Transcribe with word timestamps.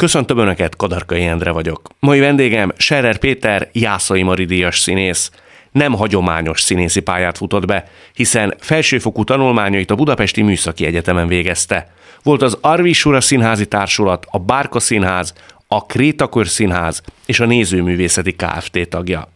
Köszöntöm 0.00 0.38
Önöket, 0.38 0.76
Kadarkai 0.76 1.24
Endre 1.24 1.50
vagyok. 1.50 1.88
Mai 1.98 2.20
vendégem 2.20 2.72
Serer 2.76 3.18
Péter, 3.18 3.68
Jászai 3.72 4.22
Maridíjas 4.22 4.78
színész. 4.78 5.30
Nem 5.70 5.92
hagyományos 5.92 6.60
színészi 6.60 7.00
pályát 7.00 7.36
futott 7.36 7.66
be, 7.66 7.88
hiszen 8.14 8.54
felsőfokú 8.58 9.24
tanulmányait 9.24 9.90
a 9.90 9.94
Budapesti 9.94 10.42
Műszaki 10.42 10.86
Egyetemen 10.86 11.26
végezte. 11.26 11.92
Volt 12.22 12.42
az 12.42 12.58
Arvisura 12.60 13.20
Színházi 13.20 13.66
Társulat, 13.66 14.26
a 14.30 14.38
Bárka 14.38 14.80
Színház, 14.80 15.34
a 15.68 15.86
Krétakör 15.86 16.46
Színház 16.46 17.02
és 17.26 17.40
a 17.40 17.46
Nézőművészeti 17.46 18.36
Kft. 18.36 18.88
tagja. 18.88 19.28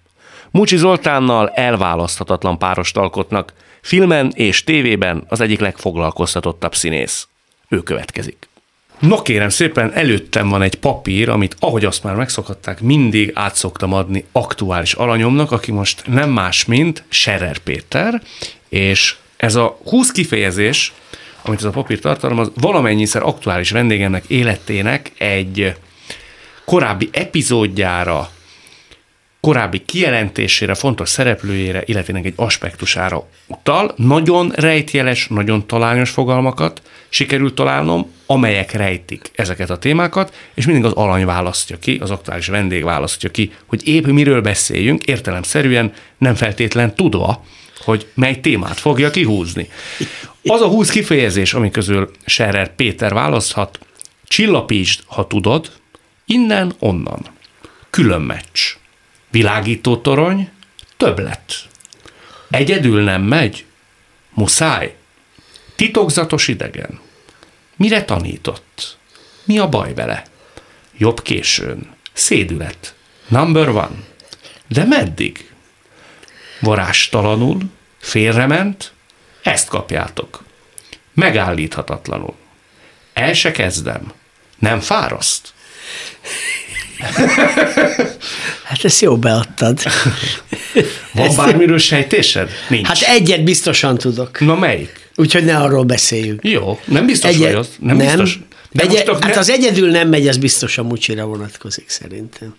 Mucsi 0.51 0.77
Zoltánnal 0.77 1.49
elválaszthatatlan 1.49 2.59
párost 2.59 2.97
alkotnak, 2.97 3.53
filmen 3.81 4.33
és 4.35 4.65
tévében 4.65 5.25
az 5.29 5.41
egyik 5.41 5.61
legfoglalkoztatottabb 5.61 6.75
színész. 6.75 7.29
Ő 7.69 7.79
következik. 7.79 8.53
No 8.99 9.23
kérem 9.23 9.49
szépen, 9.49 9.93
előttem 9.93 10.49
van 10.49 10.63
egy 10.63 10.75
papír, 10.75 11.29
amit 11.29 11.57
ahogy 11.59 11.85
azt 11.85 12.03
már 12.03 12.15
megszokhatták, 12.15 12.81
mindig 12.81 13.31
át 13.35 13.55
szoktam 13.55 13.93
adni 13.93 14.25
aktuális 14.33 14.93
alanyomnak, 14.93 15.51
aki 15.53 15.73
most 15.73 16.03
nem 16.07 16.31
más, 16.31 16.65
mint 16.65 17.03
Serer 17.09 17.59
Péter, 17.59 18.23
és 18.69 19.17
ez 19.37 19.55
a 19.55 19.79
20 19.85 20.11
kifejezés, 20.11 20.93
amit 21.43 21.59
ez 21.59 21.65
a 21.65 21.71
papír 21.71 22.01
tartalmaz, 22.01 22.51
valamennyiszer 22.55 23.23
aktuális 23.23 23.71
vendégemnek 23.71 24.25
életének 24.27 25.13
egy 25.19 25.77
korábbi 26.65 27.09
epizódjára, 27.13 28.31
korábbi 29.45 29.83
kijelentésére, 29.85 30.75
fontos 30.75 31.09
szereplőjére, 31.09 31.83
illetve 31.85 32.19
egy 32.19 32.33
aspektusára 32.37 33.29
utal. 33.47 33.93
Nagyon 33.97 34.53
rejtjeles, 34.55 35.27
nagyon 35.27 35.67
talányos 35.67 36.11
fogalmakat 36.11 36.83
sikerült 37.09 37.55
találnom, 37.55 38.11
amelyek 38.27 38.73
rejtik 38.73 39.31
ezeket 39.35 39.71
a 39.71 39.79
témákat, 39.79 40.35
és 40.55 40.67
mindig 40.67 40.85
az 40.85 40.93
alany 40.93 41.25
választja 41.25 41.79
ki, 41.79 41.99
az 42.01 42.11
aktuális 42.11 42.47
vendég 42.47 42.85
választja 42.85 43.31
ki, 43.31 43.53
hogy 43.67 43.89
épp 43.89 44.07
miről 44.07 44.41
beszéljünk, 44.41 45.05
értelemszerűen 45.05 45.93
nem 46.19 46.35
feltétlen 46.35 46.95
tudva, 46.95 47.45
hogy 47.79 48.07
mely 48.15 48.41
témát 48.41 48.79
fogja 48.79 49.11
kihúzni. 49.11 49.69
Az 50.45 50.61
a 50.61 50.69
húsz 50.69 50.91
kifejezés, 50.91 51.55
ami 51.55 51.71
közül 51.71 52.11
Scherer 52.27 52.75
Péter 52.75 53.13
választhat, 53.13 53.79
csillapítsd, 54.27 55.03
ha 55.07 55.27
tudod, 55.27 55.71
innen, 56.27 56.73
onnan. 56.79 57.27
Külön 57.91 58.21
meccs 58.21 58.83
Világító 59.35 59.97
torony, 59.97 60.51
többlet. 60.97 61.55
Egyedül 62.51 63.03
nem 63.03 63.23
megy? 63.23 63.65
Muszáj. 64.31 64.95
Titokzatos 65.75 66.49
idegen. 66.49 67.01
Mire 67.77 68.05
tanított? 68.05 68.99
Mi 69.45 69.59
a 69.59 69.69
baj 69.69 69.95
vele? 69.95 70.23
Jobb 70.97 71.23
későn. 71.23 71.95
Szédület. 72.13 72.95
Number 73.29 73.69
one. 73.69 74.03
De 74.69 74.85
meddig? 74.85 75.53
Varástalanul? 76.61 77.63
Félrement? 77.99 78.93
Ezt 79.43 79.69
kapjátok. 79.69 80.45
Megállíthatatlanul. 81.15 82.35
El 83.13 83.33
se 83.33 83.51
kezdem. 83.51 84.13
Nem 84.59 84.81
fáraszt? 84.81 85.55
Hát 88.65 88.85
ezt 88.85 89.01
jó 89.01 89.17
beadtad. 89.17 89.81
Van 91.13 91.27
ezt 91.27 91.37
bármiről 91.37 91.79
sejtésed? 91.79 92.51
Nincs. 92.69 92.87
Hát 92.87 93.01
egyet 93.01 93.45
biztosan 93.45 93.99
tudok. 93.99 94.41
Na 94.41 94.55
melyik? 94.55 95.09
Úgyhogy 95.17 95.45
ne 95.45 95.57
arról 95.57 95.85
beszéljünk. 95.85 96.45
Jó, 96.45 96.81
nem 96.85 97.07
biztos 97.07 97.31
Egyet, 97.31 97.43
vagy 97.43 97.55
az? 97.55 97.69
Nem, 97.79 97.97
nem 97.97 98.07
biztos. 98.07 98.39
De 98.71 98.83
Egy, 98.83 99.03
hát 99.07 99.35
ne... 99.35 99.39
az 99.39 99.51
egyedül 99.51 99.91
nem 99.91 100.09
megy, 100.09 100.29
az 100.29 100.37
biztos 100.37 100.79
a 100.79 100.83
mucsira 100.83 101.25
vonatkozik 101.25 101.89
szerintem. 101.89 102.55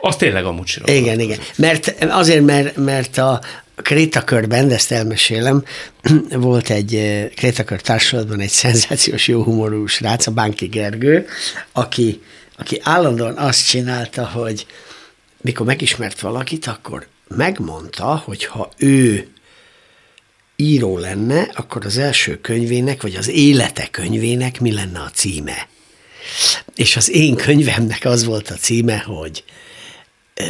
Az 0.00 0.16
tényleg 0.16 0.44
a 0.44 0.52
mucsira 0.52 0.84
Igen, 0.92 1.02
vonatkozik. 1.02 1.30
igen. 1.30 1.40
Mert 1.56 2.04
azért, 2.12 2.44
mert, 2.44 2.76
mert 2.76 3.18
a, 3.18 3.40
Krétakörben, 3.82 4.68
de 4.68 4.74
ezt 4.74 4.92
elmesélem, 4.92 5.64
volt 6.30 6.70
egy 6.70 6.94
eh, 6.94 7.28
Krétakör 7.36 7.80
társulatban 7.80 8.40
egy 8.40 8.48
szenzációs 8.64 9.28
jó 9.28 9.42
humorú 9.42 9.86
srác, 9.86 10.26
a 10.26 10.30
Bánki 10.30 10.66
Gergő, 10.66 11.26
aki 11.72 12.20
aki 12.58 12.80
állandóan 12.82 13.36
azt 13.36 13.68
csinálta, 13.68 14.26
hogy 14.26 14.66
mikor 15.40 15.66
megismert 15.66 16.20
valakit, 16.20 16.66
akkor 16.66 17.06
megmondta, 17.28 18.16
hogy 18.16 18.44
ha 18.44 18.70
ő 18.76 19.28
író 20.56 20.98
lenne, 20.98 21.50
akkor 21.54 21.84
az 21.84 21.98
első 21.98 22.40
könyvének, 22.40 23.02
vagy 23.02 23.14
az 23.14 23.28
élete 23.28 23.88
könyvének 23.90 24.60
mi 24.60 24.72
lenne 24.72 25.00
a 25.00 25.10
címe. 25.10 25.68
És 26.74 26.96
az 26.96 27.10
én 27.10 27.34
könyvemnek 27.34 28.04
az 28.04 28.24
volt 28.24 28.50
a 28.50 28.54
címe, 28.54 28.98
hogy 28.98 29.44
ö, 30.34 30.44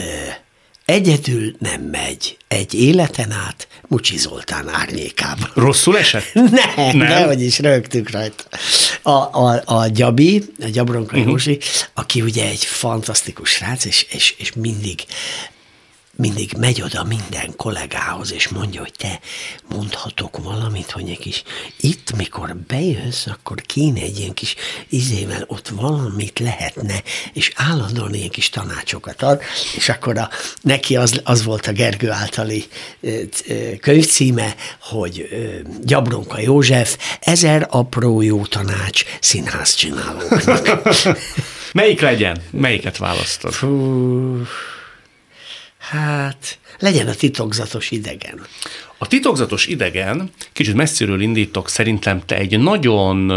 Egyedül 0.89 1.55
nem 1.59 1.81
megy. 1.81 2.37
Egy 2.49 2.75
életen 2.75 3.31
át 3.31 3.69
Mucsi 3.89 4.17
Zoltán 4.17 4.69
árnyékában. 4.69 5.51
Rosszul 5.55 5.99
esett? 5.99 6.33
nem, 6.35 6.51
nem, 6.77 6.97
nehogy 6.97 7.43
is 7.43 7.59
rögtük 7.59 8.11
rajta. 8.11 8.45
A, 9.03 9.11
a, 9.11 9.63
a 9.65 9.87
Gyabi, 9.89 10.43
a 10.61 10.69
Gyabronka 10.69 11.17
uh-huh. 11.17 11.31
Józsi, 11.31 11.59
aki 11.95 12.21
ugye 12.21 12.49
egy 12.49 12.65
fantasztikus 12.65 13.51
srác, 13.51 13.85
és, 13.85 14.07
és, 14.11 14.35
és 14.39 14.53
mindig 14.53 15.05
mindig 16.19 16.53
megy 16.59 16.83
oda 16.83 17.05
minden 17.05 17.57
kollégához, 17.57 18.33
és 18.33 18.49
mondja, 18.49 18.81
hogy 18.81 18.93
te 18.97 19.21
mondhatok 19.69 20.39
valamit, 20.43 20.91
hogy 20.91 21.09
egy 21.11 21.19
kis, 21.19 21.43
itt 21.81 22.17
mikor 22.17 22.57
bejössz, 22.57 23.27
akkor 23.27 23.61
kéne 23.61 24.01
egy 24.01 24.19
ilyen 24.19 24.35
kis 24.35 24.55
izével 24.89 25.45
ott 25.47 25.69
valamit 25.69 26.39
lehetne, 26.39 27.03
és 27.33 27.53
állandóan 27.57 28.15
ilyen 28.15 28.29
kis 28.29 28.49
tanácsokat 28.49 29.23
ad, 29.23 29.41
és 29.77 29.89
akkor 29.89 30.19
a, 30.19 30.29
neki 30.61 30.97
az, 30.97 31.21
az 31.25 31.45
volt 31.45 31.67
a 31.67 31.73
Gergő 31.73 32.11
általi 32.11 32.65
könyvcíme, 33.81 34.55
hogy 34.81 35.29
Gyabronka 35.83 36.41
József, 36.41 36.97
ezer 37.21 37.67
apró 37.71 38.21
jó 38.21 38.47
tanács 38.47 39.05
színház 39.21 39.75
csinálóknak. 39.75 40.83
Melyik 41.73 42.01
legyen? 42.01 42.43
Melyiket 42.51 42.97
választod? 42.97 43.53
Fú, 43.53 44.47
Hát, 45.91 46.59
legyen 46.79 47.09
a 47.09 47.15
titokzatos 47.15 47.91
idegen. 47.91 48.47
A 48.99 49.07
titokzatos 49.07 49.67
idegen, 49.67 50.31
kicsit 50.53 50.75
messziről 50.75 51.21
indítok, 51.21 51.69
szerintem 51.69 52.25
te 52.27 52.37
egy 52.37 52.59
nagyon 52.59 53.33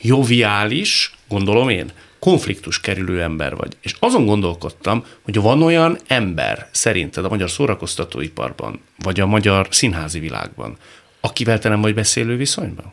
joviális, 0.00 1.14
gondolom 1.28 1.68
én, 1.68 1.92
konfliktus 2.18 2.80
kerülő 2.80 3.22
ember 3.22 3.56
vagy. 3.56 3.76
És 3.80 3.94
azon 3.98 4.26
gondolkodtam, 4.26 5.04
hogy 5.22 5.36
van 5.36 5.62
olyan 5.62 5.98
ember 6.06 6.68
szerinted 6.72 7.24
a 7.24 7.28
magyar 7.28 7.50
szórakoztatóiparban, 7.50 8.80
vagy 8.98 9.20
a 9.20 9.26
magyar 9.26 9.68
színházi 9.70 10.18
világban, 10.18 10.76
akivel 11.20 11.58
te 11.58 11.68
nem 11.68 11.80
vagy 11.80 11.94
beszélő 11.94 12.36
viszonyban? 12.36 12.92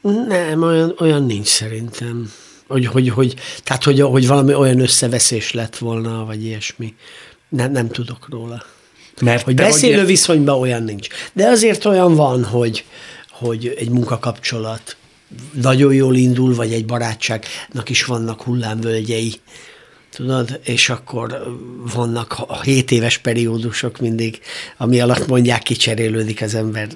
Nem, 0.00 0.62
olyan, 0.62 0.94
olyan 0.98 1.24
nincs 1.24 1.46
szerintem 1.46 2.32
hogy, 2.68 2.86
hogy, 2.86 3.08
hogy, 3.08 3.34
tehát, 3.62 3.84
hogy, 3.84 4.00
hogy 4.00 4.26
valami 4.26 4.54
olyan 4.54 4.80
összeveszés 4.80 5.52
lett 5.52 5.76
volna, 5.76 6.24
vagy 6.24 6.44
ilyesmi. 6.44 6.94
Nem, 7.48 7.72
nem 7.72 7.88
tudok 7.88 8.26
róla. 8.30 8.64
Mert 9.20 9.42
hogy 9.42 9.54
beszélő 9.54 9.96
vagy... 9.96 10.06
viszonyban 10.06 10.60
olyan 10.60 10.82
nincs. 10.82 11.08
De 11.32 11.46
azért 11.46 11.84
olyan 11.84 12.14
van, 12.14 12.44
hogy, 12.44 12.84
hogy 13.30 13.74
egy 13.78 13.90
munkakapcsolat 13.90 14.96
nagyon 15.52 15.94
jól 15.94 16.16
indul, 16.16 16.54
vagy 16.54 16.72
egy 16.72 16.84
barátságnak 16.84 17.88
is 17.88 18.04
vannak 18.04 18.42
hullámvölgyei, 18.42 19.34
tudod, 20.10 20.60
és 20.64 20.88
akkor 20.88 21.56
vannak 21.94 22.36
a 22.46 22.62
7 22.62 22.90
éves 22.90 23.18
periódusok 23.18 23.98
mindig, 23.98 24.40
ami 24.76 25.00
alatt 25.00 25.26
mondják, 25.26 25.62
kicserélődik 25.62 26.42
az 26.42 26.54
ember 26.54 26.88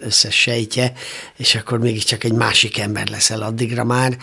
összes 0.00 0.40
sejtje, 0.40 0.92
és 1.36 1.54
akkor 1.54 1.78
mégiscsak 1.78 2.24
egy 2.24 2.32
másik 2.32 2.78
ember 2.78 3.08
leszel 3.08 3.42
addigra 3.42 3.84
már, 3.84 4.16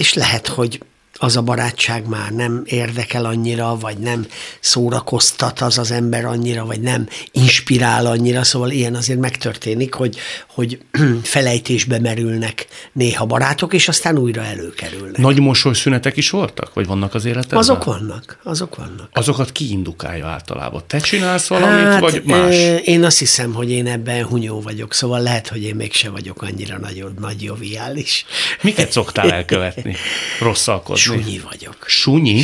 és 0.00 0.14
lehet, 0.14 0.46
hogy 0.46 0.80
az 1.22 1.36
a 1.36 1.42
barátság 1.42 2.08
már 2.08 2.30
nem 2.30 2.62
érdekel 2.64 3.24
annyira, 3.24 3.76
vagy 3.76 3.98
nem 3.98 4.26
szórakoztat 4.60 5.60
az 5.60 5.78
az 5.78 5.90
ember 5.90 6.24
annyira, 6.24 6.64
vagy 6.64 6.80
nem 6.80 7.08
inspirál 7.32 8.06
annyira, 8.06 8.44
szóval 8.44 8.70
ilyen 8.70 8.94
azért 8.94 9.18
megtörténik, 9.18 9.94
hogy, 9.94 10.16
hogy 10.48 10.78
felejtésbe 11.22 11.98
merülnek 11.98 12.66
néha 12.92 13.26
barátok, 13.26 13.74
és 13.74 13.88
aztán 13.88 14.18
újra 14.18 14.42
előkerülnek. 14.42 15.16
Nagy 15.16 15.40
mosolyszünetek 15.40 16.16
is 16.16 16.30
voltak? 16.30 16.74
Vagy 16.74 16.86
vannak 16.86 17.14
az 17.14 17.24
életedben? 17.24 17.58
Azok 17.58 17.84
vannak, 17.84 18.38
azok 18.42 18.76
vannak. 18.76 19.08
Azokat 19.12 19.52
ki 19.52 19.70
indukálja 19.70 20.26
általában? 20.26 20.82
Te 20.86 20.98
csinálsz 20.98 21.46
valamit, 21.46 21.84
hát, 21.84 22.00
vagy 22.00 22.22
más? 22.24 22.56
Én 22.84 23.04
azt 23.04 23.18
hiszem, 23.18 23.52
hogy 23.52 23.70
én 23.70 23.86
ebben 23.86 24.24
hunyó 24.24 24.60
vagyok, 24.60 24.94
szóval 24.94 25.20
lehet, 25.20 25.48
hogy 25.48 25.62
én 25.62 25.74
mégse 25.74 26.10
vagyok 26.10 26.42
annyira 26.42 26.78
nagy, 26.78 27.04
nagy 27.18 27.42
joviális. 27.42 28.24
Miket 28.60 28.92
szoktál 28.92 29.32
elkövetni? 29.32 29.96
Rosszalkodni? 30.40 31.08
Sunyi 31.10 31.38
vagyok. 31.38 31.76
Sunyi? 31.86 32.42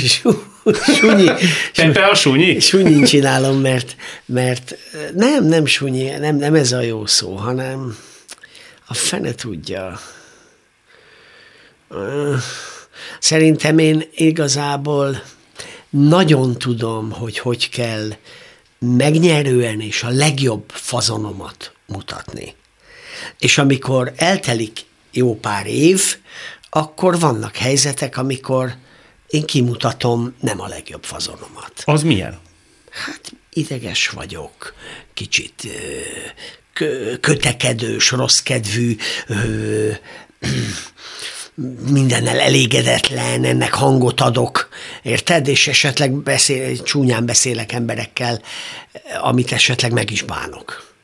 sunyi. 1.01 1.31
Pepe 1.75 2.07
a 2.07 2.15
sunyi? 2.15 2.61
Sunyin 2.61 3.05
csinálom, 3.05 3.61
mert, 3.61 3.97
mert 4.27 4.77
nem, 5.15 5.45
nem 5.45 5.67
sunyi, 5.67 6.05
nem, 6.05 6.37
nem 6.37 6.55
ez 6.55 6.73
a 6.73 6.81
jó 6.81 7.07
szó, 7.07 7.35
hanem 7.35 7.97
A 8.89 8.95
fene 8.95 9.35
tudja. 9.35 10.01
Szerintem 13.19 13.79
én 13.79 14.09
igazából 14.15 15.23
nagyon 15.91 16.59
tudom, 16.59 17.11
hogy 17.11 17.39
hogy 17.39 17.69
kell 17.69 18.09
megnyerően 18.79 19.81
és 19.81 20.03
a 20.03 20.09
legjobb 20.09 20.65
fazonomat 20.69 21.73
mutatni. 21.87 22.55
És 23.39 23.59
amikor 23.59 24.12
eltelik 24.17 24.85
jó 25.12 25.35
pár 25.35 25.67
év, 25.67 26.17
akkor 26.71 27.19
vannak 27.19 27.57
helyzetek, 27.57 28.17
amikor 28.17 28.75
én 29.27 29.45
kimutatom 29.45 30.35
nem 30.41 30.61
a 30.61 30.67
legjobb 30.67 31.05
fazonomat. 31.05 31.83
Az 31.85 32.03
milyen? 32.03 32.39
Hát 32.91 33.33
ideges 33.53 34.09
vagyok, 34.09 34.75
kicsit 35.15 35.69
kötekedős, 37.21 38.11
rosszkedvű, 38.11 38.97
mindennel 41.91 42.41
elégedetlen, 42.41 43.45
ennek 43.45 43.73
hangot 43.73 44.21
adok, 44.21 44.69
érted? 45.03 45.49
És 45.49 45.69
esetleg 45.69 46.12
beszél, 46.12 46.83
csúnyán 46.83 47.27
beszélek 47.27 47.73
emberekkel, 47.73 48.43
amit 49.21 49.53
esetleg 49.53 49.93
meg 49.93 50.11
is 50.11 50.23
bánok 50.23 50.95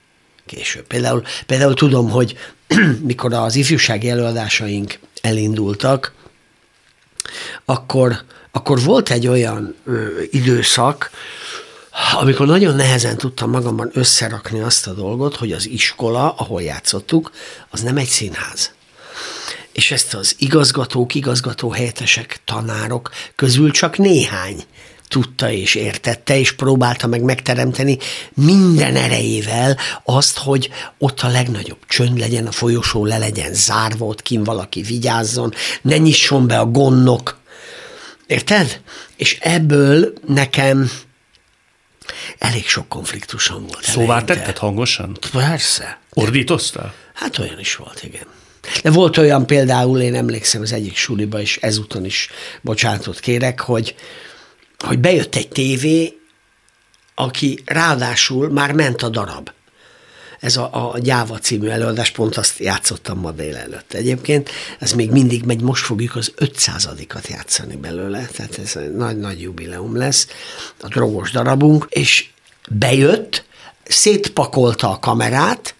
később. 0.46 0.86
Például, 0.86 1.22
például 1.46 1.74
tudom, 1.74 2.10
hogy 2.10 2.36
mikor 3.02 3.32
az 3.32 3.56
ifjúsági 3.56 4.08
előadásaink 4.08 4.98
elindultak, 5.22 6.12
akkor, 7.64 8.22
akkor 8.50 8.82
volt 8.82 9.10
egy 9.10 9.26
olyan 9.26 9.74
ö, 9.86 10.20
időszak, 10.30 11.10
amikor 12.20 12.46
nagyon 12.46 12.74
nehezen 12.74 13.16
tudtam 13.16 13.50
magamban 13.50 13.90
összerakni 13.92 14.60
azt 14.60 14.86
a 14.86 14.92
dolgot, 14.92 15.36
hogy 15.36 15.52
az 15.52 15.68
iskola, 15.68 16.34
ahol 16.36 16.62
játszottuk, 16.62 17.30
az 17.70 17.80
nem 17.80 17.96
egy 17.96 18.08
színház. 18.08 18.72
És 19.72 19.90
ezt 19.90 20.14
az 20.14 20.34
igazgatók, 20.38 21.14
igazgató 21.14 21.70
helyettesek, 21.70 22.40
tanárok 22.44 23.10
közül 23.34 23.70
csak 23.70 23.98
néhány 23.98 24.64
tudta 25.12 25.50
és 25.50 25.74
értette, 25.74 26.38
és 26.38 26.52
próbálta 26.52 27.06
meg 27.06 27.22
megteremteni 27.22 27.98
minden 28.34 28.96
erejével 28.96 29.76
azt, 30.04 30.38
hogy 30.38 30.70
ott 30.98 31.20
a 31.20 31.28
legnagyobb 31.28 31.78
csönd 31.88 32.18
legyen, 32.18 32.46
a 32.46 32.50
folyosó 32.50 33.04
le 33.04 33.18
legyen 33.18 33.54
zárva, 33.54 34.06
ott 34.06 34.22
kim 34.22 34.44
valaki 34.44 34.82
vigyázzon, 34.82 35.54
ne 35.82 35.96
nyisson 35.96 36.46
be 36.46 36.58
a 36.58 36.66
gonnok. 36.66 37.38
Érted? 38.26 38.80
És 39.16 39.38
ebből 39.40 40.12
nekem 40.26 40.90
elég 42.38 42.66
sok 42.66 42.88
konfliktusom 42.88 43.66
volt. 43.66 43.84
Szóval 43.84 44.08
eleinte. 44.08 44.34
tetted 44.34 44.58
hangosan? 44.58 45.18
Persze. 45.32 45.98
Ordítoztál? 46.10 46.94
Hát 47.14 47.38
olyan 47.38 47.58
is 47.58 47.76
volt, 47.76 48.02
igen. 48.02 48.26
De 48.82 48.90
volt 48.90 49.16
olyan 49.16 49.46
például, 49.46 50.00
én 50.00 50.14
emlékszem 50.14 50.62
az 50.62 50.72
egyik 50.72 50.96
suliba, 50.96 51.40
és 51.40 51.58
ezúton 51.60 52.04
is 52.04 52.28
bocsánatot 52.60 53.20
kérek, 53.20 53.60
hogy, 53.60 53.94
hogy 54.82 54.98
bejött 54.98 55.34
egy 55.34 55.48
tévé, 55.48 56.18
aki 57.14 57.62
ráadásul 57.64 58.50
már 58.50 58.72
ment 58.72 59.02
a 59.02 59.08
darab. 59.08 59.50
Ez 60.40 60.56
a, 60.56 60.92
a 60.92 60.98
Gyáva 60.98 61.38
című 61.38 61.68
előadás, 61.68 62.10
pont 62.10 62.36
azt 62.36 62.58
játszottam 62.58 63.18
ma 63.18 63.30
délelőtt. 63.30 63.92
Egyébként 63.92 64.50
ez 64.78 64.92
még 64.92 65.10
mindig 65.10 65.44
megy, 65.44 65.60
most 65.60 65.84
fogjuk 65.84 66.16
az 66.16 66.32
500-at 66.38 67.28
játszani 67.28 67.76
belőle, 67.76 68.28
tehát 68.32 68.58
ez 68.58 68.76
egy 68.76 68.94
nagy-nagy 68.94 69.40
jubileum 69.40 69.96
lesz, 69.96 70.26
a 70.80 70.88
drogos 70.88 71.30
darabunk, 71.30 71.86
és 71.88 72.28
bejött, 72.68 73.44
szétpakolta 73.84 74.90
a 74.90 74.98
kamerát, 74.98 75.74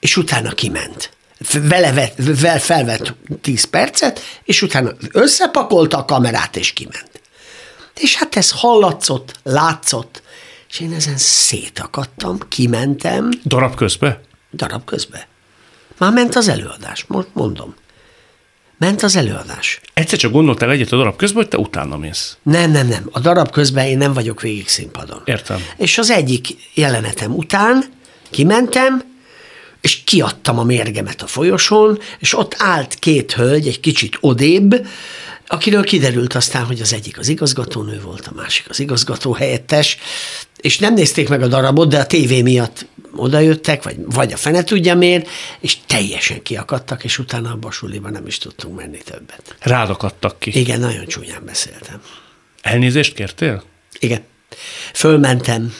és 0.00 0.16
utána 0.16 0.50
kiment. 0.50 1.10
Vele, 1.52 1.92
vet, 1.92 2.14
vele 2.16 2.58
felvett 2.58 3.14
10 3.40 3.64
percet, 3.64 4.20
és 4.44 4.62
utána 4.62 4.90
összepakolta 5.12 5.98
a 5.98 6.04
kamerát, 6.04 6.56
és 6.56 6.72
kiment. 6.72 7.10
És 8.00 8.16
hát 8.16 8.36
ez 8.36 8.50
hallatszott, 8.50 9.38
látszott, 9.42 10.22
és 10.68 10.80
én 10.80 10.92
ezen 10.92 11.16
szétakadtam, 11.16 12.38
kimentem. 12.48 13.30
Darab 13.44 13.74
közbe? 13.74 14.20
Darab 14.52 14.84
közbe. 14.84 15.28
Már 15.98 16.12
ment 16.12 16.34
az 16.34 16.48
előadás, 16.48 17.04
most 17.08 17.28
mondom. 17.32 17.74
Ment 18.78 19.02
az 19.02 19.16
előadás. 19.16 19.80
Egyszer 19.94 20.18
csak 20.18 20.32
gondoltál 20.32 20.70
egyet 20.70 20.92
a 20.92 20.96
darab 20.96 21.16
közben, 21.16 21.42
hogy 21.42 21.50
te 21.50 21.58
utána 21.58 21.96
mész. 21.96 22.36
Nem, 22.42 22.70
nem, 22.70 22.86
nem. 22.88 23.08
A 23.10 23.20
darab 23.20 23.50
közben 23.50 23.86
én 23.86 23.98
nem 23.98 24.12
vagyok 24.12 24.40
végig 24.40 24.68
színpadon. 24.68 25.22
Értem. 25.24 25.64
És 25.76 25.98
az 25.98 26.10
egyik 26.10 26.48
jelenetem 26.74 27.34
után 27.34 27.84
kimentem, 28.30 29.04
és 29.80 30.04
kiadtam 30.04 30.58
a 30.58 30.64
mérgemet 30.64 31.22
a 31.22 31.26
folyosón, 31.26 31.98
és 32.18 32.38
ott 32.38 32.54
állt 32.58 32.94
két 32.94 33.32
hölgy, 33.32 33.66
egy 33.66 33.80
kicsit 33.80 34.18
odébb, 34.20 34.86
akiről 35.46 35.84
kiderült 35.84 36.34
aztán, 36.34 36.64
hogy 36.64 36.80
az 36.80 36.92
egyik 36.92 37.18
az 37.18 37.28
igazgatónő 37.28 38.00
volt, 38.00 38.26
a 38.26 38.32
másik 38.34 38.70
az 38.70 38.80
igazgató 38.80 39.32
helyettes, 39.32 39.98
és 40.60 40.78
nem 40.78 40.94
nézték 40.94 41.28
meg 41.28 41.42
a 41.42 41.46
darabot, 41.46 41.88
de 41.88 41.98
a 41.98 42.06
tévé 42.06 42.42
miatt 42.42 42.86
odajöttek, 43.16 43.82
vagy, 43.82 43.96
vagy 44.04 44.32
a 44.32 44.36
fene 44.36 44.64
tudja 44.64 44.94
miért, 44.94 45.28
és 45.60 45.76
teljesen 45.86 46.42
kiakadtak, 46.42 47.04
és 47.04 47.18
utána 47.18 47.50
a 47.50 47.56
basuliba 47.56 48.10
nem 48.10 48.26
is 48.26 48.38
tudtunk 48.38 48.76
menni 48.76 48.98
többet. 48.98 49.56
Rádakadtak 49.60 50.38
ki. 50.38 50.58
Igen, 50.58 50.80
nagyon 50.80 51.06
csúnyán 51.06 51.44
beszéltem. 51.44 52.00
Elnézést 52.60 53.14
kértél? 53.14 53.62
Igen. 53.98 54.22
Fölmentem, 54.92 55.74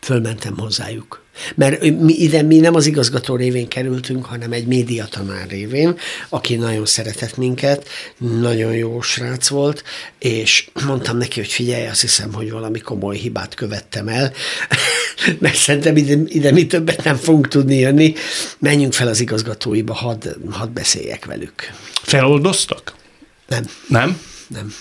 fölmentem 0.00 0.58
hozzájuk. 0.58 1.23
Mert 1.54 1.80
mi, 1.80 2.12
ide 2.12 2.42
mi 2.42 2.58
nem 2.58 2.74
az 2.74 2.86
igazgató 2.86 3.36
révén 3.36 3.68
kerültünk, 3.68 4.24
hanem 4.24 4.52
egy 4.52 4.66
médiatanár 4.66 5.48
révén, 5.48 5.98
aki 6.28 6.54
nagyon 6.54 6.86
szeretett 6.86 7.36
minket, 7.36 7.88
nagyon 8.18 8.74
jó 8.74 9.00
srác 9.00 9.48
volt, 9.48 9.84
és 10.18 10.68
mondtam 10.86 11.16
neki, 11.16 11.40
hogy 11.40 11.50
figyelj, 11.50 11.86
azt 11.86 12.00
hiszem, 12.00 12.32
hogy 12.32 12.50
valami 12.50 12.78
komoly 12.78 13.16
hibát 13.16 13.54
követtem 13.54 14.08
el, 14.08 14.32
mert 15.40 15.56
szerintem 15.56 15.96
ide, 15.96 16.18
ide 16.26 16.52
mi 16.52 16.66
többet 16.66 17.04
nem 17.04 17.16
fogunk 17.16 17.48
tudni 17.48 17.78
jönni, 17.78 18.14
menjünk 18.58 18.92
fel 18.92 19.08
az 19.08 19.20
igazgatóiba, 19.20 19.94
hadd, 19.94 20.28
hadd 20.50 20.72
beszéljek 20.72 21.24
velük. 21.24 21.72
Feloldoztak? 22.02 22.94
Nem. 23.46 23.64
Nem? 23.88 24.20
Nem. 24.48 24.74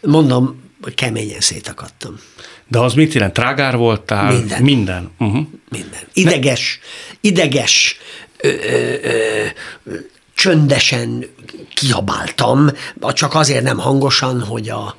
Mondom, 0.00 0.62
hogy 0.80 0.94
keményen 0.94 1.40
szétakadtam. 1.40 2.20
De 2.68 2.78
az 2.78 2.94
mit 2.94 3.12
jelent? 3.12 3.32
Trágár 3.32 3.76
voltál? 3.76 4.32
Minden. 4.32 4.62
Minden. 4.62 5.10
Uh-huh. 5.18 5.46
Minden. 5.68 6.00
Ideges, 6.12 6.80
ideges, 7.20 7.96
ö, 8.36 8.48
ö, 8.48 8.94
ö, 9.02 9.94
csöndesen 10.34 11.26
kiabáltam, 11.74 12.70
csak 13.12 13.34
azért 13.34 13.62
nem 13.62 13.78
hangosan, 13.78 14.40
hogy 14.40 14.68
a... 14.68 14.96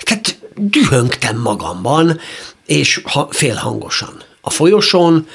Tehát 0.00 0.38
dühöngtem 0.56 1.40
magamban, 1.40 2.20
és 2.66 3.00
ha, 3.04 3.28
félhangosan. 3.30 4.22
A 4.40 4.50
folyosón, 4.50 5.26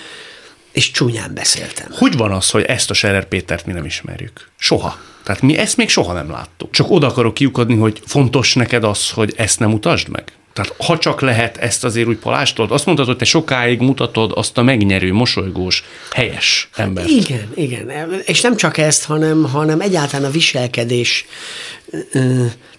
és 0.71 0.91
csúnyán 0.91 1.33
beszéltem. 1.33 1.87
Hogy 1.91 2.17
van 2.17 2.31
az, 2.31 2.49
hogy 2.49 2.63
ezt 2.63 2.89
a 2.89 2.93
Scherer 2.93 3.27
Pétert 3.27 3.65
mi 3.65 3.73
nem 3.73 3.85
ismerjük? 3.85 4.49
Soha. 4.57 4.97
Tehát 5.23 5.41
mi 5.41 5.57
ezt 5.57 5.77
még 5.77 5.89
soha 5.89 6.13
nem 6.13 6.31
láttuk. 6.31 6.71
Csak 6.71 6.91
oda 6.91 7.07
akarok 7.07 7.33
kiukadni, 7.33 7.75
hogy 7.75 8.01
fontos 8.05 8.53
neked 8.53 8.83
az, 8.83 9.09
hogy 9.09 9.33
ezt 9.37 9.59
nem 9.59 9.69
mutasd 9.69 10.07
meg? 10.07 10.31
Tehát 10.55 10.75
ha 10.77 10.97
csak 10.97 11.21
lehet 11.21 11.57
ezt 11.57 11.83
azért 11.83 12.07
úgy 12.07 12.17
palástod, 12.17 12.71
azt 12.71 12.85
mondtad, 12.85 13.05
hogy 13.05 13.17
te 13.17 13.25
sokáig 13.25 13.79
mutatod 13.79 14.31
azt 14.35 14.57
a 14.57 14.63
megnyerő, 14.63 15.13
mosolygós, 15.13 15.83
helyes 16.11 16.69
embert. 16.75 17.09
Igen, 17.09 17.51
igen. 17.55 17.91
És 18.25 18.41
nem 18.41 18.55
csak 18.55 18.77
ezt, 18.77 19.05
hanem, 19.05 19.43
hanem 19.43 19.81
egyáltalán 19.81 20.25
a 20.25 20.31
viselkedés. 20.31 21.25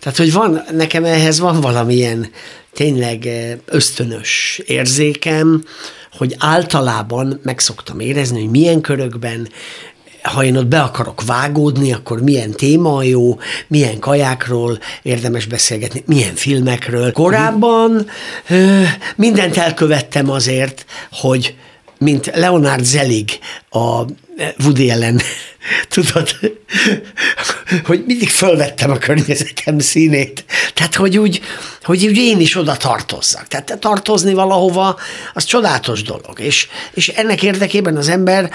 Tehát, 0.01 0.17
hogy 0.17 0.33
van, 0.33 0.63
nekem 0.73 1.05
ehhez 1.05 1.39
van 1.39 1.61
valamilyen 1.61 2.31
tényleg 2.73 3.29
ösztönös 3.65 4.61
érzékem, 4.67 5.65
hogy 6.13 6.35
általában 6.39 7.41
megszoktam 7.43 8.01
érezni, 8.01 8.41
hogy 8.41 8.51
milyen 8.51 8.81
körökben 8.81 9.49
ha 10.27 10.45
én 10.45 10.57
ott 10.57 10.67
be 10.67 10.81
akarok 10.81 11.23
vágódni, 11.25 11.93
akkor 11.93 12.23
milyen 12.23 12.51
téma 12.51 13.03
jó, 13.03 13.39
milyen 13.69 13.99
kajákról 13.99 14.79
érdemes 15.03 15.47
beszélgetni, 15.47 16.03
milyen 16.07 16.35
filmekről. 16.35 17.13
Korábban 17.13 18.07
ö, 18.49 18.83
mindent 19.17 19.57
elkövettem 19.57 20.31
azért, 20.31 20.87
hogy 21.13 21.55
mint 21.99 22.31
Leonard 22.35 22.85
Zelig 22.85 23.39
a 23.71 24.03
Woody 24.59 24.91
ellen, 24.91 25.21
tudod, 25.89 26.29
hogy 27.85 28.05
mindig 28.07 28.29
fölvettem 28.29 28.91
a 28.91 28.99
környezetem 28.99 29.79
színét. 29.79 30.45
Tehát, 30.75 30.95
hogy 30.95 31.19
úgy, 31.19 31.41
hogy 31.83 32.07
úgy 32.07 32.17
én 32.17 32.41
is 32.41 32.57
oda 32.57 32.77
tartozzak. 32.77 33.49
Tehát 33.49 33.79
tartozni 33.81 34.35
valahova, 34.35 34.99
az 35.35 35.45
csodálatos 35.45 36.03
dolog. 36.03 36.41
És, 36.41 36.69
és 36.95 37.09
ennek 37.09 37.43
érdekében 37.43 37.97
az 37.97 38.09
ember 38.09 38.51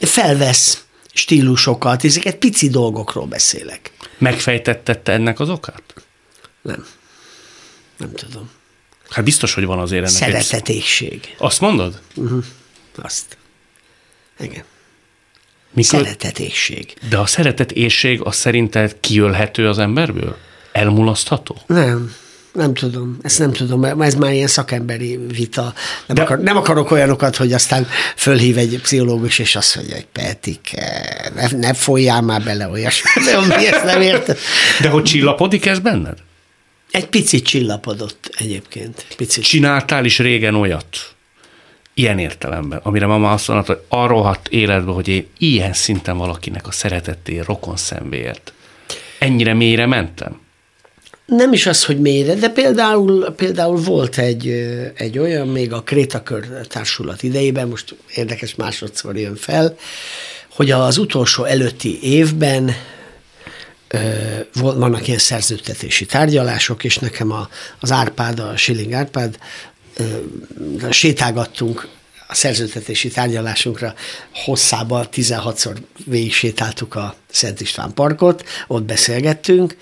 felvesz 0.00 0.85
stílusokat, 1.16 2.04
ezeket 2.04 2.36
pici 2.36 2.68
dolgokról 2.68 3.26
beszélek. 3.26 3.90
Megfejtettette 4.18 5.12
ennek 5.12 5.40
az 5.40 5.48
okát? 5.48 5.82
Nem. 6.62 6.86
Nem 7.96 8.12
tudom. 8.12 8.50
Hát 9.10 9.24
biztos, 9.24 9.54
hogy 9.54 9.64
van 9.64 9.78
azért 9.78 10.02
ennek 10.02 10.16
Szeretetékség. 10.16 11.12
Egy... 11.12 11.34
Azt 11.38 11.60
mondod? 11.60 12.00
Uh-huh. 12.14 12.44
Azt. 12.96 13.36
Igen. 14.38 14.64
Mikor... 15.72 16.00
Szeretetésség. 16.00 16.94
De 17.08 17.18
a 17.18 17.26
szeretetésség 17.26 18.20
az 18.20 18.36
szerinted 18.36 18.96
kiölhető 19.00 19.68
az 19.68 19.78
emberből? 19.78 20.36
Elmulasztható? 20.72 21.62
Nem. 21.66 22.14
Nem 22.56 22.74
tudom, 22.74 23.18
ezt 23.22 23.38
nem 23.38 23.52
tudom, 23.52 23.80
mert 23.80 24.00
ez 24.00 24.14
már 24.14 24.32
ilyen 24.32 24.46
szakemberi 24.46 25.16
vita. 25.16 25.62
Nem, 26.06 26.16
De... 26.16 26.22
akar, 26.22 26.38
nem 26.38 26.56
akarok 26.56 26.90
olyanokat, 26.90 27.36
hogy 27.36 27.52
aztán 27.52 27.86
fölhív 28.16 28.58
egy 28.58 28.78
pszichológus, 28.82 29.38
és 29.38 29.56
azt 29.56 29.76
mondja, 29.76 29.94
hogy 29.94 30.06
Petike, 30.12 31.30
ne, 31.34 31.48
ne 31.58 31.74
folyjál 31.74 32.22
már 32.22 32.42
bele 32.42 32.68
olyasmi, 32.68 33.10
mi 33.56 33.66
ezt 33.66 33.84
nem 33.84 34.00
érted. 34.00 34.38
De 34.80 34.88
hogy 34.88 35.02
csillapodik 35.02 35.66
ez 35.66 35.78
benned? 35.78 36.18
Egy 36.90 37.06
picit 37.06 37.44
csillapodott 37.44 38.34
egyébként. 38.38 39.06
Picit. 39.16 39.44
Csináltál 39.44 40.04
is 40.04 40.18
régen 40.18 40.54
olyat, 40.54 41.14
ilyen 41.94 42.18
értelemben, 42.18 42.80
amire 42.82 43.06
mama 43.06 43.32
azt 43.32 43.48
mondta, 43.48 43.72
hogy 43.72 43.82
arról 43.88 44.22
hat 44.22 44.48
életben, 44.48 44.94
hogy 44.94 45.08
én 45.08 45.26
ilyen 45.38 45.72
szinten 45.72 46.16
valakinek 46.16 46.66
a 46.66 46.70
szeretetté, 46.70 47.38
rokon 47.38 47.76
szemvéért. 47.76 48.52
Ennyire 49.18 49.54
mélyre 49.54 49.86
mentem? 49.86 50.44
Nem 51.26 51.52
is 51.52 51.66
az, 51.66 51.84
hogy 51.84 52.00
mélyre, 52.00 52.34
de 52.34 52.48
például, 52.48 53.34
például 53.36 53.76
volt 53.76 54.18
egy, 54.18 54.48
egy 54.94 55.18
olyan, 55.18 55.48
még 55.48 55.72
a 55.72 55.82
Krétakör 55.82 56.66
társulat 56.66 57.22
idejében, 57.22 57.68
most 57.68 57.94
érdekes 58.14 58.54
másodszor 58.54 59.16
jön 59.16 59.36
fel, 59.36 59.76
hogy 60.54 60.70
az 60.70 60.98
utolsó 60.98 61.44
előtti 61.44 62.02
évben 62.02 62.70
vannak 64.54 65.06
ilyen 65.06 65.18
szerződtetési 65.18 66.06
tárgyalások, 66.06 66.84
és 66.84 66.98
nekem 66.98 67.32
a, 67.32 67.48
az 67.80 67.90
Árpád, 67.92 68.38
a 68.38 68.56
Schilling 68.56 68.92
Árpád, 68.92 69.38
sétálgattunk 70.90 71.88
a 72.28 72.34
szerződtetési 72.34 73.08
tárgyalásunkra 73.08 73.94
hosszában 74.32 75.08
16-szor 75.12 75.76
végig 76.04 76.32
sétáltuk 76.32 76.94
a 76.94 77.14
Szent 77.30 77.60
István 77.60 77.94
parkot, 77.94 78.44
ott 78.66 78.82
beszélgettünk, 78.82 79.76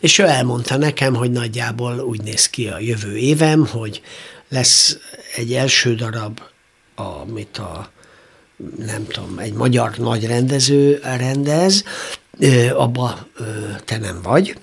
és 0.00 0.18
ő 0.18 0.24
elmondta 0.24 0.76
nekem, 0.76 1.14
hogy 1.14 1.30
nagyjából 1.30 1.98
úgy 2.00 2.22
néz 2.22 2.50
ki 2.50 2.68
a 2.68 2.78
jövő 2.78 3.16
évem, 3.16 3.66
hogy 3.66 4.02
lesz 4.48 4.98
egy 5.36 5.52
első 5.52 5.94
darab, 5.94 6.40
amit 6.94 7.58
a 7.58 7.90
nem 8.76 9.06
tudom, 9.06 9.38
egy 9.38 9.52
magyar 9.52 9.96
nagy 9.96 10.26
rendező 10.26 11.00
rendez, 11.02 11.84
abba 12.74 13.26
te 13.84 13.98
nem 13.98 14.22
vagy, 14.22 14.58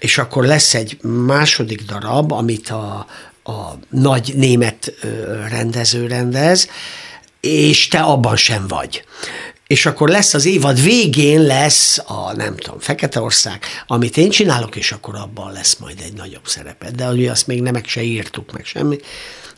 és 0.00 0.18
akkor 0.18 0.44
lesz 0.44 0.74
egy 0.74 0.98
második 1.02 1.82
darab, 1.82 2.32
amit 2.32 2.68
a, 2.68 3.06
a 3.44 3.72
nagy 3.88 4.32
német 4.36 4.94
rendező 5.48 6.06
rendez, 6.06 6.68
és 7.40 7.88
te 7.88 8.00
abban 8.00 8.36
sem 8.36 8.66
vagy 8.68 9.04
és 9.72 9.86
akkor 9.86 10.08
lesz 10.08 10.34
az 10.34 10.44
évad 10.44 10.82
végén 10.82 11.42
lesz 11.42 11.98
a, 11.98 12.32
nem 12.36 12.56
tudom, 12.56 12.78
Feketeország, 12.78 13.64
amit 13.86 14.16
én 14.16 14.30
csinálok, 14.30 14.76
és 14.76 14.92
akkor 14.92 15.14
abban 15.14 15.52
lesz 15.52 15.76
majd 15.78 16.00
egy 16.04 16.12
nagyobb 16.12 16.46
szerepet. 16.46 16.94
De 16.94 17.08
ugye 17.08 17.30
azt 17.30 17.46
még 17.46 17.62
nem 17.62 17.72
meg 17.72 17.86
se 17.86 18.02
írtuk, 18.02 18.52
meg 18.52 18.64
semmi. 18.64 18.98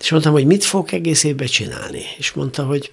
És 0.01 0.11
mondtam, 0.11 0.33
hogy 0.33 0.47
mit 0.47 0.65
fogok 0.65 0.93
egész 0.93 1.25
évben 1.25 1.47
csinálni. 1.47 2.03
És 2.17 2.33
mondta, 2.33 2.65
hogy 2.65 2.93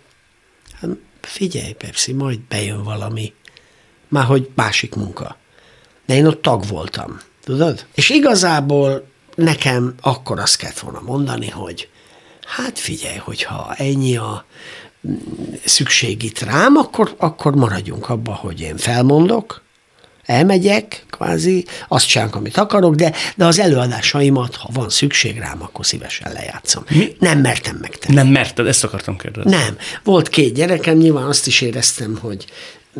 hát 0.79 0.89
figyelj, 1.21 1.71
Pepsi, 1.71 2.13
majd 2.13 2.39
bejön 2.39 2.83
valami. 2.83 3.33
Már 4.07 4.25
hogy 4.25 4.49
másik 4.55 4.95
munka. 4.95 5.37
De 6.05 6.15
én 6.15 6.25
ott 6.25 6.41
tag 6.41 6.67
voltam, 6.67 7.19
tudod? 7.43 7.85
És 7.93 8.09
igazából 8.09 9.07
nekem 9.35 9.95
akkor 10.01 10.39
azt 10.39 10.57
kellett 10.57 10.79
volna 10.79 11.01
mondani, 11.01 11.49
hogy 11.49 11.89
hát 12.45 12.79
figyelj, 12.79 13.17
hogyha 13.17 13.73
ennyi 13.77 14.17
a 14.17 14.45
szükség 15.65 16.23
itt 16.23 16.39
rám, 16.39 16.75
akkor, 16.75 17.15
akkor 17.17 17.55
maradjunk 17.55 18.09
abba, 18.09 18.33
hogy 18.33 18.61
én 18.61 18.77
felmondok, 18.77 19.61
elmegyek, 20.25 21.05
kvázi, 21.09 21.65
azt 21.87 22.07
csinálok, 22.07 22.35
amit 22.35 22.57
akarok, 22.57 22.95
de, 22.95 23.13
de 23.35 23.45
az 23.45 23.59
előadásaimat, 23.59 24.55
ha 24.55 24.69
van 24.73 24.89
szükség 24.89 25.37
rám, 25.37 25.61
akkor 25.61 25.85
szívesen 25.85 26.31
lejátszom. 26.31 26.83
Mi? 26.89 27.15
Nem 27.19 27.39
mertem 27.39 27.77
megtenni. 27.81 28.15
Nem 28.15 28.27
merted, 28.27 28.67
ezt 28.67 28.83
akartam 28.83 29.17
kérdezni. 29.17 29.51
Nem. 29.51 29.77
Volt 30.03 30.29
két 30.29 30.53
gyerekem, 30.53 30.97
nyilván 30.97 31.25
azt 31.25 31.47
is 31.47 31.61
éreztem, 31.61 32.17
hogy 32.21 32.45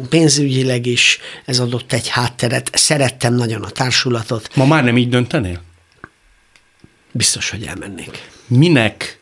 pénzügyileg 0.10 0.86
is 0.86 1.20
ez 1.46 1.60
adott 1.60 1.94
egy 1.94 2.08
hátteret. 2.08 2.70
Szerettem 2.74 3.34
nagyon 3.34 3.64
a 3.64 3.70
társulatot. 3.70 4.56
Ma 4.56 4.66
már 4.66 4.84
nem 4.84 4.98
így 4.98 5.10
döntenél? 5.10 5.62
Biztos, 7.12 7.50
hogy 7.50 7.64
elmennék. 7.64 8.30
Minek 8.48 9.21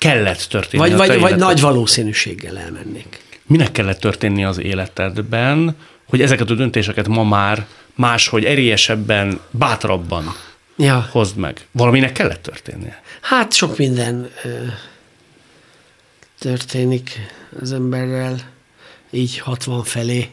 kellett 0.00 0.46
történni 0.50 0.88
vagy, 0.88 1.08
vagy, 1.08 1.20
vagy 1.20 1.36
nagy 1.36 1.60
valószínűséggel 1.60 2.58
elmennék. 2.58 3.22
Minek 3.46 3.72
kellett 3.72 4.00
történni 4.00 4.44
az 4.44 4.60
életedben, 4.60 5.76
hogy 6.08 6.20
ezeket 6.20 6.50
a 6.50 6.54
döntéseket 6.54 7.08
ma 7.08 7.24
már 7.24 7.66
máshogy 7.94 8.44
erélyesebben, 8.44 9.40
bátrabban 9.50 10.34
ja. 10.76 11.08
hozd 11.10 11.36
meg? 11.36 11.66
Valaminek 11.70 12.12
kellett 12.12 12.42
történnie? 12.42 13.02
Hát 13.20 13.52
sok 13.52 13.78
minden 13.78 14.30
ö, 14.44 14.48
történik 16.38 17.10
az 17.60 17.72
emberrel, 17.72 18.36
így 19.10 19.38
60 19.38 19.82
felé 19.84 20.28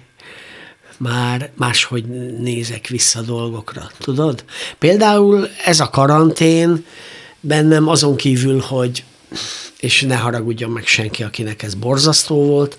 már 0.97 1.49
máshogy 1.53 2.05
nézek 2.39 2.87
vissza 2.87 3.21
dolgokra, 3.21 3.91
tudod? 3.99 4.43
Például 4.77 5.47
ez 5.65 5.79
a 5.79 5.89
karantén 5.89 6.85
bennem 7.39 7.87
azon 7.87 8.15
kívül, 8.15 8.59
hogy 8.59 9.03
és 9.79 10.01
ne 10.01 10.15
haragudjon 10.15 10.69
meg 10.69 10.85
senki, 10.85 11.23
akinek 11.23 11.63
ez 11.63 11.73
borzasztó 11.73 12.45
volt, 12.45 12.77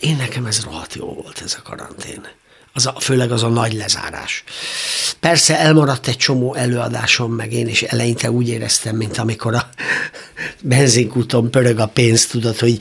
én 0.00 0.16
nekem 0.16 0.46
ez 0.46 0.60
rohadt 0.64 0.94
jó 0.94 1.06
volt 1.06 1.42
ez 1.44 1.56
a 1.58 1.62
karantén. 1.62 2.26
Az 2.72 2.86
a, 2.86 2.94
főleg 3.00 3.32
az 3.32 3.42
a 3.42 3.48
nagy 3.48 3.72
lezárás. 3.72 4.44
Persze 5.20 5.58
elmaradt 5.58 6.08
egy 6.08 6.16
csomó 6.16 6.54
előadásom, 6.54 7.32
meg 7.32 7.52
én 7.52 7.68
is 7.68 7.82
eleinte 7.82 8.30
úgy 8.30 8.48
éreztem, 8.48 8.96
mint 8.96 9.18
amikor 9.18 9.54
a 9.54 9.70
benzinkúton 10.62 11.50
pörög 11.50 11.78
a 11.78 11.86
pénz, 11.86 12.26
tudod, 12.26 12.58
hogy 12.58 12.78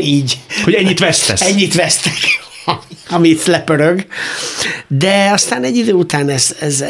így. 0.00 0.38
Hogy 0.64 0.74
ennyit 0.74 0.98
vesztesz. 0.98 1.40
Ennyit 1.40 1.74
vesztek 1.74 2.48
amit 3.10 3.44
lepörög. 3.44 4.06
De 4.86 5.30
aztán 5.32 5.64
egy 5.64 5.76
idő 5.76 5.92
után 5.92 6.28
ezt, 6.28 6.62
ezt, 6.62 6.82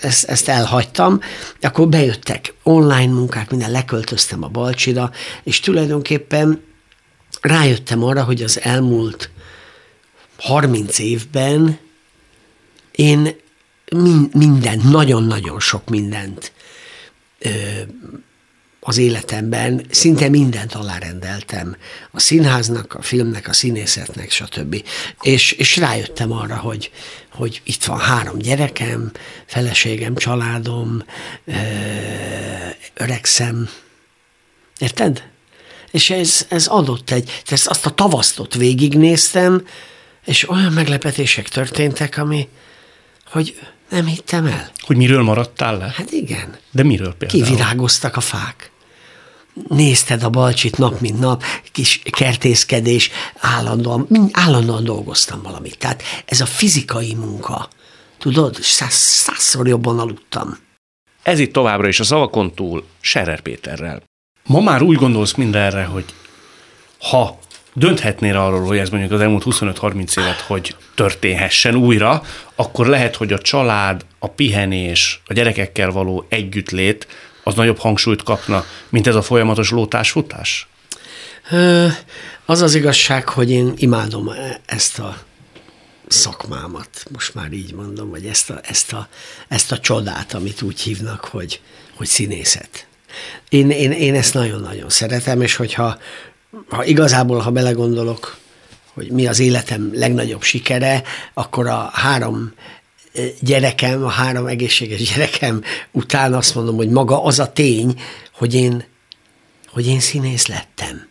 ezt, 0.00 0.24
ezt 0.24 0.48
elhagytam, 0.48 1.20
akkor 1.60 1.88
bejöttek 1.88 2.54
online 2.62 3.12
munkák, 3.12 3.50
minden 3.50 3.70
leköltöztem 3.70 4.42
a 4.42 4.48
Balcsira, 4.48 5.10
és 5.42 5.60
tulajdonképpen 5.60 6.62
rájöttem 7.40 8.04
arra, 8.04 8.22
hogy 8.22 8.42
az 8.42 8.60
elmúlt 8.60 9.30
30 10.38 10.98
évben 10.98 11.78
én 12.90 13.36
minden, 14.32 14.80
nagyon-nagyon 14.90 15.60
sok 15.60 15.88
mindent 15.88 16.52
az 18.86 18.98
életemben 18.98 19.86
szinte 19.90 20.28
mindent 20.28 20.74
alárendeltem. 20.74 21.76
A 22.10 22.20
színháznak, 22.20 22.94
a 22.94 23.02
filmnek, 23.02 23.48
a 23.48 23.52
színészetnek, 23.52 24.30
stb. 24.30 24.84
És, 25.20 25.52
és 25.52 25.76
rájöttem 25.76 26.32
arra, 26.32 26.56
hogy, 26.56 26.90
hogy 27.32 27.60
itt 27.64 27.84
van 27.84 27.98
három 27.98 28.38
gyerekem, 28.38 29.12
feleségem, 29.46 30.14
családom, 30.14 31.04
öregszem. 32.94 33.68
Érted? 34.78 35.22
És 35.90 36.10
ez, 36.10 36.46
ez 36.48 36.66
adott 36.66 37.10
egy, 37.10 37.42
ezt 37.46 37.66
azt 37.66 37.86
a 37.86 37.90
tavasztot 37.90 38.54
végignéztem, 38.54 39.66
és 40.24 40.48
olyan 40.48 40.72
meglepetések 40.72 41.48
történtek, 41.48 42.18
ami, 42.18 42.48
hogy 43.26 43.58
nem 43.90 44.06
hittem 44.06 44.46
el. 44.46 44.72
Hogy 44.78 44.96
miről 44.96 45.22
maradtál 45.22 45.78
le? 45.78 45.92
Hát 45.96 46.10
igen. 46.10 46.56
De 46.70 46.82
miről 46.82 47.14
például? 47.14 47.42
Kivirágoztak 47.42 48.16
a 48.16 48.20
fák 48.20 48.72
nézted 49.68 50.22
a 50.22 50.30
balcsit 50.30 50.78
nap, 50.78 51.00
mint 51.00 51.18
nap, 51.18 51.42
kis 51.72 52.00
kertészkedés, 52.04 53.10
állandóan, 53.40 54.08
állandóan 54.32 54.84
dolgoztam 54.84 55.42
valamit. 55.42 55.78
Tehát 55.78 56.02
ez 56.24 56.40
a 56.40 56.46
fizikai 56.46 57.14
munka, 57.14 57.68
tudod, 58.18 58.56
száz, 58.60 58.92
százszor 58.92 59.68
jobban 59.68 59.98
aludtam. 59.98 60.58
Ez 61.22 61.38
itt 61.38 61.52
továbbra 61.52 61.88
is 61.88 62.00
a 62.00 62.04
szavakon 62.04 62.54
túl 62.54 62.84
Serer 63.00 63.40
Péterrel. 63.40 64.02
Ma 64.46 64.60
már 64.60 64.82
úgy 64.82 64.96
gondolsz 64.96 65.34
mindenre, 65.34 65.84
hogy 65.84 66.04
ha 66.98 67.38
dönthetnél 67.74 68.36
arról, 68.36 68.66
hogy 68.66 68.78
ez 68.78 68.88
mondjuk 68.88 69.12
az 69.12 69.20
elmúlt 69.20 69.42
25-30 69.46 70.18
évet, 70.18 70.40
hogy 70.40 70.76
történhessen 70.94 71.74
újra, 71.74 72.22
akkor 72.54 72.86
lehet, 72.86 73.16
hogy 73.16 73.32
a 73.32 73.38
család, 73.38 74.06
a 74.18 74.28
pihenés, 74.28 75.22
a 75.26 75.32
gyerekekkel 75.32 75.90
való 75.90 76.26
együttlét 76.28 77.06
az 77.44 77.54
nagyobb 77.54 77.78
hangsúlyt 77.78 78.22
kapna, 78.22 78.64
mint 78.88 79.06
ez 79.06 79.14
a 79.14 79.22
folyamatos 79.22 79.70
lótásfutás? 79.70 80.68
Az 82.44 82.62
az 82.62 82.74
igazság, 82.74 83.28
hogy 83.28 83.50
én 83.50 83.72
imádom 83.76 84.30
ezt 84.66 84.98
a 84.98 85.16
szakmámat, 86.08 87.04
most 87.12 87.34
már 87.34 87.52
így 87.52 87.74
mondom, 87.74 88.10
vagy 88.10 88.26
ezt 88.26 88.50
a, 88.50 88.60
ezt 88.62 88.92
a, 88.92 89.08
ezt 89.48 89.72
a 89.72 89.78
csodát, 89.78 90.34
amit 90.34 90.62
úgy 90.62 90.80
hívnak, 90.80 91.24
hogy, 91.24 91.60
hogy 91.96 92.06
színészet. 92.06 92.86
Én, 93.48 93.70
én, 93.70 93.90
én 93.92 94.14
ezt 94.14 94.34
nagyon-nagyon 94.34 94.88
szeretem, 94.88 95.42
és 95.42 95.56
hogyha 95.56 95.98
ha 96.68 96.84
igazából, 96.84 97.38
ha 97.38 97.50
belegondolok, 97.50 98.36
hogy 98.94 99.10
mi 99.10 99.26
az 99.26 99.38
életem 99.38 99.90
legnagyobb 99.94 100.42
sikere, 100.42 101.02
akkor 101.34 101.66
a 101.66 101.90
három 101.92 102.52
gyerekem, 103.40 104.04
a 104.04 104.08
három 104.08 104.46
egészséges 104.46 105.12
gyerekem 105.12 105.62
után 105.92 106.34
azt 106.34 106.54
mondom, 106.54 106.76
hogy 106.76 106.88
maga 106.88 107.22
az 107.22 107.38
a 107.38 107.52
tény, 107.52 108.00
hogy 108.32 108.54
én, 108.54 108.84
hogy 109.68 109.86
én 109.86 110.00
színész 110.00 110.46
lettem. 110.46 111.08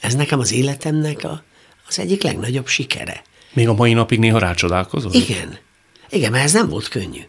Ez 0.00 0.14
nekem 0.14 0.38
az 0.38 0.52
életemnek 0.52 1.24
a, 1.24 1.44
az 1.88 1.98
egyik 1.98 2.22
legnagyobb 2.22 2.66
sikere. 2.66 3.22
Még 3.52 3.68
a 3.68 3.74
mai 3.74 3.92
napig 3.92 4.18
néha 4.18 4.38
rácsodálkozol? 4.38 5.12
Igen. 5.12 5.58
Igen, 6.10 6.30
mert 6.30 6.44
ez 6.44 6.52
nem 6.52 6.68
volt 6.68 6.88
könnyű. 6.88 7.20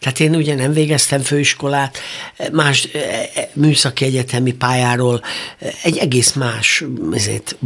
Tehát 0.00 0.20
én 0.20 0.34
ugye 0.34 0.54
nem 0.54 0.72
végeztem 0.72 1.20
főiskolát, 1.20 1.98
más 2.52 2.84
eh, 2.84 3.30
eh, 3.34 3.48
műszaki 3.52 4.04
egyetemi 4.04 4.52
pályáról 4.52 5.22
egy 5.82 5.96
egész 5.96 6.32
más 6.32 6.84
ezért, 7.12 7.56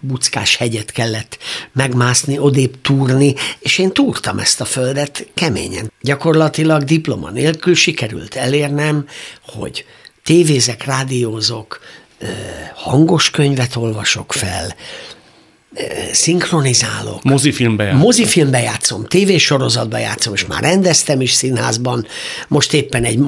buckás 0.00 0.56
hegyet 0.56 0.90
kellett 0.90 1.38
megmászni, 1.72 2.38
odébb 2.38 2.80
túrni, 2.82 3.34
és 3.58 3.78
én 3.78 3.92
túrtam 3.92 4.38
ezt 4.38 4.60
a 4.60 4.64
földet 4.64 5.26
keményen. 5.34 5.92
Gyakorlatilag 6.00 6.84
diploma 6.84 7.30
nélkül 7.30 7.74
sikerült 7.74 8.34
elérnem, 8.34 9.08
hogy 9.46 9.84
tévézek, 10.24 10.84
rádiózok, 10.84 11.80
hangos 12.74 13.30
könyvet 13.30 13.76
olvasok 13.76 14.32
fel, 14.32 14.74
szinkronizálok. 16.12 17.22
Mozifilmbe 17.22 17.84
játszom. 17.84 18.00
Mozifilmbe 18.00 18.60
játszom, 18.60 19.06
tévésorozatba 19.06 19.98
játszom, 19.98 20.34
és 20.34 20.46
már 20.46 20.62
rendeztem 20.62 21.20
is 21.20 21.32
színházban. 21.32 22.06
Most 22.48 22.72
éppen 22.72 23.04
egy 23.04 23.18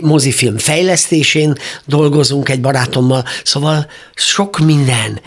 mozifilm 0.00 0.58
fejlesztésén 0.58 1.58
dolgozunk 1.84 2.48
egy 2.48 2.60
barátommal, 2.60 3.24
szóval 3.44 3.86
sok 4.14 4.58
minden 4.58 5.20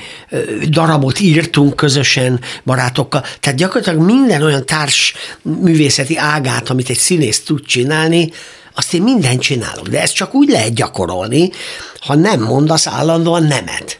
darabot 0.70 1.20
írtunk 1.20 1.75
közösen 1.75 2.39
barátokkal. 2.63 3.24
Tehát 3.39 3.60
gyakorlatilag 3.60 4.06
minden 4.06 4.44
olyan 4.44 4.65
társ 4.65 5.13
művészeti 5.41 6.18
ágát, 6.18 6.70
amit 6.70 6.89
egy 6.89 6.98
színész 6.98 7.44
tud 7.44 7.65
csinálni, 7.65 8.32
azt 8.75 8.94
én 8.94 9.01
mindent 9.01 9.41
csinálok. 9.41 9.88
De 9.88 10.01
ezt 10.01 10.13
csak 10.13 10.34
úgy 10.34 10.50
lehet 10.50 10.74
gyakorolni, 10.74 11.51
ha 12.00 12.15
nem 12.15 12.41
mondasz 12.41 12.88
állandóan 12.88 13.44
nemet. 13.44 14.00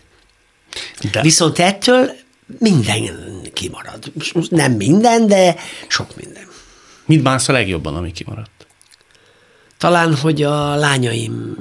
De. 1.12 1.22
Viszont 1.22 1.60
ettől 1.60 2.12
minden 2.60 3.41
kimarad. 3.53 4.12
Nem 4.50 4.72
minden, 4.72 5.27
de 5.27 5.55
sok 5.88 6.15
minden. 6.15 6.48
Mit 7.05 7.22
bánsz 7.22 7.48
a 7.48 7.51
legjobban, 7.51 7.96
ami 7.96 8.12
kimaradt? 8.12 8.67
Talán, 9.77 10.15
hogy 10.15 10.43
a 10.43 10.75
lányaim 10.75 11.55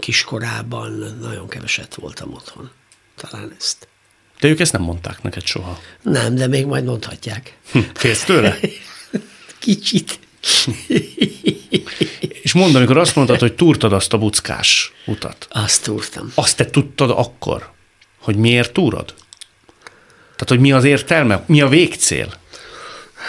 kiskorában 0.00 1.16
nagyon 1.20 1.48
keveset 1.48 1.94
voltam 1.94 2.32
otthon. 2.32 2.70
Talán 3.16 3.52
ezt. 3.58 3.88
De 4.40 4.48
ők 4.48 4.60
ezt 4.60 4.72
nem 4.72 4.82
mondták 4.82 5.22
neked 5.22 5.44
soha. 5.44 5.78
Nem, 6.02 6.34
de 6.34 6.46
még 6.46 6.66
majd 6.66 6.84
mondhatják. 6.84 7.56
Hm, 7.72 7.78
félsz 7.94 8.24
tőle? 8.24 8.58
Kicsit. 9.58 10.18
És 12.42 12.52
mondd, 12.52 12.76
amikor 12.76 12.98
azt 12.98 13.14
mondtad, 13.14 13.40
hogy 13.40 13.54
túrtad 13.54 13.92
azt 13.92 14.12
a 14.12 14.18
buckás 14.18 14.92
utat. 15.06 15.46
Azt 15.50 15.82
túrtam. 15.82 16.32
Azt 16.34 16.56
te 16.56 16.64
tudtad 16.64 17.10
akkor, 17.10 17.70
hogy 18.18 18.36
miért 18.36 18.72
túrod? 18.72 19.14
Tehát, 20.44 20.60
hogy 20.60 20.70
mi 20.70 20.76
az 20.76 20.84
értelme, 20.84 21.42
mi 21.46 21.60
a 21.60 21.68
végcél? 21.68 22.32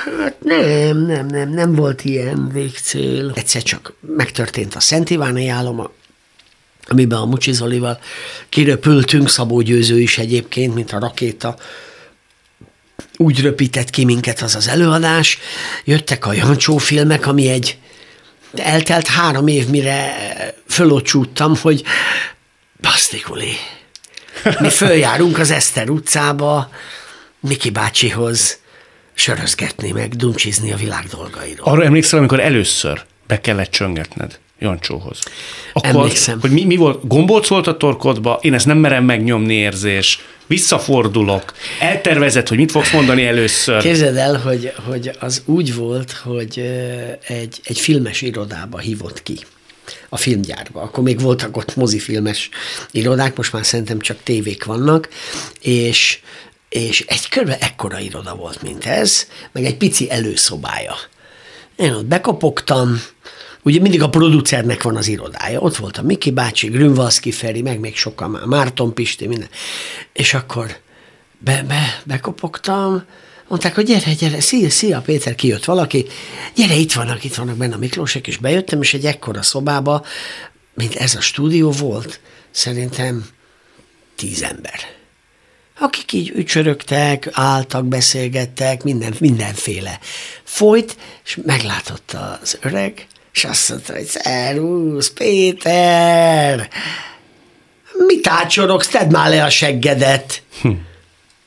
Hát 0.03 0.36
nem, 0.39 1.05
nem, 1.05 1.25
nem, 1.25 1.50
nem 1.50 1.75
volt 1.75 2.03
ilyen 2.03 2.50
végcél. 2.53 3.32
Egyszer 3.36 3.63
csak 3.63 3.93
megtörtént 4.17 4.75
a 4.75 4.79
Szent 4.79 5.10
Iváni 5.10 5.48
áloma, 5.48 5.91
amiben 6.88 7.20
a 7.20 7.25
Mucsi 7.25 7.51
Zolival 7.51 8.00
kiröpültünk, 8.50 9.29
Szabó 9.29 9.62
Győző 9.62 10.00
is 10.00 10.17
egyébként, 10.17 10.74
mint 10.74 10.91
a 10.91 11.00
rakéta, 11.00 11.55
úgy 13.17 13.41
röpített 13.41 13.89
ki 13.89 14.05
minket 14.05 14.41
az 14.41 14.55
az 14.55 14.67
előadás, 14.67 15.38
jöttek 15.84 16.25
a 16.25 16.34
Jancsó 16.34 16.77
filmek, 16.77 17.27
ami 17.27 17.50
egy 17.50 17.77
eltelt 18.55 19.07
három 19.07 19.48
év, 19.48 19.68
mire 19.68 20.16
fölocsúttam, 20.68 21.57
hogy 21.61 21.83
basztikuli. 22.81 23.53
Mi 24.59 24.70
följárunk 24.70 25.40
az 25.40 25.51
Eszter 25.51 25.90
utcába, 25.90 26.70
Miki 27.48 27.70
bácsihoz 27.70 28.60
sörözgetni, 29.14 29.92
meg 29.92 30.16
dumcsizni 30.16 30.72
a 30.72 30.75
világ 30.75 31.06
dolgairól. 31.06 31.68
Arra 31.68 31.84
emlékszel, 31.84 32.20
amikor 32.20 32.40
először 32.40 33.03
be 33.27 33.42
kellett 33.42 33.72
csöngetned 33.72 34.40
Jancsóhoz? 34.60 35.20
Akkor, 35.74 35.90
Emlékszem. 35.90 36.40
Hogy 36.42 36.51
mi, 36.51 36.64
mi 36.64 36.75
volt? 36.75 37.08
Gombolc 37.08 37.48
volt 37.48 37.68
a 37.68 37.77
torkodba, 37.77 38.40
én 38.42 38.53
ezt 38.53 38.66
nem 38.66 38.77
merem 38.77 39.03
megnyomni 39.03 39.53
érzés, 39.53 40.20
visszafordulok, 40.48 41.53
eltervezett, 41.79 42.48
hogy 42.48 42.58
mit 42.58 42.72
fogsz 42.72 42.92
mondani 42.92 43.25
először. 43.25 43.82
Képzeld 43.82 44.16
el, 44.16 44.38
hogy, 44.38 44.74
hogy 44.86 45.12
az 45.20 45.42
úgy 45.46 45.75
volt, 45.75 46.12
hogy 46.12 46.60
egy, 47.27 47.60
egy 47.64 47.79
filmes 47.79 48.22
irodába 48.22 48.77
hívott 48.77 49.24
ki 49.24 49.40
a 50.10 50.18
filmgyárba. 50.18 50.82
Akkor 50.82 51.03
még 51.03 51.20
voltak 51.20 51.58
ott 51.58 51.75
mozifilmes 51.75 52.50
irodák, 52.92 53.36
most 53.36 53.53
már 53.53 53.66
szerintem 53.66 54.00
csak 54.00 54.18
tévék 54.24 54.64
vannak, 54.64 55.10
és 55.62 56.20
és 56.74 57.01
egy 57.07 57.29
körbe 57.29 57.57
ekkora 57.59 58.00
iroda 58.00 58.36
volt, 58.36 58.62
mint 58.62 58.86
ez, 58.86 59.27
meg 59.51 59.66
egy 59.66 59.77
pici 59.77 60.12
előszobája. 60.12 60.96
Én 61.75 61.94
ott 61.94 62.05
bekopogtam, 62.05 63.01
ugye 63.64 63.79
mindig 63.79 64.01
a 64.01 64.09
producernek 64.09 64.83
van 64.83 64.96
az 64.96 65.07
irodája, 65.07 65.59
ott 65.59 65.75
volt 65.75 65.98
a 65.98 66.01
Miki 66.01 66.31
bácsi, 66.31 66.68
Grünvalszki 66.68 67.31
Feri, 67.31 67.62
meg 67.62 67.79
még 67.79 67.96
sokan 67.96 68.29
már, 68.29 68.46
Márton 68.46 68.94
Pisti, 68.94 69.27
minden. 69.27 69.50
És 70.14 70.33
akkor 70.33 70.77
be, 71.38 71.64
be, 71.68 72.01
bekopogtam, 72.03 73.03
mondták, 73.48 73.75
hogy 73.75 73.86
gyere, 73.86 74.14
gyere, 74.14 74.42
szia, 74.42 74.70
szia, 74.70 75.01
Péter, 75.01 75.36
kijött 75.36 75.66
valaki, 75.66 76.05
gyere, 76.55 76.75
itt 76.75 76.94
vannak, 76.94 77.24
itt 77.24 77.36
vannak 77.36 77.57
benne 77.57 77.75
a 77.75 77.77
Miklósek, 77.77 78.27
és 78.27 78.38
bejöttem, 78.38 78.81
és 78.81 78.94
egy 78.94 79.05
ekkora 79.05 79.42
szobába, 79.42 80.05
mint 80.74 80.96
ez 80.96 81.16
a 81.16 81.22
stúdió 81.22 81.72
volt, 81.72 82.20
szerintem 82.51 83.25
tíz 84.16 84.44
ember 84.44 85.01
akik 85.79 86.14
így 86.14 86.29
ücsörögtek, 86.29 87.29
álltak, 87.31 87.86
beszélgettek, 87.86 88.83
minden, 88.83 89.14
mindenféle. 89.20 90.00
Folyt, 90.44 90.98
és 91.25 91.40
meglátott 91.46 92.16
az 92.42 92.57
öreg, 92.62 93.07
és 93.33 93.44
azt 93.46 93.70
mondta, 93.70 93.94
hogy 93.94 94.05
szervusz, 94.05 95.12
Péter, 95.12 96.70
mit 98.07 98.27
ácsorogsz, 98.27 98.88
tedd 98.88 99.12
már 99.12 99.29
le 99.29 99.44
a 99.44 99.50
seggedet. 99.50 100.44
Hm. 100.62 100.72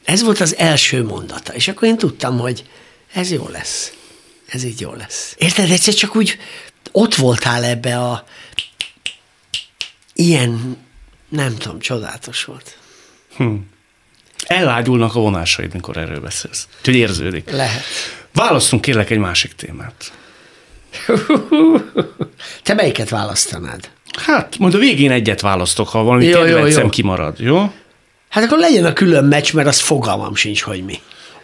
Ez 0.04 0.22
volt 0.22 0.40
az 0.40 0.56
első 0.56 1.04
mondata, 1.04 1.52
és 1.52 1.68
akkor 1.68 1.88
én 1.88 1.96
tudtam, 1.96 2.38
hogy 2.38 2.64
ez 3.12 3.30
jó 3.30 3.48
lesz. 3.48 3.92
Ez 4.46 4.64
így 4.64 4.80
jó 4.80 4.92
lesz. 4.92 5.34
Érted, 5.38 5.70
egyszer 5.70 5.94
csak 5.94 6.16
úgy 6.16 6.38
ott 6.92 7.14
voltál 7.14 7.64
ebbe 7.64 7.98
a 7.98 8.24
ilyen, 10.14 10.76
nem 11.28 11.56
tudom, 11.56 11.78
csodálatos 11.78 12.44
volt. 12.44 12.78
Hm. 13.36 13.54
Elágyulnak 14.46 15.14
a 15.14 15.20
vonásaid, 15.20 15.72
mikor 15.72 15.96
erről 15.96 16.20
beszélsz. 16.20 16.68
Úgyhogy 16.78 16.94
érződik. 16.94 17.50
Lehet. 17.50 17.82
Választunk 18.32 18.82
kérlek 18.82 19.10
egy 19.10 19.18
másik 19.18 19.54
témát. 19.54 20.12
Te 22.62 22.74
melyiket 22.74 23.08
választanád? 23.08 23.90
Hát, 24.18 24.58
majd 24.58 24.74
a 24.74 24.78
végén 24.78 25.10
egyet 25.10 25.40
választok, 25.40 25.88
ha 25.88 26.02
valami 26.02 26.24
jó, 26.24 26.42
kedvencem 26.42 26.78
jó, 26.78 26.84
jó. 26.84 26.88
kimarad, 26.88 27.38
jó? 27.38 27.72
Hát 28.28 28.44
akkor 28.44 28.58
legyen 28.58 28.84
a 28.84 28.92
külön 28.92 29.24
meccs, 29.24 29.52
mert 29.52 29.68
az 29.68 29.80
fogalmam 29.80 30.34
sincs, 30.34 30.62
hogy 30.62 30.84
mi. 30.84 30.98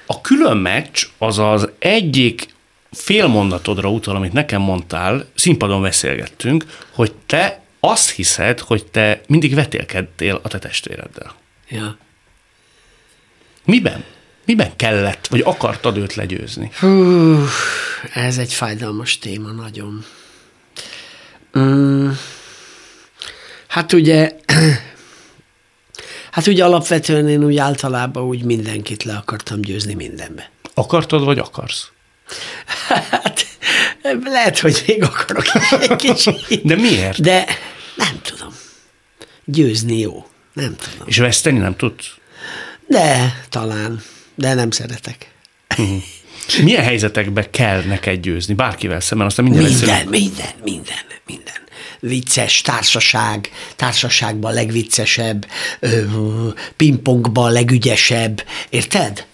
A 0.07 0.21
külön 0.21 0.57
meccs 0.57 1.07
az 1.19 1.39
az 1.39 1.69
egyik 1.79 2.47
félmondatodra 2.91 3.91
utal, 3.91 4.17
amit 4.17 4.33
nekem 4.33 4.61
mondtál, 4.61 5.27
színpadon 5.35 5.83
beszélgettünk, 5.83 6.65
hogy 6.91 7.13
te 7.27 7.61
azt 7.81 8.11
hiszed, 8.11 8.59
hogy 8.61 8.87
te 8.87 9.21
mindig 9.27 9.55
vetélkedtél 9.55 10.41
a 10.43 10.49
te 10.49 10.59
testvéreddel. 10.59 11.35
Ja. 11.69 11.97
Miben? 13.65 14.05
Miben 14.47 14.77
kellett, 14.77 15.27
vagy 15.27 15.41
akartad 15.45 15.97
őt 15.97 16.15
legyőzni? 16.15 16.71
Hú, 16.79 17.37
ez 18.15 18.39
egy 18.39 18.53
fájdalmas 18.53 19.19
téma 19.19 19.51
nagyon. 19.51 20.05
Mm, 21.59 22.11
hát 23.67 23.93
ugye, 23.93 24.33
hát 26.33 26.47
ugye 26.47 26.65
alapvetően 26.65 27.29
én 27.29 27.45
úgy 27.45 27.57
általában 27.57 28.23
úgy 28.23 28.45
mindenkit 28.45 29.03
le 29.03 29.15
akartam 29.15 29.61
győzni 29.61 29.95
mindenbe. 29.95 30.51
Akartad, 30.75 31.25
vagy 31.25 31.39
akarsz? 31.39 31.91
Hát 33.11 33.47
lehet, 34.25 34.59
hogy 34.59 34.83
még 34.87 35.03
akarok 35.03 35.45
egy 35.81 35.97
kicsit. 36.07 36.65
De 36.65 36.77
miért? 36.77 37.21
De 37.21 37.47
nem 37.97 38.21
tudom. 38.23 38.55
Győzni 39.45 39.99
jó. 39.99 40.27
Nem 40.53 40.77
tudom. 40.77 41.09
És 41.09 41.19
veszteni 41.19 41.59
nem 41.59 41.77
tudsz? 41.77 42.15
De, 42.93 43.43
talán. 43.49 44.03
De 44.35 44.55
nem 44.55 44.71
szeretek. 44.71 45.31
Uh-huh. 45.79 46.03
Milyen 46.63 46.83
helyzetekbe 46.83 47.51
kell 47.51 47.83
neked 47.83 48.21
győzni? 48.21 48.55
Bárkivel 48.55 49.01
szemben, 49.01 49.27
aztán 49.27 49.45
minden 49.45 49.65
Minden, 49.65 50.07
minden, 50.09 50.53
minden, 50.63 51.05
minden. 51.27 51.55
vicces, 52.01 52.61
társaság, 52.61 53.51
társaságban 53.77 54.53
legviccesebb, 54.53 55.47
pingpongban 56.77 57.53
legügyesebb, 57.53 58.45
érted? 58.71 59.27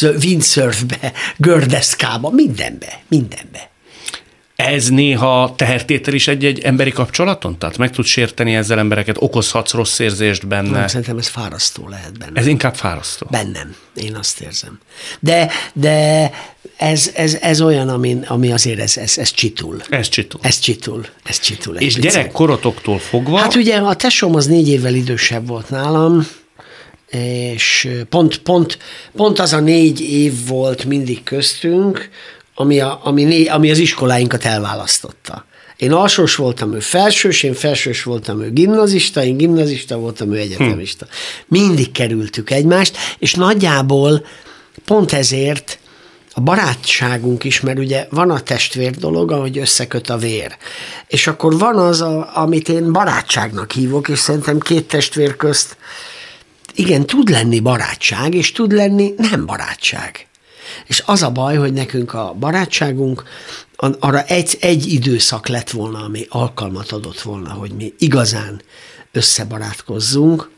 Windsurfbe, 0.00 1.12
gördeszkába, 1.36 2.30
mindenbe, 2.30 3.02
mindenbe. 3.08 3.70
Ez 4.56 4.88
néha 4.88 5.54
tehertétel 5.56 6.14
is 6.14 6.28
egy-egy 6.28 6.58
emberi 6.58 6.90
kapcsolaton? 6.90 7.58
Tehát 7.58 7.78
meg 7.78 7.90
tud 7.90 8.04
sérteni 8.04 8.54
ezzel 8.54 8.78
embereket, 8.78 9.16
okozhatsz 9.18 9.72
rossz 9.72 9.98
érzést 9.98 10.46
benne? 10.46 10.78
Nem, 10.78 10.86
szerintem 10.86 11.18
ez 11.18 11.28
fárasztó 11.28 11.88
lehet 11.88 12.18
benne. 12.18 12.40
Ez 12.40 12.46
inkább 12.46 12.74
fárasztó? 12.74 13.26
Bennem, 13.30 13.74
én 13.96 14.14
azt 14.14 14.40
érzem. 14.40 14.78
De, 15.20 15.50
de 15.72 16.30
ez, 16.76 17.10
ez, 17.14 17.38
ez 17.40 17.60
olyan, 17.60 17.88
ami, 17.88 18.18
ami 18.26 18.52
azért 18.52 18.78
ez, 18.78 18.96
ez, 18.96 19.18
ez 19.18 19.30
csitul. 19.30 19.80
Ez 19.88 20.08
csitul. 20.08 20.40
Ez 20.42 20.58
csitul. 20.58 21.06
Ez 21.24 21.40
csitul. 21.40 21.76
És 21.76 21.94
gyerekkorotoktól 21.94 22.98
fogva? 22.98 23.38
Hát 23.38 23.54
ugye 23.54 23.76
a 23.76 23.94
tesóm 23.94 24.34
az 24.34 24.46
négy 24.46 24.68
évvel 24.68 24.94
idősebb 24.94 25.46
volt 25.46 25.70
nálam, 25.70 26.26
és 27.10 27.88
pont, 28.08 28.38
pont, 28.38 28.78
pont 29.16 29.38
az 29.38 29.52
a 29.52 29.60
négy 29.60 30.00
év 30.00 30.46
volt 30.46 30.84
mindig 30.84 31.22
köztünk, 31.22 32.10
ami, 32.54 32.80
a, 32.80 33.00
ami, 33.02 33.46
ami 33.46 33.70
az 33.70 33.78
iskoláinkat 33.78 34.44
elválasztotta. 34.44 35.44
Én 35.76 35.92
alsós 35.92 36.36
voltam, 36.36 36.74
ő 36.74 36.80
felsős, 36.80 37.42
én 37.42 37.54
felsős 37.54 38.02
voltam, 38.02 38.42
ő 38.42 38.52
gimnazista, 38.52 39.24
én 39.24 39.36
gimnazista 39.36 39.96
voltam, 39.96 40.32
ő 40.32 40.36
egyetemista. 40.36 41.04
Hm. 41.04 41.12
Mindig 41.48 41.92
kerültük 41.92 42.50
egymást, 42.50 42.96
és 43.18 43.34
nagyjából 43.34 44.26
pont 44.84 45.12
ezért 45.12 45.78
a 46.34 46.40
barátságunk 46.40 47.44
is, 47.44 47.60
mert 47.60 47.78
ugye 47.78 48.06
van 48.10 48.30
a 48.30 48.40
testvér 48.40 48.90
dolog, 48.90 49.30
ahogy 49.30 49.58
összeköt 49.58 50.10
a 50.10 50.16
vér. 50.16 50.56
És 51.06 51.26
akkor 51.26 51.58
van 51.58 51.78
az, 51.78 52.00
a, 52.00 52.30
amit 52.34 52.68
én 52.68 52.92
barátságnak 52.92 53.72
hívok, 53.72 54.08
és 54.08 54.18
szerintem 54.18 54.58
két 54.58 54.88
testvér 54.88 55.36
közt 55.36 55.76
igen, 56.74 57.06
tud 57.06 57.28
lenni 57.28 57.60
barátság, 57.60 58.34
és 58.34 58.52
tud 58.52 58.72
lenni 58.72 59.14
nem 59.16 59.46
barátság. 59.46 60.26
És 60.86 61.02
az 61.06 61.22
a 61.22 61.30
baj, 61.30 61.56
hogy 61.56 61.72
nekünk 61.72 62.14
a 62.14 62.34
barátságunk 62.38 63.22
arra 63.98 64.22
egy, 64.22 64.56
egy 64.60 64.86
időszak 64.86 65.48
lett 65.48 65.70
volna, 65.70 65.98
ami 65.98 66.26
alkalmat 66.28 66.92
adott 66.92 67.20
volna, 67.20 67.52
hogy 67.52 67.72
mi 67.72 67.94
igazán 67.98 68.62
összebarátkozzunk, 69.12 70.50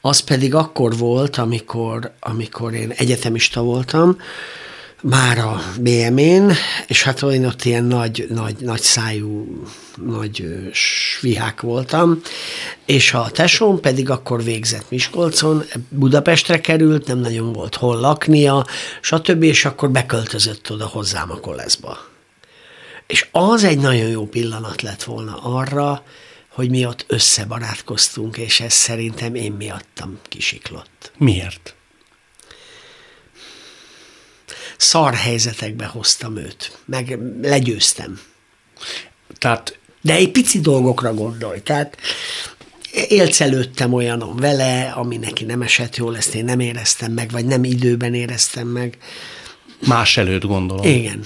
az 0.00 0.20
pedig 0.20 0.54
akkor 0.54 0.96
volt, 0.96 1.36
amikor, 1.36 2.12
amikor 2.20 2.74
én 2.74 2.90
egyetemista 2.90 3.62
voltam, 3.62 4.16
már 5.02 5.38
a 5.38 5.62
BM-én, 5.80 6.52
és 6.86 7.02
hát 7.02 7.22
én 7.22 7.46
ott 7.46 7.64
ilyen 7.64 7.84
nagy, 7.84 8.26
nagy, 8.28 8.56
nagy 8.56 8.80
szájú, 8.80 9.62
nagy 10.04 10.44
svihák 10.72 11.60
voltam, 11.60 12.20
és 12.86 13.12
a 13.12 13.30
tesóm 13.30 13.80
pedig 13.80 14.10
akkor 14.10 14.42
végzett 14.42 14.90
Miskolcon, 14.90 15.64
Budapestre 15.88 16.60
került, 16.60 17.06
nem 17.06 17.18
nagyon 17.18 17.52
volt 17.52 17.74
hol 17.74 18.00
laknia, 18.00 18.66
stb., 19.00 19.42
és 19.42 19.64
akkor 19.64 19.90
beköltözött 19.90 20.70
oda 20.70 20.86
hozzám 20.86 21.30
a 21.30 21.40
koleszba. 21.40 21.98
És 23.06 23.28
az 23.32 23.64
egy 23.64 23.78
nagyon 23.78 24.08
jó 24.08 24.26
pillanat 24.26 24.82
lett 24.82 25.02
volna 25.02 25.36
arra, 25.42 26.04
hogy 26.48 26.70
mi 26.70 26.86
ott 26.86 27.04
összebarátkoztunk, 27.08 28.36
és 28.36 28.60
ez 28.60 28.72
szerintem 28.72 29.34
én 29.34 29.52
miattam 29.52 30.18
kisiklott. 30.28 31.12
Miért? 31.16 31.74
Szar 34.82 35.14
helyzetekbe 35.14 35.84
hoztam 35.84 36.36
őt, 36.36 36.78
meg 36.84 37.18
legyőztem. 37.42 38.20
Tehát 39.38 39.78
de 40.00 40.14
egy 40.14 40.30
pici 40.30 40.60
dolgokra 40.60 41.14
gondolj. 41.14 41.60
Tehát 41.60 41.96
élcelődtem 43.08 43.92
olyanon 43.92 44.36
vele, 44.36 44.90
ami 44.90 45.16
neki 45.16 45.44
nem 45.44 45.62
esett 45.62 45.96
jól, 45.96 46.16
ezt 46.16 46.34
én 46.34 46.44
nem 46.44 46.60
éreztem 46.60 47.12
meg, 47.12 47.30
vagy 47.30 47.44
nem 47.44 47.64
időben 47.64 48.14
éreztem 48.14 48.66
meg. 48.66 48.98
Más 49.86 50.16
előtt 50.16 50.44
gondolom. 50.44 50.86
Igen. 50.86 51.24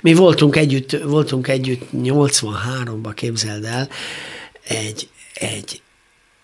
Mi 0.00 0.14
voltunk 0.14 0.56
együtt, 0.56 1.02
voltunk 1.02 1.48
együtt 1.48 1.82
83-ba, 1.96 3.12
képzeld 3.14 3.64
el, 3.64 3.88
egy, 4.64 5.08
egy 5.34 5.82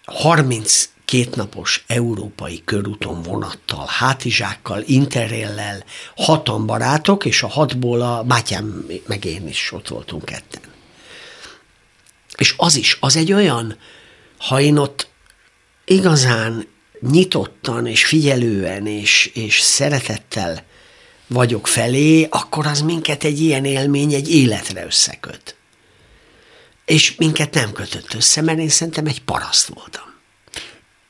30 0.05 0.89
kétnapos 1.07 1.85
európai 1.87 2.63
körúton 2.65 3.23
vonattal, 3.23 3.87
hátizsákkal, 3.89 4.83
interrellel, 4.87 5.85
hatan 6.17 6.67
barátok, 6.67 7.25
és 7.25 7.43
a 7.43 7.49
hatból 7.49 8.01
a 8.01 8.23
bátyám 8.23 8.87
meg 9.07 9.25
én 9.25 9.49
is 9.49 9.73
ott 9.73 9.89
voltunk 9.89 10.25
ketten. 10.25 10.63
És 12.37 12.55
az 12.57 12.77
is, 12.77 12.97
az 13.01 13.17
egy 13.17 13.33
olyan, 13.33 13.79
ha 14.39 14.61
én 14.61 14.77
ott 14.77 15.09
igazán 15.85 16.67
nyitottan 17.01 17.87
és 17.87 18.07
figyelően 18.07 18.87
és, 18.87 19.31
és 19.35 19.61
szeretettel 19.61 20.65
vagyok 21.27 21.67
felé, 21.67 22.27
akkor 22.31 22.67
az 22.67 22.81
minket 22.81 23.25
egy 23.25 23.41
ilyen 23.41 23.65
élmény 23.65 24.13
egy 24.13 24.35
életre 24.35 24.85
összeköt. 24.85 25.57
És 26.85 27.15
minket 27.17 27.55
nem 27.55 27.73
kötött 27.73 28.15
össze, 28.15 28.41
mert 28.41 28.59
én 28.59 28.69
szerintem 28.69 29.07
egy 29.07 29.23
paraszt 29.23 29.67
voltam. 29.67 30.06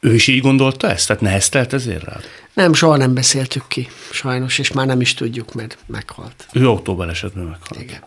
Ő 0.00 0.14
is 0.14 0.26
így 0.26 0.40
gondolta 0.40 0.90
ezt? 0.90 1.06
Tehát 1.06 1.22
neheztelt 1.22 1.72
ezért 1.72 2.04
rád? 2.04 2.24
Nem, 2.54 2.72
soha 2.72 2.96
nem 2.96 3.14
beszéltük 3.14 3.64
ki, 3.68 3.88
sajnos, 4.10 4.58
és 4.58 4.72
már 4.72 4.86
nem 4.86 5.00
is 5.00 5.14
tudjuk, 5.14 5.54
mert 5.54 5.78
meghalt. 5.86 6.46
Ő 6.52 6.68
autóbalesetben 6.68 7.44
meghalt. 7.44 7.82
Igen. 7.82 8.00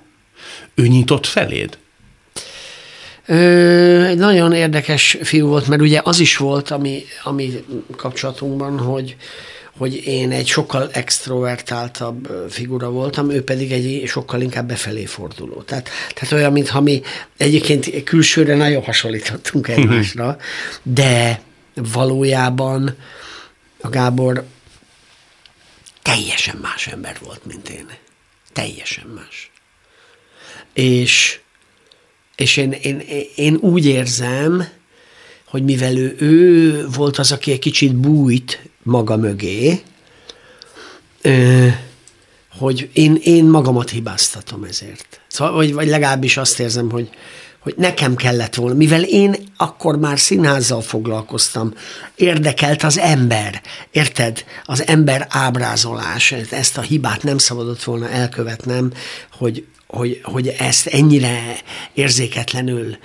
Ő 0.76 0.88
nyitott 0.88 1.26
feléd? 1.26 1.78
Ö, 3.26 4.04
egy 4.04 4.18
nagyon 4.18 4.54
érdekes 4.54 5.18
fiú 5.22 5.48
volt, 5.48 5.68
mert 5.68 5.82
ugye 5.82 6.02
az 6.04 6.20
is 6.20 6.38
volt, 6.38 6.70
ami, 6.72 7.04
ami 7.24 7.64
kapcsolatunkban, 7.96 8.80
hogy, 8.80 9.16
hogy 9.78 10.02
én 10.06 10.32
egy 10.32 10.48
sokkal 10.48 10.90
extrovertáltabb 10.92 12.48
figura 12.50 12.90
voltam, 12.90 13.30
ő 13.30 13.44
pedig 13.44 13.72
egy 13.72 14.04
sokkal 14.08 14.42
inkább 14.42 14.68
befelé 14.68 15.06
forduló. 15.06 15.62
Tehát, 15.62 15.90
tehát 16.14 16.34
olyan, 16.34 16.52
mintha 16.52 16.82
mi 16.82 17.02
egyébként 17.38 18.04
külsőre 18.04 18.56
nagyon 18.56 18.84
hasonlítottunk 18.84 19.68
egymásra, 19.78 20.38
de 20.84 21.42
valójában 21.84 22.96
a 23.82 23.90
Gábor 23.90 24.46
teljesen 26.02 26.58
más 26.62 26.88
ember 26.88 27.18
volt, 27.24 27.46
mint 27.46 27.70
én. 27.70 27.90
Teljesen 28.54 29.08
más. 29.08 29.52
És, 30.74 31.40
és 32.36 32.58
én, 32.58 32.72
én, 32.72 33.04
én 33.36 33.56
úgy 33.56 33.86
érzem, 33.86 34.68
hogy 35.46 35.64
mivel 35.64 35.98
ő, 35.98 36.16
ő 36.20 36.88
volt 36.88 37.18
az, 37.18 37.32
aki 37.32 37.52
egy 37.52 37.60
kicsit 37.60 37.96
bújt 37.96 38.60
maga 38.84 39.18
mögé, 39.18 39.82
hogy 42.58 42.90
én, 42.94 43.20
én 43.24 43.46
magamat 43.46 43.90
hibáztatom 43.90 44.64
ezért. 44.64 45.20
Szóval, 45.28 45.54
vagy, 45.54 45.74
vagy 45.74 45.88
legalábbis 45.88 46.38
azt 46.38 46.60
érzem, 46.60 46.90
hogy, 46.90 47.10
hogy 47.70 47.84
nekem 47.84 48.16
kellett 48.16 48.56
volna, 48.56 48.76
mivel 48.76 49.04
én 49.04 49.36
akkor 49.58 49.98
már 49.98 50.20
színházzal 50.20 50.82
foglalkoztam, 50.82 51.74
érdekelt 52.16 52.84
az 52.84 52.98
ember, 52.98 53.62
érted? 53.92 54.44
Az 54.66 54.88
ember 54.88 55.28
ábrázolás, 55.30 56.32
ezt 56.52 56.78
a 56.78 56.82
hibát 56.82 57.24
nem 57.24 57.38
szabadott 57.38 57.84
volna 57.84 58.10
elkövetnem, 58.10 58.92
hogy, 59.32 59.66
hogy, 59.88 60.20
hogy 60.24 60.48
ezt 60.48 60.88
ennyire 60.88 61.58
érzéketlenül 61.94 62.98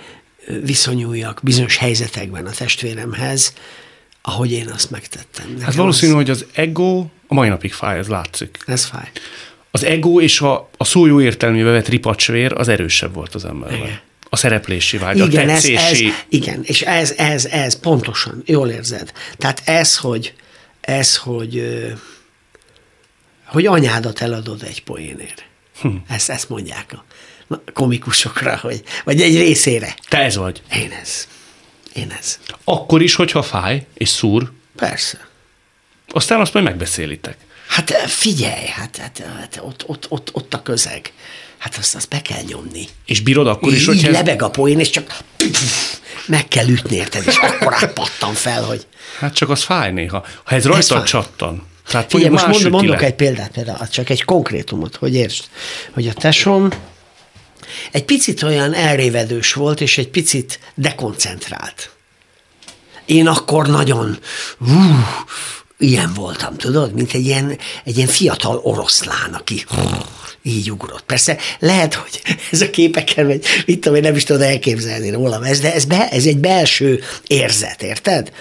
viszonyuljak 0.63 1.39
bizonyos 1.43 1.77
helyzetekben 1.77 2.45
a 2.45 2.51
testvéremhez, 2.51 3.53
ahogy 4.21 4.51
én 4.51 4.69
azt 4.69 4.91
megtettem. 4.91 5.47
Nekem 5.47 5.65
hát 5.65 5.75
valószínű, 5.75 6.11
az... 6.11 6.17
hogy 6.17 6.29
az 6.29 6.45
ego 6.53 7.05
a 7.27 7.33
mai 7.33 7.49
napig 7.49 7.73
fáj, 7.73 7.97
ez 7.97 8.07
látszik. 8.07 8.57
Ez 8.65 8.85
fáj. 8.85 9.11
Az 9.71 9.83
ego 9.83 10.21
és 10.21 10.41
a, 10.41 10.69
a 10.77 10.83
szó 10.83 11.05
jó 11.05 11.21
értelmébe 11.21 11.71
vett 11.71 11.87
ripacsvér 11.87 12.53
az 12.53 12.67
erősebb 12.67 13.13
volt 13.13 13.35
az 13.35 13.45
emberben. 13.45 13.77
Igen 13.77 13.99
a 14.29 14.35
szereplési 14.35 14.97
vágy, 14.97 15.17
igen, 15.17 15.49
a 15.49 15.51
tetszési... 15.51 16.05
Ez, 16.05 16.13
ez, 16.13 16.23
igen, 16.29 16.59
és 16.63 16.81
ez, 16.81 17.11
ez, 17.17 17.45
ez, 17.45 17.79
pontosan, 17.79 18.43
jól 18.45 18.69
érzed. 18.69 19.11
Tehát 19.37 19.61
ez, 19.65 19.97
hogy, 19.97 20.33
ez, 20.81 21.17
hogy, 21.17 21.83
hogy 23.45 23.65
anyádat 23.65 24.21
eladod 24.21 24.63
egy 24.63 24.83
poénért. 24.83 25.45
Hm. 25.81 25.95
Ezt, 26.07 26.29
ezt 26.29 26.49
mondják 26.49 26.93
a 26.93 27.03
komikusokra, 27.73 28.57
hogy, 28.57 28.83
vagy 29.03 29.21
egy 29.21 29.37
részére. 29.37 29.95
Te 30.09 30.17
ez 30.17 30.35
vagy. 30.35 30.61
Én 30.75 30.91
ez. 31.01 31.27
Én 31.93 32.15
ez. 32.19 32.39
Akkor 32.63 33.01
is, 33.01 33.15
hogyha 33.15 33.41
fáj 33.41 33.85
és 33.93 34.09
szúr? 34.09 34.51
Persze. 34.75 35.27
Aztán 36.07 36.39
azt 36.39 36.53
majd 36.53 36.65
megbeszélitek. 36.65 37.37
Hát 37.67 37.91
figyelj, 37.91 38.65
hát, 38.67 38.97
hát, 38.97 39.23
hát 39.39 39.59
ott, 39.63 39.83
ott, 39.87 40.05
ott, 40.09 40.29
ott 40.33 40.53
a 40.53 40.61
közeg 40.61 41.13
hát 41.57 41.77
azt, 41.77 41.95
azt 41.95 42.09
be 42.09 42.21
kell 42.21 42.41
nyomni. 42.47 42.87
És 43.05 43.19
bírod 43.19 43.47
akkor 43.47 43.73
is, 43.73 43.85
hogy... 43.85 43.95
Így 43.95 44.11
lebeg 44.11 44.41
a 44.41 44.49
poén, 44.49 44.79
és 44.79 44.89
csak 44.89 45.17
meg 46.25 46.47
kell 46.47 46.67
ütni, 46.67 46.95
érted, 46.95 47.23
és 47.27 47.35
akkor 47.35 47.73
átpattan 47.73 48.33
fel, 48.33 48.63
hogy... 48.63 48.87
Hát 49.19 49.33
csak 49.33 49.49
az 49.49 49.63
fáj 49.63 49.91
néha. 49.91 50.25
Ha 50.43 50.55
ez 50.55 50.65
rajta 50.65 51.03
csattan. 51.03 51.67
Tehát 51.87 52.09
Figyelj, 52.09 52.29
most 52.29 52.47
mondok, 52.47 52.71
mondok 52.71 53.01
egy 53.01 53.15
példát, 53.15 53.51
például 53.51 53.87
csak 53.87 54.09
egy 54.09 54.23
konkrétumot, 54.23 54.95
hogy 54.95 55.15
értsd, 55.15 55.43
hogy 55.93 56.07
a 56.07 56.13
tesom 56.13 56.69
egy 57.91 58.05
picit 58.05 58.43
olyan 58.43 58.73
elrévedős 58.73 59.53
volt, 59.53 59.81
és 59.81 59.97
egy 59.97 60.09
picit 60.09 60.59
dekoncentrált. 60.75 61.89
Én 63.05 63.27
akkor 63.27 63.67
nagyon, 63.67 64.19
uh, 64.59 64.69
ilyen 65.77 66.13
voltam, 66.13 66.55
tudod, 66.55 66.93
mint 66.93 67.13
egy 67.13 67.25
ilyen, 67.25 67.57
egy 67.83 67.95
ilyen 67.95 68.07
fiatal 68.07 68.59
oroszlán, 68.63 69.33
aki 69.33 69.65
így 70.43 70.71
ugrott. 70.71 71.03
Persze 71.05 71.37
lehet, 71.59 71.93
hogy 71.93 72.21
ez 72.51 72.61
a 72.61 72.69
képeken, 72.69 73.27
vagy 73.27 73.45
mit 73.65 73.79
tudom, 73.79 73.97
én 73.97 74.03
nem 74.03 74.15
is 74.15 74.23
tudod 74.23 74.41
elképzelni 74.41 75.09
rólam 75.09 75.43
ez, 75.43 75.59
de 75.59 75.73
ez, 75.73 75.85
be, 75.85 76.09
ez 76.09 76.25
egy 76.25 76.37
belső 76.37 77.03
érzet, 77.27 77.83
érted? 77.83 78.31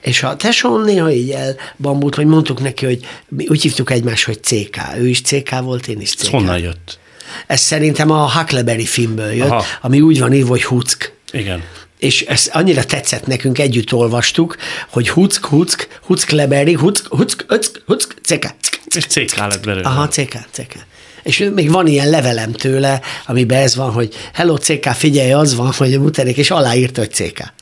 És 0.00 0.22
a 0.22 0.36
tesóm 0.36 0.84
néha 0.84 1.10
így 1.10 1.30
elbambult, 1.30 2.14
hogy 2.14 2.26
mondtuk 2.26 2.60
neki, 2.60 2.84
hogy 2.84 3.06
mi 3.28 3.46
úgy 3.48 3.62
hívtuk 3.62 3.90
egymást, 3.90 4.24
hogy 4.24 4.42
CK. 4.42 4.76
Ő 4.96 5.08
is 5.08 5.22
CK 5.22 5.60
volt, 5.60 5.88
én 5.88 6.00
is 6.00 6.14
CK. 6.14 6.22
Ez 6.22 6.28
honnan 6.28 6.58
jött? 6.58 6.98
Ez 7.46 7.60
szerintem 7.60 8.10
a 8.10 8.32
Huckleberry 8.32 8.86
filmből 8.86 9.32
jött, 9.32 9.50
Aha. 9.50 9.64
ami 9.80 10.00
úgy 10.00 10.18
van 10.18 10.32
írva, 10.32 10.48
hogy 10.48 10.64
Huck. 10.64 11.12
Igen 11.32 11.62
és 12.04 12.22
ez 12.22 12.50
annyira 12.52 12.84
tetszett 12.84 13.26
nekünk, 13.26 13.58
együtt 13.58 13.92
olvastuk, 13.92 14.56
hogy 14.90 15.08
Huck, 15.08 15.44
Huck, 15.44 16.00
Huckleberry, 16.02 16.72
Huck, 16.72 17.06
Huck, 17.06 17.44
Huck, 17.48 17.82
Huck, 17.86 18.14
CK. 18.22 18.54
És 18.96 19.04
CK 19.06 19.36
lett 19.36 19.64
belőle. 19.64 19.88
Aha, 19.88 20.08
CK, 20.08 20.38
CK. 20.50 20.74
És 21.22 21.50
még 21.54 21.70
van 21.70 21.86
ilyen 21.86 22.10
levelem 22.10 22.52
tőle, 22.52 23.00
amiben 23.26 23.62
ez 23.62 23.76
van, 23.76 23.92
hogy 23.92 24.14
hello 24.32 24.56
CK, 24.56 24.88
figyelj, 24.88 25.32
az 25.32 25.54
van, 25.54 25.72
hogy 25.76 25.94
a 25.94 26.00
muterék, 26.00 26.36
és 26.36 26.50
aláírta, 26.50 27.00
hogy 27.00 27.12
CK. 27.12 27.52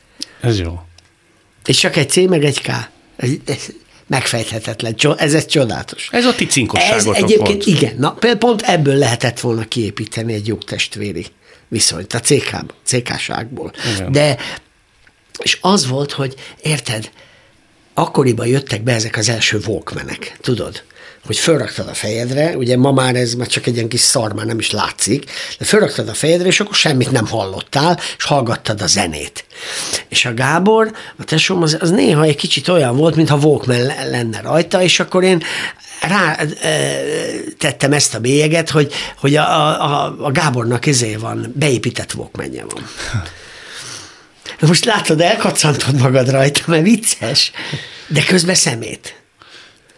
Ez 0.41 0.59
jó. 0.59 0.79
És 1.65 1.77
csak 1.77 1.95
egy 1.95 2.09
C, 2.09 2.15
meg 2.15 2.43
egy 2.43 2.61
K. 2.61 2.67
Ez, 3.15 3.29
ez 3.45 3.65
megfejthetetlen. 4.07 4.95
Ez 5.17 5.33
egy 5.33 5.45
csodálatos. 5.45 6.07
Ez 6.11 6.25
a 6.25 6.35
ti 6.35 6.47
Ez 6.73 7.05
egyébként, 7.05 7.63
volt. 7.63 7.65
igen. 7.65 7.95
Na, 7.97 8.17
pont 8.39 8.61
ebből 8.61 8.95
lehetett 8.95 9.39
volna 9.39 9.67
kiépíteni 9.67 10.33
egy 10.33 10.47
jó 10.47 10.55
testvéri 10.55 11.25
viszonyt, 11.67 12.13
a 12.13 12.19
CK, 12.19 12.55
CK-ságból. 12.85 13.71
De, 14.09 14.37
és 15.37 15.57
az 15.61 15.87
volt, 15.87 16.11
hogy 16.11 16.35
érted, 16.61 17.11
akkoriban 17.93 18.47
jöttek 18.47 18.81
be 18.81 18.93
ezek 18.93 19.17
az 19.17 19.29
első 19.29 19.59
walkmanek, 19.65 20.37
tudod? 20.41 20.83
Hogy 21.25 21.37
fölraktad 21.37 21.87
a 21.87 21.93
fejedre, 21.93 22.57
ugye 22.57 22.77
ma 22.77 22.91
már 22.91 23.15
ez 23.15 23.33
már 23.33 23.47
csak 23.47 23.67
egy 23.67 23.75
ilyen 23.75 23.87
kis 23.87 23.99
szar, 23.99 24.33
már 24.33 24.45
nem 24.45 24.59
is 24.59 24.71
látszik, 24.71 25.31
de 25.59 25.65
fölraktad 25.65 26.09
a 26.09 26.13
fejedre, 26.13 26.47
és 26.47 26.59
akkor 26.59 26.75
semmit 26.75 27.11
nem 27.11 27.27
hallottál, 27.27 27.99
és 28.17 28.23
hallgattad 28.23 28.81
a 28.81 28.87
zenét. 28.87 29.45
És 30.09 30.25
a 30.25 30.33
Gábor, 30.33 30.91
a 31.19 31.23
tesóm, 31.23 31.61
az, 31.61 31.77
az 31.79 31.89
néha 31.89 32.23
egy 32.23 32.35
kicsit 32.35 32.67
olyan 32.67 32.95
volt, 32.95 33.15
mintha 33.15 33.37
Walkman 33.37 33.85
lenne 34.09 34.41
rajta, 34.41 34.81
és 34.81 34.99
akkor 34.99 35.23
én 35.23 35.43
rá 36.01 36.35
e, 36.35 36.47
tettem 37.57 37.93
ezt 37.93 38.15
a 38.15 38.19
bélyeget, 38.19 38.69
hogy, 38.69 38.93
hogy 39.17 39.35
a, 39.35 39.81
a, 39.81 40.15
a 40.19 40.31
Gábornak 40.31 40.85
izé 40.85 41.15
van, 41.15 41.53
beépített 41.55 42.13
walkman 42.13 42.49
van. 42.69 42.89
Most 44.59 44.85
látod, 44.85 45.21
elkacantod 45.21 45.99
magad 45.99 46.29
rajta, 46.29 46.61
mert 46.65 46.83
vicces, 46.83 47.51
de 48.07 48.23
közben 48.23 48.55
szemét. 48.55 49.22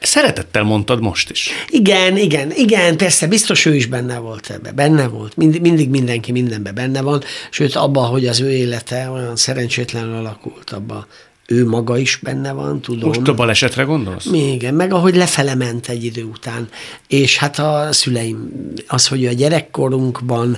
Szeretettel 0.06 0.64
mondtad 0.64 1.02
most 1.02 1.30
is. 1.30 1.50
Igen, 1.70 2.18
igen, 2.18 2.52
igen, 2.52 2.98
persze, 2.98 3.28
biztos 3.28 3.66
ő 3.66 3.76
is 3.76 3.86
benne 3.86 4.18
volt 4.18 4.50
ebbe, 4.50 4.72
benne 4.72 5.08
volt. 5.08 5.36
Mind, 5.36 5.62
mindig 5.62 5.90
mindenki 5.90 6.32
mindenbe 6.32 6.72
benne 6.72 7.02
van, 7.02 7.24
sőt 7.50 7.76
abba, 7.76 8.02
hogy 8.02 8.28
az 8.28 8.40
ő 8.40 8.52
élete 8.52 9.10
olyan 9.10 9.36
szerencsétlenül 9.36 10.16
alakult, 10.16 10.70
abba 10.70 11.08
ő 11.48 11.66
maga 11.66 11.98
is 11.98 12.16
benne 12.16 12.52
van, 12.52 12.82
tudom. 12.82 13.08
Most 13.08 13.28
a 13.28 13.34
balesetre 13.34 13.84
gondolsz? 13.84 14.26
Igen, 14.26 14.74
meg 14.74 14.94
ahogy 14.94 15.16
lefele 15.16 15.56
ment 15.56 15.88
egy 15.88 16.04
idő 16.04 16.24
után. 16.24 16.70
És 17.08 17.38
hát 17.38 17.60
a 17.60 17.88
szüleim, 17.92 18.52
az, 18.88 19.08
hogy 19.08 19.26
a 19.26 19.32
gyerekkorunkban 19.32 20.58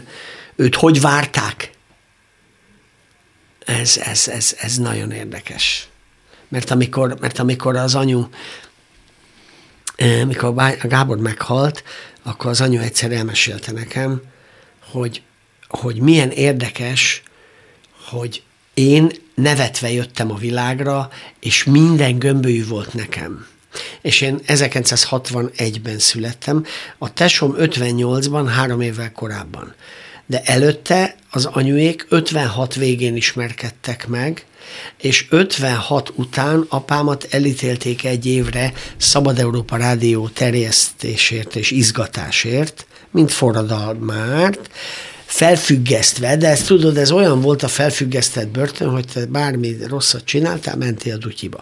őt 0.55 0.75
hogy 0.75 1.01
várták, 1.01 1.71
ez, 3.65 3.97
ez, 4.03 4.27
ez, 4.27 4.55
ez 4.59 4.77
nagyon 4.77 5.11
érdekes. 5.11 5.87
Mert 6.47 6.71
amikor, 6.71 7.17
mert 7.19 7.39
amikor 7.39 7.75
az 7.75 7.95
anyu 7.95 8.27
mikor 10.27 10.53
a 10.57 10.87
Gábor 10.87 11.17
meghalt, 11.17 11.83
akkor 12.23 12.49
az 12.49 12.61
anyu 12.61 12.79
egyszer 12.79 13.11
elmesélte 13.11 13.71
nekem, 13.71 14.21
hogy, 14.91 15.21
hogy 15.67 15.99
milyen 15.99 16.31
érdekes, 16.31 17.23
hogy 18.09 18.43
én 18.73 19.11
nevetve 19.35 19.91
jöttem 19.91 20.31
a 20.31 20.35
világra, 20.35 21.09
és 21.39 21.63
minden 21.63 22.19
gömbölyű 22.19 22.65
volt 22.67 22.93
nekem. 22.93 23.47
És 24.01 24.21
én 24.21 24.39
1961-ben 24.47 25.99
születtem, 25.99 26.65
a 26.97 27.13
tesom 27.13 27.55
58-ban, 27.57 28.45
három 28.55 28.81
évvel 28.81 29.11
korábban. 29.11 29.75
De 30.25 30.41
előtte 30.45 31.15
az 31.31 31.45
anyuék 31.45 32.05
56 32.09 32.75
végén 32.75 33.15
ismerkedtek 33.15 34.07
meg, 34.07 34.45
és 34.97 35.25
56 35.29 36.13
után 36.15 36.65
apámat 36.69 37.27
elítélték 37.29 38.03
egy 38.03 38.25
évre 38.25 38.73
Szabad 38.97 39.39
Európa 39.39 39.75
Rádió 39.75 40.27
terjesztésért 40.27 41.55
és 41.55 41.71
izgatásért, 41.71 42.85
mint 43.11 43.31
forradalmárt, 43.31 44.69
felfüggesztve, 45.25 46.37
de 46.37 46.47
ezt 46.47 46.65
tudod, 46.65 46.97
ez 46.97 47.11
olyan 47.11 47.41
volt 47.41 47.63
a 47.63 47.67
felfüggesztett 47.67 48.47
börtön, 48.47 48.89
hogy 48.89 49.05
te 49.13 49.25
bármi 49.25 49.77
rosszat 49.87 50.25
csináltál, 50.25 50.75
mentél 50.75 51.13
a 51.13 51.17
dutyiba. 51.17 51.61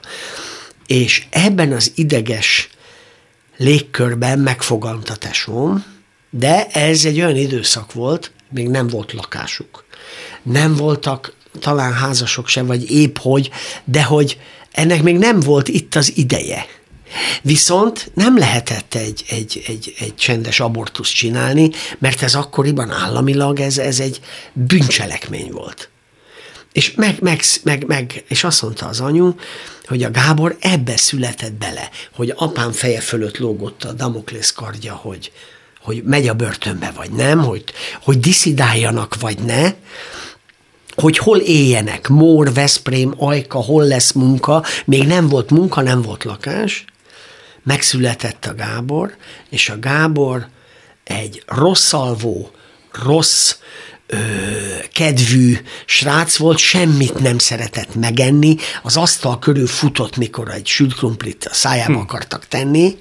És 0.86 1.26
ebben 1.30 1.72
az 1.72 1.92
ideges 1.96 2.70
légkörben 3.58 4.58
tesóm, 5.20 5.86
de 6.30 6.68
ez 6.68 7.06
egy 7.06 7.20
olyan 7.20 7.36
időszak 7.36 7.94
volt, 7.94 8.32
még 8.50 8.70
nem 8.70 8.88
volt 8.88 9.14
lakásuk. 9.14 9.86
Nem 10.44 10.76
voltak 10.76 11.34
talán 11.60 11.94
házasok 11.94 12.48
sem, 12.48 12.66
vagy 12.66 12.92
épp 12.92 13.18
hogy, 13.18 13.50
de 13.84 14.04
hogy 14.04 14.38
ennek 14.72 15.04
még 15.04 15.18
nem 15.18 15.40
volt 15.40 15.68
itt 15.68 15.96
az 15.96 16.18
ideje. 16.18 16.66
Viszont 17.42 18.12
nem 18.14 18.38
lehetett 18.38 18.96
egy, 18.96 19.24
egy, 19.30 19.64
egy, 19.68 19.94
egy 20.00 20.16
csendes 20.16 20.60
abortusz 20.60 21.10
csinálni, 21.10 21.70
mert 21.98 22.22
ez 22.22 22.36
akkoriban 22.36 22.92
államilag 22.92 23.60
ez, 23.60 23.78
ez 23.78 24.00
egy 24.00 24.20
bűncselekmény 24.54 25.52
volt. 25.52 25.90
És, 26.72 26.94
meg, 26.96 27.22
meg, 27.22 27.42
meg, 27.64 27.86
meg, 27.88 28.24
és 28.28 28.44
azt 28.44 28.62
mondta 28.62 28.86
az 28.86 29.00
anyu, 29.00 29.34
hogy 29.86 30.04
a 30.04 30.12
Gábor 30.12 30.58
ebbe 30.60 30.98
született 30.98 31.54
bele, 31.54 31.90
hogy 32.14 32.34
apám 32.36 32.72
feje 32.72 33.00
fölött 33.00 33.38
lógott 33.38 33.84
a 33.84 33.94
Damoklész 33.94 34.52
kardja, 34.52 34.94
hogy, 34.94 35.32
hogy 35.82 36.04
megy 36.04 36.28
a 36.28 36.34
börtönbe, 36.34 36.92
vagy 36.96 37.12
nem, 37.12 37.44
hogy, 37.44 37.64
hogy 38.04 38.20
diszidáljanak, 38.20 39.16
vagy 39.20 39.40
ne, 39.40 39.74
hogy 40.96 41.18
hol 41.18 41.38
éljenek, 41.38 42.08
Mór, 42.08 42.54
Veszprém, 42.54 43.14
Ajka, 43.18 43.60
hol 43.60 43.84
lesz 43.84 44.12
munka, 44.12 44.64
még 44.86 45.04
nem 45.04 45.28
volt 45.28 45.50
munka, 45.50 45.82
nem 45.82 46.02
volt 46.02 46.24
lakás, 46.24 46.86
megszületett 47.64 48.46
a 48.46 48.56
Gábor, 48.56 49.16
és 49.50 49.70
a 49.70 49.80
Gábor 49.80 50.48
egy 51.04 51.44
rosszalvó, 51.46 52.52
rossz 53.04 53.56
ö, 54.08 54.18
kedvű 54.94 55.58
srác 55.86 56.38
volt, 56.38 56.58
semmit 56.58 57.20
nem 57.20 57.38
szeretett 57.38 57.96
megenni, 57.96 58.56
az 58.84 58.98
asztal 58.98 59.40
körül 59.40 59.68
futott, 59.68 60.18
mikor 60.18 60.50
egy 60.50 60.68
sült 60.68 60.94
krumplit 60.94 61.46
a 61.46 61.54
szájába 61.54 61.94
hm. 61.94 62.00
akartak 62.00 62.48
tenni, 62.48 62.98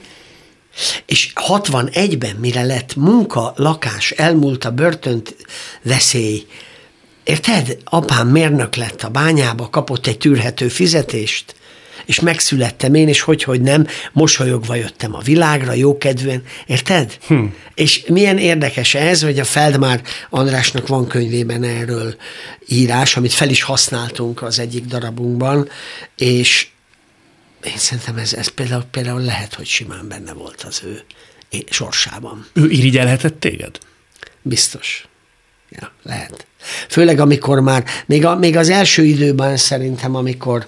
és 1.06 1.32
61-ben, 1.34 2.36
mire 2.36 2.62
lett 2.62 2.94
munka, 2.94 3.52
lakás, 3.56 4.10
elmúlt 4.10 4.64
a 4.64 4.70
börtönt 4.70 5.36
veszély, 5.82 6.46
Érted? 7.24 7.78
Apám 7.84 8.28
mérnök 8.28 8.74
lett 8.74 9.02
a 9.02 9.08
bányába, 9.08 9.68
kapott 9.70 10.06
egy 10.06 10.18
tűrhető 10.18 10.68
fizetést, 10.68 11.54
és 12.06 12.20
megszülettem 12.20 12.94
én, 12.94 13.08
és 13.08 13.20
hogy, 13.20 13.42
hogy 13.42 13.60
nem, 13.60 13.86
mosolyogva 14.12 14.74
jöttem 14.74 15.14
a 15.14 15.20
világra, 15.20 15.72
jókedvűen, 15.72 16.42
érted? 16.66 17.18
Hm. 17.26 17.44
És 17.74 18.04
milyen 18.08 18.38
érdekes 18.38 18.94
ez, 18.94 19.22
hogy 19.22 19.38
a 19.38 19.44
Feldmár 19.44 20.02
Andrásnak 20.30 20.86
van 20.86 21.06
könyvében 21.06 21.62
erről 21.62 22.16
írás, 22.68 23.16
amit 23.16 23.32
fel 23.32 23.48
is 23.48 23.62
használtunk 23.62 24.42
az 24.42 24.58
egyik 24.58 24.84
darabunkban, 24.84 25.68
és 26.16 26.68
én 27.64 27.76
szerintem 27.76 28.16
ez, 28.16 28.34
ez 28.34 28.48
például, 28.48 28.84
például 28.90 29.20
lehet, 29.20 29.54
hogy 29.54 29.66
simán 29.66 30.08
benne 30.08 30.32
volt 30.32 30.62
az 30.62 30.82
ő 30.84 31.02
sorsában. 31.70 32.46
Ő 32.52 32.70
irigyelhetett 32.70 33.40
téged? 33.40 33.78
Biztos. 34.42 35.08
Ja, 35.70 35.92
lehet. 36.02 36.46
Főleg 36.88 37.20
amikor 37.20 37.60
már, 37.60 37.84
még, 38.06 38.24
a, 38.24 38.36
még 38.36 38.56
az 38.56 38.68
első 38.68 39.04
időben 39.04 39.56
szerintem, 39.56 40.14
amikor 40.14 40.66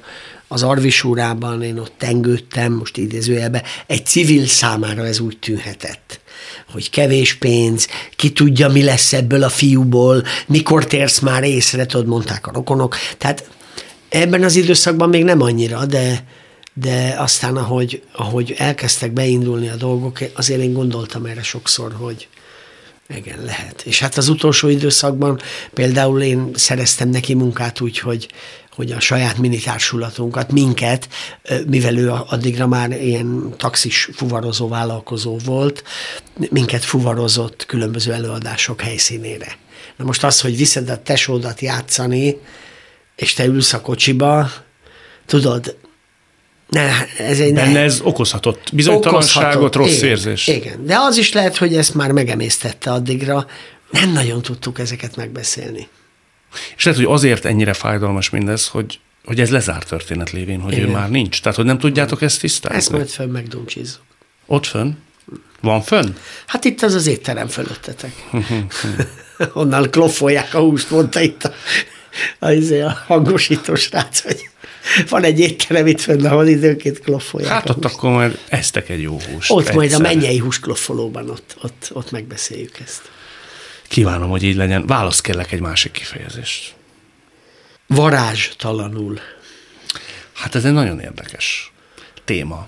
az 0.49 0.63
Arvisúrában 0.63 1.63
én 1.63 1.79
ott 1.79 1.93
tengődtem, 1.99 2.73
most 2.73 2.97
idézőjelben, 2.97 3.63
egy 3.87 4.07
civil 4.07 4.47
számára 4.47 5.07
ez 5.07 5.21
úgy 5.21 5.39
tűnhetett 5.39 6.21
hogy 6.73 6.91
kevés 6.91 7.35
pénz, 7.35 7.89
ki 8.17 8.33
tudja, 8.33 8.69
mi 8.69 8.83
lesz 8.83 9.13
ebből 9.13 9.43
a 9.43 9.49
fiúból, 9.49 10.23
mikor 10.47 10.87
térsz 10.87 11.19
már 11.19 11.43
észre, 11.43 11.87
tudod, 11.87 12.07
mondták 12.07 12.47
a 12.47 12.53
rokonok. 12.53 12.97
Tehát 13.19 13.49
ebben 14.09 14.43
az 14.43 14.57
időszakban 14.57 15.09
még 15.09 15.25
nem 15.25 15.41
annyira, 15.41 15.85
de, 15.85 16.25
de 16.75 17.15
aztán, 17.19 17.57
ahogy, 17.57 18.03
ahogy 18.13 18.55
elkezdtek 18.59 19.13
beindulni 19.13 19.69
a 19.69 19.77
dolgok, 19.77 20.19
azért 20.35 20.61
én 20.61 20.73
gondoltam 20.73 21.25
erre 21.25 21.43
sokszor, 21.43 21.93
hogy, 21.99 22.29
Igen, 23.09 23.45
lehet. 23.45 23.83
És 23.83 24.01
hát 24.01 24.17
az 24.17 24.29
utolsó 24.29 24.69
időszakban 24.69 25.41
például 25.75 26.23
én 26.23 26.51
szereztem 26.55 27.09
neki 27.09 27.35
munkát 27.35 27.81
úgy, 27.81 27.99
hogy, 27.99 28.29
hogy 28.71 28.93
a 28.93 29.01
saját 29.01 29.39
minitársulatunkat, 29.39 30.53
minket, 30.53 31.09
mivel 31.67 31.97
ő 31.97 32.11
addigra 32.11 32.67
már 32.67 32.91
ilyen 32.91 33.55
taxis 33.57 34.09
fuvarozó 34.13 34.69
vállalkozó 34.69 35.39
volt, 35.45 35.83
minket 36.51 36.85
fuvarozott 36.85 37.67
különböző 37.67 38.13
előadások 38.13 38.81
helyszínére. 38.81 39.59
Na 39.97 40.05
most 40.05 40.25
az, 40.25 40.41
hogy 40.41 40.57
viszed 40.57 40.89
a 40.89 41.03
tesódat 41.03 41.61
játszani, 41.61 42.37
és 43.17 43.33
te 43.33 43.45
ülsz 43.45 43.73
a 43.73 43.81
kocsiba, 43.81 44.51
tudod, 45.27 45.77
ne, 46.69 46.91
ez 47.19 47.41
egy 47.41 47.55
Benne 47.55 47.73
ne. 47.73 47.81
ez 47.81 48.01
okozhatott 48.01 48.71
bizonytalanságot, 48.73 49.55
okozhatott. 49.55 49.75
rossz 49.75 49.97
igen, 49.97 50.09
érzés. 50.09 50.47
Igen, 50.47 50.87
de 50.87 50.97
az 50.99 51.17
is 51.17 51.33
lehet, 51.33 51.57
hogy 51.57 51.77
ezt 51.77 51.95
már 51.95 52.13
megemésztette 52.13 52.93
addigra. 52.93 53.47
Nem 53.91 54.13
nagyon 54.13 54.43
tudtuk 54.43 54.79
ezeket 54.79 55.17
megbeszélni. 55.17 55.89
És 56.77 56.85
lehet, 56.85 57.01
hogy 57.01 57.13
azért 57.13 57.45
ennyire 57.45 57.73
fájdalmas 57.73 58.31
mindez, 58.31 58.67
hogy, 58.67 58.99
hogy 59.25 59.41
ez 59.41 59.51
lezárt 59.51 59.89
történet 59.89 60.31
lévén, 60.31 60.61
hogy 60.61 60.73
igen. 60.73 60.89
ő 60.89 60.91
már 60.91 61.11
nincs. 61.11 61.41
Tehát, 61.41 61.57
hogy 61.57 61.67
nem 61.67 61.79
tudjátok 61.79 62.23
ezt 62.23 62.41
tisztázni? 62.41 62.77
Ezt 62.77 62.91
majd 62.91 63.09
fönn 63.09 63.31
megdumcsizzuk. 63.31 64.03
Ott 64.47 64.67
fönn? 64.67 64.93
Van 65.61 65.83
fönn? 65.83 66.15
Hát 66.47 66.65
itt 66.65 66.83
az 66.83 66.95
az 66.95 67.07
étterem 67.07 67.49
fölöttetek. 67.49 68.13
Onnan 69.53 69.91
kloffolják 69.91 70.55
a 70.55 70.59
húst, 70.59 70.91
mondta 70.91 71.21
itt 71.21 71.45
a, 71.45 71.53
a, 72.39 72.51
izé, 72.51 72.81
a 72.81 73.03
hangosító 73.07 73.75
srác, 73.75 74.21
hogy 74.21 74.49
van 75.09 75.25
egy 75.25 75.41
étterem 75.41 75.87
itt 75.87 76.01
fönn, 76.01 76.25
ahol 76.27 76.47
időnként 76.47 77.01
kloffolják. 77.01 77.51
Hát 77.51 77.71
ott 77.71 77.85
akkor 77.85 78.11
majd 78.11 78.39
eztek 78.49 78.89
egy 78.89 79.03
jó 79.03 79.19
húst. 79.31 79.51
Ott 79.51 79.61
egyszer. 79.61 79.75
majd 79.75 79.93
a 79.93 79.99
mennyei 79.99 80.39
húskloffolóban, 80.39 81.31
ott, 81.31 81.57
ott, 81.63 81.91
ott 81.93 82.11
megbeszéljük 82.11 82.79
ezt. 82.85 83.11
Kívánom, 83.89 84.31
hogy 84.31 84.43
így 84.43 84.57
legyen. 84.57 84.87
Válasz 84.87 85.21
kérlek 85.21 85.53
egy 85.53 85.61
másik 85.61 85.93
kifejezést. 85.93 86.75
Varázstalanul. 87.87 89.21
Hát 90.33 90.55
ez 90.55 90.65
egy 90.65 90.73
nagyon 90.73 91.01
érdekes 91.01 91.73
téma. 92.25 92.67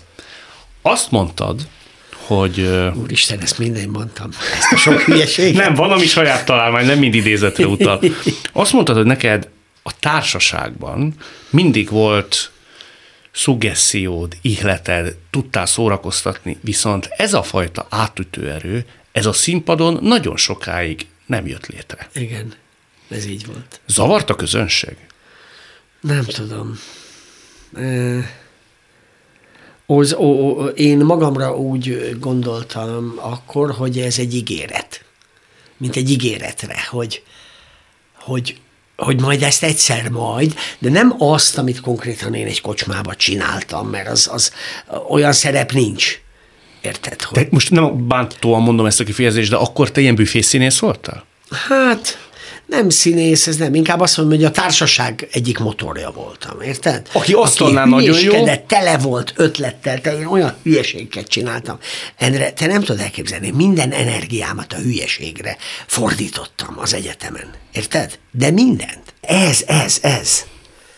Azt 0.83 1.11
mondtad, 1.11 1.69
hogy... 2.13 2.71
Úristen, 2.95 3.41
ezt 3.41 3.59
minden 3.59 3.89
mondtam. 3.89 4.31
Ezt 4.59 4.73
a 4.73 4.77
sok 4.77 5.01
hülyeséget. 5.09 5.63
nem, 5.63 5.75
van, 5.75 5.91
ami 5.91 6.07
saját 6.07 6.45
találmány, 6.45 6.87
nem 6.87 6.99
mind 6.99 7.15
idézetre 7.15 7.67
utal. 7.67 8.01
Azt 8.53 8.73
mondtad, 8.73 8.97
hogy 8.97 9.07
neked 9.07 9.49
a 9.89 9.93
társaságban 10.01 11.15
mindig 11.51 11.91
volt 11.91 12.51
szuggesziód, 13.31 14.37
ihleted, 14.43 15.17
tudtál 15.31 15.67
szórakoztatni, 15.67 16.59
viszont 16.61 17.09
ez 17.17 17.35
a 17.35 17.43
fajta 17.43 17.87
átütő 17.91 18.51
erő, 18.51 18.87
ez 19.13 19.27
a 19.27 19.33
színpadon 19.33 19.99
nagyon 20.03 20.37
sokáig 20.37 21.07
nem 21.27 21.47
jött 21.47 21.67
létre. 21.67 22.09
Igen, 22.15 22.55
ez 23.09 23.27
így 23.27 23.47
volt. 23.47 23.81
Zavart 23.87 24.31
a 24.31 24.35
közönség? 24.35 24.97
Nem 26.01 26.25
tudom. 26.25 26.79
Az, 29.87 30.15
ó, 30.15 30.25
ó, 30.25 30.67
én 30.67 30.99
magamra 30.99 31.57
úgy 31.57 32.17
gondoltam 32.21 33.15
akkor, 33.17 33.71
hogy 33.71 33.99
ez 33.99 34.19
egy 34.19 34.35
ígéret. 34.35 35.05
Mint 35.77 35.97
egy 35.97 36.11
ígéretre, 36.11 36.87
hogy, 36.91 37.23
hogy 38.15 38.61
hogy 39.03 39.21
majd 39.21 39.43
ezt 39.43 39.63
egyszer 39.63 40.09
majd, 40.09 40.55
de 40.79 40.91
nem 40.91 41.15
azt, 41.19 41.59
amit 41.59 41.81
konkrétan 41.81 42.35
én 42.35 42.47
egy 42.47 42.61
kocsmába 42.61 43.15
csináltam, 43.15 43.89
mert 43.89 44.09
az, 44.09 44.29
az 44.33 44.53
olyan 45.09 45.33
szerep 45.33 45.73
nincs. 45.73 46.21
Érted? 46.81 47.23
Hogy... 47.23 47.43
Te 47.43 47.49
most 47.51 47.71
nem 47.71 48.09
bántóan 48.09 48.63
mondom 48.63 48.87
ezt 48.87 49.01
a 49.01 49.05
kifejezést, 49.05 49.51
de 49.51 49.57
akkor 49.57 49.91
te 49.91 50.01
ilyen 50.01 50.15
büfészínész 50.15 50.79
voltál? 50.79 51.25
Hát, 51.69 52.28
nem 52.69 52.89
színész, 52.89 53.47
ez 53.47 53.57
nem. 53.57 53.75
Inkább 53.75 54.01
azt 54.01 54.17
mondom, 54.17 54.37
hogy 54.37 54.45
a 54.45 54.51
társaság 54.51 55.29
egyik 55.33 55.59
motorja 55.59 56.11
voltam, 56.11 56.61
érted? 56.61 57.09
Aki 57.13 57.33
asztalnál 57.33 57.87
nagyon 57.87 58.21
jó. 58.21 58.45
tele 58.67 58.99
volt 58.99 59.33
ötlettel, 59.37 60.01
te 60.01 60.19
én 60.19 60.27
olyan 60.27 60.55
hülyeséget 60.63 61.29
csináltam. 61.29 61.79
Endre, 62.17 62.53
te 62.53 62.67
nem 62.67 62.81
tudod 62.81 63.01
elképzelni, 63.01 63.51
minden 63.51 63.91
energiámat 63.91 64.73
a 64.73 64.77
hülyeségre 64.77 65.57
fordítottam 65.87 66.75
az 66.79 66.95
egyetemen, 66.95 67.51
érted? 67.73 68.19
De 68.31 68.51
mindent. 68.51 69.15
Ez, 69.21 69.65
ez, 69.67 69.99
ez. 70.03 70.45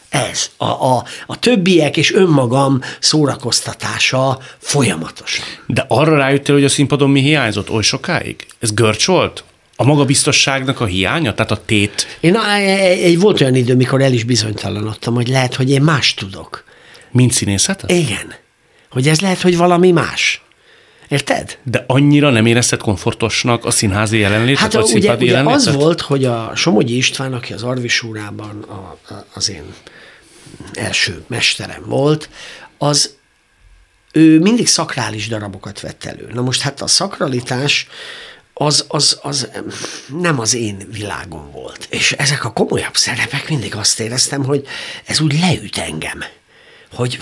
Ez. 0.09 0.51
A, 0.57 0.65
a, 0.65 1.05
a 1.27 1.39
többiek 1.39 1.97
és 1.97 2.13
önmagam 2.13 2.81
szórakoztatása 3.01 4.39
folyamatosan. 4.59 5.45
De 5.67 5.85
arra 5.89 6.17
rájöttél, 6.17 6.55
hogy 6.55 6.65
a 6.65 6.69
színpadon 6.69 7.11
mi 7.11 7.21
hiányzott 7.21 7.71
oly 7.71 7.83
sokáig? 7.83 8.47
Ez 8.59 8.73
görcs 8.73 9.07
volt? 9.07 9.45
A 9.81 9.85
magabiztosságnak 9.85 10.81
a 10.81 10.85
hiánya? 10.85 11.35
Tehát 11.35 11.51
a 11.51 11.65
tét? 11.65 12.19
Én 12.21 12.37
egy, 12.37 13.19
volt 13.19 13.41
olyan 13.41 13.55
idő, 13.55 13.75
mikor 13.75 14.03
el 14.03 14.13
is 14.13 14.25
bizonytalanodtam, 14.25 15.15
hogy 15.15 15.29
lehet, 15.29 15.55
hogy 15.55 15.71
én 15.71 15.83
más 15.83 16.15
tudok. 16.15 16.65
Mint 17.11 17.33
színészet? 17.33 17.85
Igen. 17.87 18.35
Hogy 18.91 19.09
ez 19.09 19.21
lehet, 19.21 19.41
hogy 19.41 19.57
valami 19.57 19.91
más. 19.91 20.43
Érted? 21.09 21.59
De 21.63 21.85
annyira 21.87 22.31
nem 22.31 22.47
érezted 22.47 22.81
komfortosnak 22.81 23.65
a 23.65 23.71
színházi 23.71 24.19
jelenlétet, 24.19 24.61
hát, 24.61 24.73
vagy 24.73 24.93
ugye, 24.95 25.15
ugye 25.15 25.25
jelenlétet? 25.25 25.67
az 25.67 25.75
volt, 25.75 26.01
hogy 26.01 26.25
a 26.25 26.53
Somogyi 26.55 26.97
István, 26.97 27.33
aki 27.33 27.53
az 27.53 27.63
Arvisúrában 27.63 28.65
a, 28.69 29.13
a, 29.15 29.27
az 29.33 29.51
én 29.51 29.65
első 30.73 31.25
mesterem 31.27 31.83
volt, 31.87 32.31
az 32.79 33.15
ő 34.13 34.39
mindig 34.39 34.67
szakrális 34.67 35.29
darabokat 35.29 35.81
vett 35.81 36.05
elő. 36.05 36.31
Na 36.33 36.43
most 36.43 36.61
hát 36.61 36.81
a 36.81 36.87
szakralitás 36.87 37.89
az, 38.63 38.85
az, 38.89 39.19
az 39.23 39.49
nem 40.19 40.41
az 40.41 40.55
én 40.55 40.89
világom 40.93 41.51
volt. 41.51 41.87
És 41.91 42.13
ezek 42.13 42.45
a 42.45 42.53
komolyabb 42.53 42.97
szerepek 42.97 43.49
mindig 43.49 43.75
azt 43.75 44.01
éreztem, 44.01 44.45
hogy 44.45 44.67
ez 45.05 45.21
úgy 45.21 45.41
leüt 45.41 45.79
engem. 45.79 46.25
Hogy, 46.93 47.19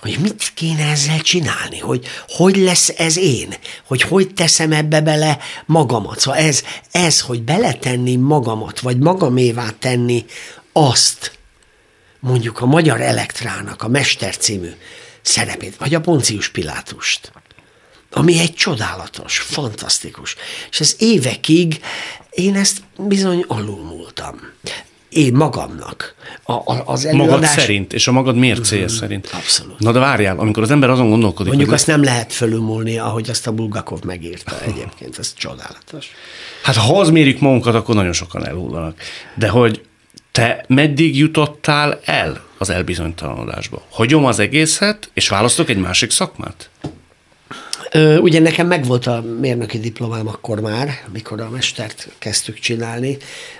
hogy 0.00 0.18
mit 0.20 0.52
kéne 0.54 0.90
ezzel 0.90 1.20
csinálni, 1.20 1.78
hogy 1.78 2.06
hogy 2.28 2.56
lesz 2.56 2.88
ez 2.88 3.16
én, 3.16 3.54
hogy 3.86 4.02
hogy 4.02 4.34
teszem 4.34 4.72
ebbe 4.72 5.00
bele 5.00 5.38
magamat. 5.66 6.20
Szóval 6.20 6.40
ez, 6.40 6.62
ez 6.90 7.20
hogy 7.20 7.42
beletenni 7.42 8.16
magamat, 8.16 8.80
vagy 8.80 8.98
magamévá 8.98 9.70
tenni 9.78 10.24
azt, 10.72 11.38
mondjuk 12.20 12.60
a 12.60 12.66
Magyar 12.66 13.00
Elektrának 13.00 13.82
a 13.82 13.88
Mester 13.88 14.36
című 14.36 14.70
szerepét, 15.22 15.76
vagy 15.76 15.94
a 15.94 16.00
Poncius 16.00 16.48
Pilátust 16.48 17.32
ami 18.12 18.38
egy 18.38 18.54
csodálatos, 18.54 19.38
fantasztikus. 19.38 20.36
És 20.70 20.80
ez 20.80 20.96
évekig 20.98 21.80
én 22.30 22.56
ezt 22.56 22.82
bizony 22.98 23.44
alulmúltam. 23.48 24.40
Én 25.08 25.34
magamnak. 25.34 26.14
A, 26.42 26.52
a, 26.52 26.82
az 26.86 27.04
előadás... 27.04 27.30
Magad 27.30 27.48
szerint, 27.48 27.92
és 27.92 28.06
a 28.08 28.12
magad 28.12 28.36
mércéje 28.36 28.84
mm, 28.84 28.86
szerint. 28.86 29.30
Abszolút. 29.32 29.78
Na 29.78 29.92
de 29.92 29.98
várjál, 29.98 30.38
amikor 30.38 30.62
az 30.62 30.70
ember 30.70 30.90
azon 30.90 31.08
gondolkodik... 31.08 31.46
Mondjuk 31.48 31.68
hogy 31.68 31.78
azt 31.78 31.86
nem 31.86 32.02
lehet 32.02 32.32
fölülmúlni, 32.32 32.98
ahogy 32.98 33.30
azt 33.30 33.46
a 33.46 33.52
Bulgakov 33.52 34.02
megírta 34.02 34.60
egyébként, 34.62 35.18
ez 35.18 35.34
csodálatos. 35.34 36.10
Hát 36.62 36.76
ha 36.76 37.00
az 37.00 37.10
mérjük 37.10 37.40
magunkat, 37.40 37.74
akkor 37.74 37.94
nagyon 37.94 38.12
sokan 38.12 38.46
elhullanak. 38.46 39.00
De 39.34 39.48
hogy 39.48 39.82
te 40.32 40.64
meddig 40.68 41.16
jutottál 41.16 42.00
el 42.04 42.44
az 42.58 42.70
elbizonytalanodásba? 42.70 43.82
Hagyom 43.90 44.24
az 44.24 44.38
egészet, 44.38 45.10
és 45.14 45.28
választok 45.28 45.68
egy 45.68 45.78
másik 45.78 46.10
szakmát? 46.10 46.70
Ugye 48.20 48.40
nekem 48.40 48.66
megvolt 48.66 49.06
a 49.06 49.24
mérnöki 49.40 49.78
diplomám 49.78 50.28
akkor 50.28 50.60
már, 50.60 50.90
mikor 51.12 51.40
a 51.40 51.50
mestert 51.50 52.08
kezdtük 52.18 52.58
csinálni, 52.58 53.16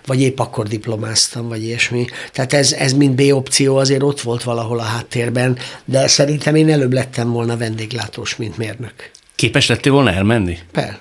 vagy 0.06 0.20
épp 0.20 0.38
akkor 0.38 0.66
diplomáztam, 0.66 1.48
vagy 1.48 1.62
ilyesmi. 1.62 2.04
Tehát 2.32 2.52
ez, 2.52 2.72
ez 2.72 2.92
mind 2.92 3.14
B 3.14 3.20
opció 3.32 3.76
azért 3.76 4.02
ott 4.02 4.20
volt 4.20 4.42
valahol 4.42 4.78
a 4.78 4.82
háttérben, 4.82 5.58
de 5.84 6.06
szerintem 6.06 6.54
én 6.54 6.70
előbb 6.70 6.92
lettem 6.92 7.30
volna 7.32 7.56
vendéglátós, 7.56 8.36
mint 8.36 8.56
mérnök. 8.56 9.10
Képes 9.34 9.68
lettél 9.68 9.92
volna 9.92 10.12
elmenni? 10.12 10.58
Per. 10.72 10.98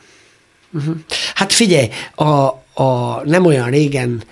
Uh-huh. 0.73 0.95
Hát 1.35 1.53
figyelj, 1.53 1.89
a, 2.15 2.31
a, 2.83 3.21
nem 3.25 3.45
olyan 3.45 3.69
régen 3.69 4.23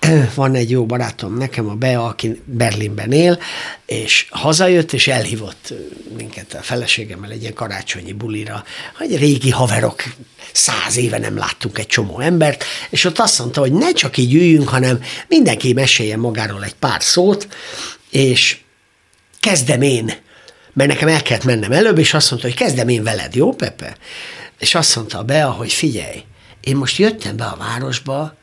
van 0.34 0.54
egy 0.54 0.70
jó 0.70 0.86
barátom 0.86 1.36
nekem, 1.36 1.68
a 1.68 1.74
Bea, 1.74 2.06
aki 2.06 2.40
Berlinben 2.44 3.12
él, 3.12 3.38
és 3.86 4.26
hazajött, 4.30 4.92
és 4.92 5.08
elhívott 5.08 5.72
minket 6.16 6.54
a 6.54 6.62
feleségemmel 6.62 7.30
egy 7.30 7.40
ilyen 7.40 7.54
karácsonyi 7.54 8.12
bulira, 8.12 8.64
hogy 8.96 9.16
régi 9.16 9.50
haverok, 9.50 10.02
száz 10.52 10.96
éve 10.96 11.18
nem 11.18 11.36
láttunk 11.36 11.78
egy 11.78 11.86
csomó 11.86 12.20
embert, 12.20 12.64
és 12.90 13.04
ott 13.04 13.18
azt 13.18 13.38
mondta, 13.38 13.60
hogy 13.60 13.72
ne 13.72 13.92
csak 13.92 14.16
így 14.16 14.34
üljünk, 14.34 14.68
hanem 14.68 15.02
mindenki 15.28 15.72
meséljen 15.72 16.18
magáról 16.18 16.64
egy 16.64 16.74
pár 16.74 17.02
szót, 17.02 17.48
és 18.10 18.58
kezdem 19.40 19.82
én, 19.82 20.12
mert 20.72 20.90
nekem 20.90 21.08
el 21.08 21.22
kellett 21.22 21.44
mennem 21.44 21.72
előbb, 21.72 21.98
és 21.98 22.14
azt 22.14 22.30
mondta, 22.30 22.48
hogy 22.48 22.56
kezdem 22.56 22.88
én 22.88 23.02
veled, 23.02 23.34
jó, 23.34 23.52
Pepe? 23.52 23.96
És 24.58 24.74
azt 24.74 24.96
mondta 24.96 25.18
a 25.18 25.24
Bea, 25.24 25.50
hogy 25.50 25.72
figyelj, 25.72 26.24
én 26.60 26.76
most 26.76 26.96
jöttem 26.96 27.36
be 27.36 27.44
a 27.44 27.56
városba, 27.56 28.38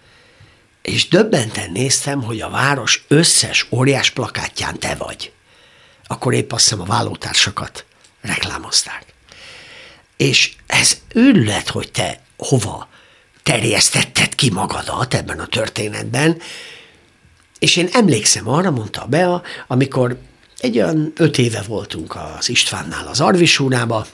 és 0.88 1.08
döbbenten 1.08 1.72
néztem, 1.72 2.24
hogy 2.24 2.42
a 2.42 2.50
város 2.50 3.06
összes 3.08 3.68
óriás 3.72 4.10
plakátján 4.10 4.80
te 4.80 4.96
vagy. 4.96 5.32
Akkor 6.08 6.34
épp 6.34 6.52
azt 6.52 6.64
hiszem 6.64 6.82
a 6.82 6.86
vállótársakat 6.86 7.86
reklámozták. 8.22 9.06
És 10.18 10.54
ez 10.68 10.98
őrület, 11.14 11.68
hogy 11.68 11.92
te 11.92 12.22
hova 12.38 12.88
terjesztetted 13.44 14.36
ki 14.36 14.50
magadat 14.50 15.14
ebben 15.14 15.40
a 15.40 15.46
történetben, 15.46 16.42
és 17.60 17.76
én 17.76 17.90
emlékszem 17.92 18.50
arra, 18.50 18.72
mondta 18.72 19.06
Bea, 19.06 19.42
amikor 19.68 20.18
egy 20.60 20.78
olyan 20.78 21.14
öt 21.16 21.38
éve 21.38 21.62
voltunk 21.62 22.16
az 22.16 22.50
Istvánnál 22.50 23.08
az 23.08 23.22
Arvisúrába, 23.22 24.08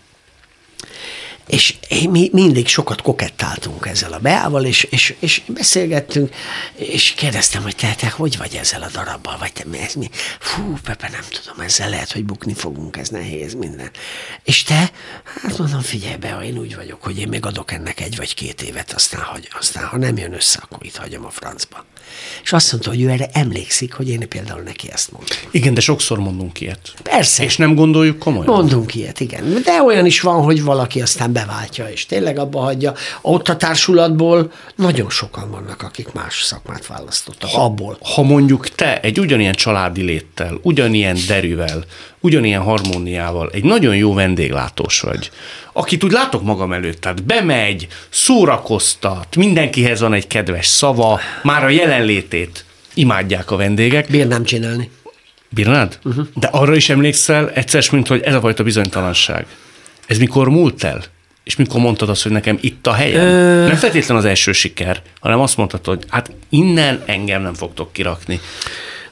és 1.47 1.75
mi 2.09 2.29
mindig 2.31 2.67
sokat 2.67 3.01
kokettáltunk 3.01 3.85
ezzel 3.85 4.13
a 4.13 4.19
Beával, 4.19 4.65
és, 4.65 4.83
és, 4.83 5.15
és 5.19 5.41
beszélgettünk, 5.47 6.35
és 6.75 7.11
kérdeztem, 7.11 7.63
hogy 7.63 7.75
te, 7.75 7.95
te 7.95 8.09
hogy 8.09 8.37
vagy 8.37 8.55
ezzel 8.55 8.81
a 8.81 8.89
darabbal, 8.91 9.37
vagy 9.37 9.53
te 9.53 9.63
mi 9.65 9.79
ez 9.79 9.93
mi? 9.93 10.09
Fú, 10.39 10.77
Pepe, 10.83 11.09
nem 11.09 11.23
tudom, 11.29 11.59
ezzel 11.59 11.89
lehet, 11.89 12.11
hogy 12.11 12.25
bukni 12.25 12.53
fogunk, 12.53 12.97
ez 12.97 13.09
nehéz, 13.09 13.53
minden. 13.53 13.91
És 14.43 14.63
te, 14.63 14.91
hát 15.41 15.57
mondom, 15.57 15.81
figyelj 15.81 16.15
be, 16.15 16.39
én 16.43 16.57
úgy 16.57 16.75
vagyok, 16.75 17.03
hogy 17.03 17.19
én 17.19 17.27
még 17.27 17.45
adok 17.45 17.71
ennek 17.71 17.99
egy 17.99 18.15
vagy 18.15 18.33
két 18.33 18.61
évet, 18.61 18.91
aztán, 18.91 19.21
hogy, 19.21 19.49
aztán 19.59 19.85
ha 19.85 19.97
nem 19.97 20.17
jön 20.17 20.33
össze, 20.33 20.59
akkor 20.61 20.85
itt 20.85 20.95
hagyom 20.95 21.25
a 21.25 21.29
francba. 21.29 21.85
És 22.43 22.53
azt 22.53 22.71
mondta, 22.71 22.89
hogy 22.89 23.01
ő 23.01 23.09
erre 23.09 23.29
emlékszik, 23.33 23.93
hogy 23.93 24.09
én 24.09 24.27
például 24.29 24.61
neki 24.61 24.91
ezt 24.91 25.11
mondtam. 25.11 25.37
Igen, 25.51 25.73
de 25.73 25.81
sokszor 25.81 26.19
mondunk 26.19 26.61
ilyet. 26.61 26.93
Persze. 27.03 27.43
És 27.43 27.57
nem 27.57 27.75
gondoljuk 27.75 28.19
komolyan. 28.19 28.53
Mondunk 28.53 28.95
ilyet, 28.95 29.19
igen. 29.19 29.61
De 29.63 29.81
olyan 29.81 30.05
is 30.05 30.21
van, 30.21 30.43
hogy 30.43 30.63
valaki 30.63 31.01
aztán 31.01 31.31
beváltja, 31.33 31.89
és 31.89 32.05
tényleg 32.05 32.37
abba 32.37 32.59
hagyja. 32.59 32.93
Ott 33.21 33.49
a 33.49 33.57
társulatból 33.57 34.51
nagyon 34.75 35.09
sokan 35.09 35.51
vannak, 35.51 35.81
akik 35.81 36.11
más 36.11 36.43
szakmát 36.43 36.87
választottak. 36.87 37.49
Ha, 37.49 37.63
abból. 37.63 37.97
Ha 38.13 38.21
mondjuk 38.21 38.69
te 38.69 38.99
egy 39.01 39.19
ugyanilyen 39.19 39.53
családi 39.53 40.01
léttel, 40.01 40.59
ugyanilyen 40.61 41.17
derűvel, 41.27 41.83
ugyanilyen 42.19 42.61
harmóniával, 42.61 43.49
egy 43.53 43.63
nagyon 43.63 43.95
jó 43.95 44.13
vendéglátós 44.13 44.99
vagy, 44.99 45.31
akit 45.73 46.03
úgy 46.03 46.11
látok 46.11 46.43
magam 46.43 46.73
előtt, 46.73 47.01
tehát 47.01 47.23
bemegy, 47.23 47.87
szórakoztat, 48.09 49.35
mindenkihez 49.35 49.99
van 49.99 50.13
egy 50.13 50.27
kedves 50.27 50.65
szava, 50.65 51.19
már 51.43 51.63
a 51.63 51.69
jelenlétét 51.69 52.65
imádják 52.93 53.51
a 53.51 53.55
vendégek. 53.55 54.07
Bírnám 54.09 54.43
csinálni. 54.43 54.89
Bírnád? 55.49 55.99
Uh-huh. 56.03 56.27
De 56.33 56.47
arra 56.47 56.75
is 56.75 56.89
emlékszel 56.89 57.49
egyszer, 57.49 57.83
mint 57.91 58.07
hogy 58.07 58.21
ez 58.21 58.33
a 58.33 58.39
fajta 58.39 58.63
bizonytalanság. 58.63 59.45
Ez 60.05 60.17
mikor 60.17 60.49
múlt 60.49 60.83
el? 60.83 61.03
És 61.43 61.55
mikor 61.55 61.79
mondtad 61.81 62.09
azt, 62.09 62.23
hogy 62.23 62.31
nekem 62.31 62.57
itt 62.61 62.87
a 62.87 62.93
helyem? 62.93 63.25
Ö... 63.25 63.67
Nem 63.67 63.75
feltétlen 63.75 64.17
az 64.17 64.25
első 64.25 64.51
siker, 64.51 65.01
hanem 65.19 65.39
azt 65.39 65.57
mondtad, 65.57 65.85
hogy 65.85 66.03
hát 66.09 66.31
innen 66.49 67.03
engem 67.05 67.41
nem 67.41 67.53
fogtok 67.53 67.93
kirakni. 67.93 68.39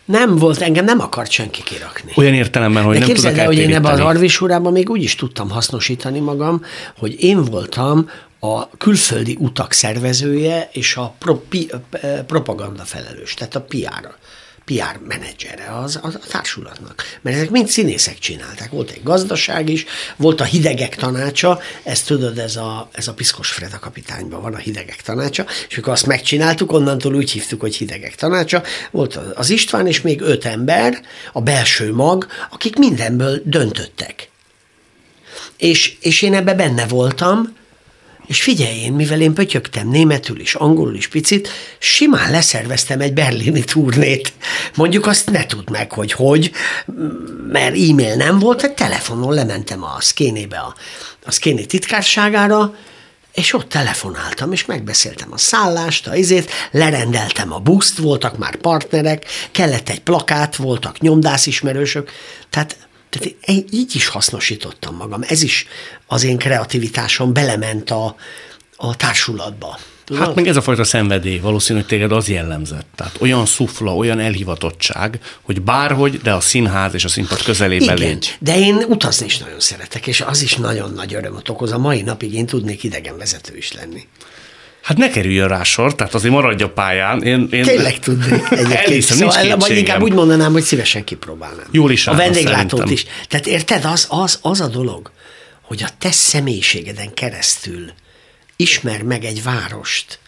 Nem 0.05 0.35
volt, 0.35 0.61
engem 0.61 0.85
nem 0.85 0.99
akart 0.99 1.31
senki 1.31 1.63
kirakni. 1.63 2.11
Olyan 2.15 2.33
értelemben, 2.33 2.83
hogy 2.83 2.99
De 2.99 3.05
nem 3.05 3.15
tudok 3.15 3.37
el, 3.37 3.45
hogy 3.45 3.57
én 3.57 3.75
ebben 3.75 3.91
az 3.91 3.99
arvisúrában 3.99 4.71
még 4.71 4.89
úgy 4.89 5.03
is 5.03 5.15
tudtam 5.15 5.49
hasznosítani 5.49 6.19
magam, 6.19 6.63
hogy 6.97 7.23
én 7.23 7.43
voltam 7.43 8.09
a 8.39 8.69
külföldi 8.77 9.37
utak 9.39 9.71
szervezője 9.71 10.69
és 10.71 10.95
a 10.95 11.13
pro, 11.19 11.35
pi, 11.35 11.69
propaganda 12.27 12.83
felelős, 12.83 13.33
tehát 13.33 13.55
a 13.55 13.61
PR 13.61 14.15
PR 14.71 14.99
menedzsere 15.07 15.77
az, 15.83 15.99
az 16.01 16.15
a 16.15 16.27
társulatnak. 16.27 17.03
Mert 17.21 17.35
ezek 17.35 17.49
mind 17.49 17.67
színészek 17.67 18.19
csinálták. 18.19 18.69
Volt 18.71 18.89
egy 18.89 19.03
gazdaság 19.03 19.69
is, 19.69 19.85
volt 20.17 20.41
a 20.41 20.43
hidegek 20.43 20.95
tanácsa, 20.95 21.59
ezt 21.83 22.07
tudod, 22.07 22.37
ez 22.37 22.55
a, 22.55 22.89
ez 22.91 23.07
a 23.07 23.13
Piszkos 23.13 23.51
Freda 23.51 23.79
kapitányban 23.79 24.41
van 24.41 24.53
a 24.53 24.57
hidegek 24.57 25.01
tanácsa, 25.01 25.45
és 25.69 25.77
akkor 25.77 25.93
azt 25.93 26.05
megcsináltuk, 26.05 26.71
onnantól 26.71 27.15
úgy 27.15 27.31
hívtuk, 27.31 27.61
hogy 27.61 27.75
hidegek 27.75 28.15
tanácsa. 28.15 28.63
Volt 28.91 29.15
az 29.15 29.49
István, 29.49 29.87
és 29.87 30.01
még 30.01 30.21
öt 30.21 30.45
ember, 30.45 31.01
a 31.33 31.41
belső 31.41 31.93
mag, 31.93 32.27
akik 32.51 32.75
mindenből 32.75 33.41
döntöttek. 33.45 34.29
És, 35.57 35.95
és 35.99 36.21
én 36.21 36.33
ebbe 36.33 36.53
benne 36.53 36.87
voltam, 36.87 37.59
és 38.31 38.41
figyelj 38.41 38.77
én, 38.77 38.93
mivel 38.93 39.21
én 39.21 39.33
pötyögtem 39.33 39.89
németül 39.89 40.39
is, 40.39 40.55
angolul 40.55 40.95
is 40.95 41.07
picit, 41.07 41.49
simán 41.79 42.31
leszerveztem 42.31 42.99
egy 42.99 43.13
berlini 43.13 43.63
turnét. 43.63 44.33
Mondjuk 44.75 45.05
azt 45.05 45.29
ne 45.31 45.45
tudd 45.45 45.71
meg, 45.71 45.91
hogy 45.91 46.11
hogy, 46.11 46.51
mert 47.51 47.75
e-mail 47.75 48.15
nem 48.15 48.39
volt, 48.39 48.63
egy 48.63 48.73
telefonon 48.73 49.33
lementem 49.33 49.83
a 49.83 49.95
szkénébe, 49.99 50.57
a, 50.57 50.75
a 51.25 51.31
szkéné 51.31 51.63
titkárságára, 51.63 52.75
és 53.33 53.53
ott 53.53 53.69
telefonáltam, 53.69 54.51
és 54.51 54.65
megbeszéltem 54.65 55.31
a 55.31 55.37
szállást, 55.37 56.07
a 56.07 56.15
izét, 56.15 56.51
lerendeltem 56.71 57.53
a 57.53 57.59
buszt, 57.59 57.97
voltak 57.97 58.37
már 58.37 58.55
partnerek, 58.55 59.25
kellett 59.51 59.89
egy 59.89 60.01
plakát, 60.01 60.55
voltak 60.55 60.99
nyomdászismerősök, 60.99 62.11
tehát 62.49 62.77
tehát 63.11 63.35
én 63.45 63.65
így 63.71 63.95
is 63.95 64.07
hasznosítottam 64.07 64.95
magam. 64.95 65.21
Ez 65.27 65.41
is 65.41 65.67
az 66.07 66.23
én 66.23 66.37
kreativitásom 66.37 67.33
belement 67.33 67.89
a, 67.89 68.15
a 68.75 68.95
társulatba. 68.95 69.79
Tudod? 70.05 70.25
Hát 70.25 70.35
meg 70.35 70.47
ez 70.47 70.55
a 70.55 70.61
fajta 70.61 70.83
szenvedély, 70.83 71.39
valószínű, 71.39 71.79
hogy 71.79 71.87
téged 71.87 72.11
az 72.11 72.27
jellemzett. 72.29 72.85
Tehát 72.95 73.17
olyan 73.21 73.45
szufla, 73.45 73.95
olyan 73.95 74.19
elhivatottság, 74.19 75.19
hogy 75.41 75.61
bárhogy, 75.61 76.17
de 76.17 76.33
a 76.33 76.39
színház 76.39 76.93
és 76.93 77.05
a 77.05 77.09
színpad 77.09 77.43
közelében 77.43 77.97
Igen, 77.97 78.09
légy. 78.09 78.37
de 78.39 78.59
én 78.59 78.75
utazni 78.75 79.25
is 79.25 79.37
nagyon 79.37 79.59
szeretek, 79.59 80.07
és 80.07 80.21
az 80.21 80.41
is 80.41 80.55
nagyon 80.55 80.93
nagy 80.93 81.13
örömöt 81.13 81.49
okoz. 81.49 81.71
A 81.71 81.77
mai 81.77 82.01
napig 82.01 82.33
én 82.33 82.45
tudnék 82.45 82.83
idegenvezető 82.83 83.57
is 83.57 83.71
lenni. 83.71 84.07
Hát 84.81 84.97
ne 84.97 85.09
kerüljön 85.09 85.47
rá 85.47 85.63
sor, 85.63 85.95
tehát 85.95 86.13
azért 86.13 86.33
maradja 86.33 86.69
pályán. 86.69 87.23
Én, 87.23 87.47
én 87.51 87.63
Tényleg 87.63 87.99
tudnék 87.99 88.51
egyébként. 88.51 89.01
Szóval, 89.01 89.57
vagy 89.57 89.77
inkább 89.77 90.01
úgy 90.01 90.13
mondanám, 90.13 90.51
hogy 90.51 90.63
szívesen 90.63 91.03
kipróbálnám. 91.03 91.65
Jól 91.71 91.91
is 91.91 92.07
A 92.07 92.15
vendéglátót 92.15 92.89
is. 92.89 93.05
Tehát 93.27 93.47
érted, 93.47 93.85
az, 93.85 94.07
az, 94.09 94.39
az 94.41 94.61
a 94.61 94.67
dolog, 94.67 95.11
hogy 95.61 95.83
a 95.83 95.89
te 95.97 96.11
személyiségeden 96.11 97.13
keresztül 97.13 97.91
ismer 98.55 99.01
meg 99.03 99.23
egy 99.23 99.43
várost, 99.43 100.19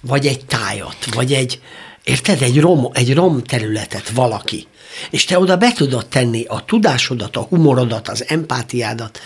vagy 0.00 0.26
egy 0.26 0.44
tájat, 0.44 1.14
vagy 1.14 1.32
egy, 1.32 1.60
érted, 2.04 2.42
egy 2.42 2.60
rom, 2.60 2.90
egy 2.92 3.14
rom 3.14 3.42
területet 3.42 4.08
valaki, 4.08 4.66
és 5.10 5.24
te 5.24 5.38
oda 5.38 5.56
be 5.56 5.72
tudod 5.72 6.06
tenni 6.06 6.44
a 6.44 6.64
tudásodat, 6.64 7.36
a 7.36 7.40
humorodat, 7.40 8.08
az 8.08 8.24
empátiádat, 8.28 9.20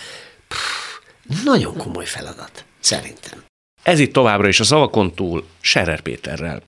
Pff, 0.47 1.43
nagyon 1.43 1.77
komoly 1.77 2.05
feladat, 2.05 2.65
szerintem. 2.79 3.50
Ez 3.83 3.99
itt 3.99 4.13
továbbra 4.13 4.47
is 4.47 4.59
a 4.59 4.63
szavakon 4.63 5.13
túl 5.13 5.45
Scherer 5.61 6.01
Péterrel. 6.01 6.63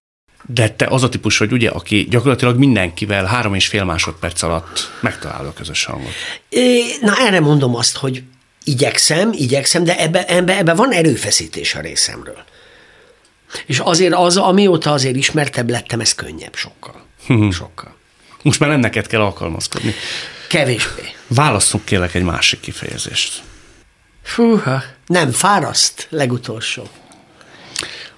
De 0.45 0.69
te 0.69 0.85
az 0.85 1.03
a 1.03 1.09
típus 1.09 1.37
vagy, 1.37 1.51
ugye, 1.51 1.69
aki 1.69 2.07
gyakorlatilag 2.09 2.57
mindenkivel 2.57 3.25
három 3.25 3.53
és 3.53 3.67
fél 3.67 3.83
másodperc 3.83 4.41
alatt 4.41 4.91
megtalálja 4.99 5.49
a 5.49 5.53
közös 5.53 5.85
hangot. 5.85 6.11
Na 7.01 7.17
erre 7.17 7.39
mondom 7.39 7.75
azt, 7.75 7.97
hogy 7.97 8.23
igyekszem, 8.63 9.31
igyekszem, 9.33 9.83
de 9.83 9.99
ebbe, 9.99 10.25
ebbe, 10.25 10.57
ebbe 10.57 10.73
van 10.73 10.91
erőfeszítés 10.91 11.75
a 11.75 11.79
részemről. 11.81 12.43
És 13.65 13.79
azért 13.79 14.13
az, 14.13 14.37
amióta 14.37 14.91
azért 14.91 15.15
ismertebb 15.15 15.69
lettem, 15.69 15.99
ez 15.99 16.15
könnyebb 16.15 16.55
sokkal. 16.55 17.05
sokkal. 17.51 17.95
Most 18.41 18.59
már 18.59 18.69
nem 18.69 18.79
neked 18.79 19.07
kell 19.07 19.21
alkalmazkodni. 19.21 19.93
Kevésbé. 20.47 21.13
Válasszunk 21.27 21.85
kérlek 21.85 22.13
egy 22.13 22.23
másik 22.23 22.59
kifejezést. 22.59 23.43
Fúha, 24.23 24.83
nem 25.05 25.31
fáraszt, 25.31 26.07
legutolsó. 26.09 26.87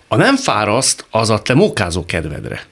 A 0.07 0.16
nem 0.16 0.36
fáraszt, 0.36 1.05
az 1.09 1.30
a 1.30 1.41
te 1.41 1.53
mókázó 1.53 2.05
kedvedre 2.05 2.66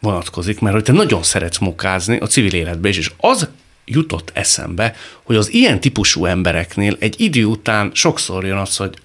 vonatkozik, 0.00 0.60
mert 0.60 0.74
hogy 0.74 0.84
te 0.84 0.92
nagyon 0.92 1.22
szeretsz 1.22 1.58
mókázni 1.58 2.18
a 2.18 2.26
civil 2.26 2.54
életbe 2.54 2.88
is, 2.88 2.98
és 2.98 3.12
az 3.16 3.48
jutott 3.84 4.30
eszembe, 4.34 4.94
hogy 5.22 5.36
az 5.36 5.52
ilyen 5.52 5.80
típusú 5.80 6.24
embereknél 6.24 6.96
egy 6.98 7.20
idő 7.20 7.44
után 7.44 7.90
sokszor 7.94 8.44
jön 8.44 8.56
az, 8.56 8.76
hogy 8.76 8.98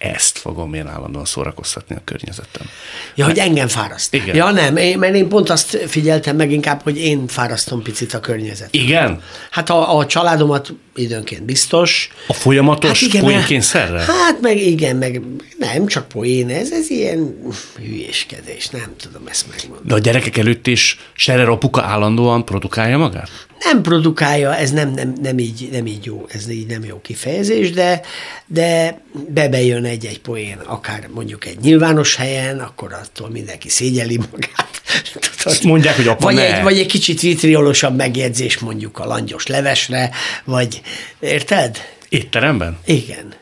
ezt 0.00 0.38
fogom 0.38 0.74
én 0.74 0.86
állandóan 0.86 1.24
szórakoztatni 1.24 1.96
a 1.96 2.00
környezetem. 2.04 2.66
Ja, 3.14 3.24
hogy 3.24 3.38
engem 3.38 3.68
fáraszt. 3.68 4.14
Igen. 4.14 4.36
Ja, 4.36 4.50
nem, 4.50 4.76
én, 4.76 4.98
mert 4.98 5.14
én 5.14 5.28
pont 5.28 5.50
azt 5.50 5.76
figyeltem 5.86 6.36
meg 6.36 6.52
inkább, 6.52 6.82
hogy 6.82 6.98
én 6.98 7.26
fárasztom 7.26 7.82
picit 7.82 8.14
a 8.14 8.20
környezetet. 8.20 8.74
Igen? 8.74 9.22
Hát 9.50 9.70
a, 9.70 9.98
a 9.98 10.06
családomat 10.06 10.72
időnként 10.94 11.42
biztos. 11.42 12.10
A 12.26 12.32
folyamatos 12.32 13.08
hát 13.08 13.22
poénkényszerre? 13.22 13.98
Hát 13.98 14.40
meg 14.40 14.56
igen, 14.56 14.96
meg 14.96 15.20
nem 15.58 15.86
csak 15.86 16.08
poén, 16.08 16.48
ez, 16.48 16.72
ez 16.72 16.90
ilyen 16.90 17.36
hülyéskedés, 17.76 18.68
nem 18.68 18.94
tudom 18.96 19.22
ezt 19.26 19.46
megmondani. 19.48 19.88
De 19.88 19.94
a 19.94 19.98
gyerekek 19.98 20.36
előtt 20.36 20.66
is 20.66 20.98
Scherer 21.12 21.48
apuka 21.48 21.82
állandóan 21.82 22.44
produkálja 22.44 22.98
magát? 22.98 23.30
Nem 23.72 23.82
produkálja, 23.82 24.56
ez 24.56 24.70
nem, 24.70 24.90
nem, 24.90 25.12
nem, 25.22 25.38
így, 25.38 25.68
nem 25.72 25.86
így 25.86 26.04
jó, 26.04 26.26
ez 26.28 26.48
így 26.48 26.66
nem 26.66 26.84
jó 26.84 27.00
kifejezés, 27.00 27.70
de, 27.70 28.00
de 28.46 29.00
bebejön 29.28 29.84
egy-egy 29.84 30.20
poén, 30.20 30.58
akár 30.64 31.08
mondjuk 31.14 31.46
egy 31.46 31.58
nyilvános 31.58 32.16
helyen, 32.16 32.58
akkor 32.58 32.92
attól 32.92 33.30
mindenki 33.30 33.68
szégyeli 33.68 34.16
magát. 34.16 34.82
Tudod? 35.42 35.64
mondják, 35.64 35.96
hogy 35.96 36.08
apa 36.08 36.24
vagy 36.24 36.34
ne. 36.34 36.56
egy, 36.56 36.62
vagy 36.62 36.78
egy 36.78 36.86
kicsit 36.86 37.20
vitriolosabb 37.20 37.96
megjegyzés 37.96 38.58
mondjuk 38.58 38.98
a 38.98 39.06
langyos 39.06 39.46
levesre, 39.46 40.10
vagy 40.44 40.80
érted? 41.20 41.78
Étteremben? 42.08 42.78
Igen. 42.84 43.34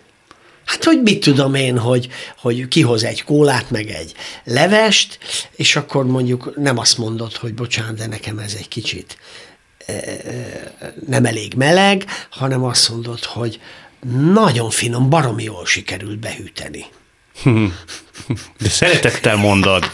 Hát, 0.65 0.85
hogy 0.85 1.03
mit 1.03 1.21
tudom 1.21 1.55
én, 1.55 1.79
hogy, 1.79 2.09
hogy 2.39 2.69
kihoz 2.69 3.05
egy 3.05 3.25
kólát, 3.25 3.71
meg 3.71 3.91
egy 3.91 4.13
levest, 4.45 5.19
és 5.57 5.77
akkor 5.77 6.07
mondjuk 6.07 6.53
nem 6.57 6.79
azt 6.79 6.99
mondod, 6.99 7.37
hogy 7.37 7.55
bocsánat, 7.55 7.95
de 7.95 8.07
nekem 8.07 8.39
ez 8.39 8.55
egy 8.59 8.69
kicsit 8.69 9.19
nem 11.07 11.25
elég 11.25 11.55
meleg, 11.55 12.05
hanem 12.31 12.65
azt 12.65 12.89
mondod, 12.89 13.25
hogy 13.25 13.61
nagyon 14.33 14.71
finom, 14.71 15.09
baromi 15.11 15.43
jól 15.43 15.67
sikerült 15.67 16.19
behűteni. 16.19 16.85
De 18.61 18.69
szeretettel 18.69 19.37
mondod. 19.37 19.91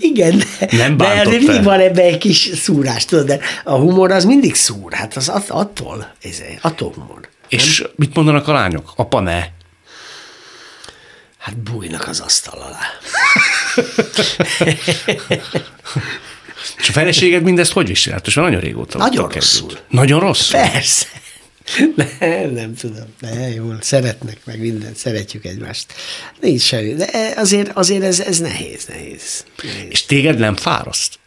Igen, 0.00 0.38
de, 0.38 0.68
Nem 0.76 0.96
de 0.96 1.24
mindig 1.28 1.48
el. 1.48 1.62
van 1.62 1.80
ebben 1.80 2.04
egy 2.04 2.18
kis 2.18 2.36
szúrás, 2.54 3.04
tudod, 3.04 3.26
de 3.26 3.38
a 3.64 3.74
humor 3.74 4.10
az 4.10 4.24
mindig 4.24 4.54
szúr, 4.54 4.92
hát 4.92 5.16
az 5.16 5.28
att- 5.28 5.50
attól, 5.50 6.12
ez, 6.22 6.42
attól 6.60 6.92
humor. 6.92 7.28
És 7.48 7.84
mit 7.96 8.14
mondanak 8.14 8.48
a 8.48 8.52
lányok? 8.52 8.92
Apa 8.96 9.20
ne. 9.20 9.44
Hát 11.38 11.56
bújnak 11.56 12.08
az 12.08 12.20
asztal 12.20 12.58
alá. 12.60 12.80
És 16.78 16.88
a 16.88 16.92
feleséged 16.92 17.42
mindezt 17.42 17.72
hogy 17.72 17.86
viselt? 17.86 18.26
És 18.26 18.34
már 18.34 18.44
nagyon 18.44 18.60
régóta 18.60 18.98
Nagyon 18.98 19.28
rosszul. 19.28 19.66
együtt. 19.70 19.82
Nagyon 19.88 20.20
rossz? 20.20 20.50
Persze. 20.50 21.06
Nem, 22.20 22.50
nem 22.50 22.74
tudom. 22.74 23.14
De 23.20 23.48
jól, 23.54 23.78
szeretnek 23.80 24.38
meg 24.44 24.60
mindent, 24.60 24.96
szeretjük 24.96 25.44
egymást. 25.44 25.92
Nincs 26.40 26.60
semmi. 26.60 26.94
De 26.94 27.32
azért, 27.36 27.70
azért 27.76 28.02
ez, 28.02 28.20
ez 28.20 28.38
nehéz, 28.38 28.84
nehéz. 28.86 29.44
nehéz. 29.62 29.86
És 29.88 30.04
téged 30.06 30.38
nem 30.38 30.56
fáraszt? 30.56 31.18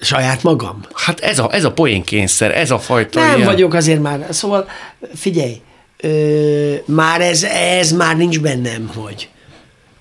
Saját 0.00 0.42
magam? 0.42 0.84
Hát 0.94 1.20
ez 1.20 1.38
a, 1.38 1.54
ez 1.54 1.64
a 1.64 1.72
poénkényszer, 1.72 2.56
ez 2.56 2.70
a 2.70 2.78
fajta 2.78 3.20
Nem 3.20 3.36
ilyen... 3.36 3.48
vagyok 3.48 3.74
azért 3.74 4.00
már. 4.00 4.26
Szóval 4.30 4.68
figyelj, 5.14 5.60
ö, 5.96 6.74
már 6.86 7.20
ez, 7.20 7.42
ez 7.44 7.92
már 7.92 8.16
nincs 8.16 8.40
bennem, 8.40 8.90
hogy, 8.94 9.28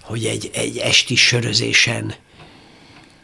hogy 0.01 0.25
egy, 0.25 0.49
egy 0.53 0.77
esti 0.77 1.15
sörözésen, 1.15 2.13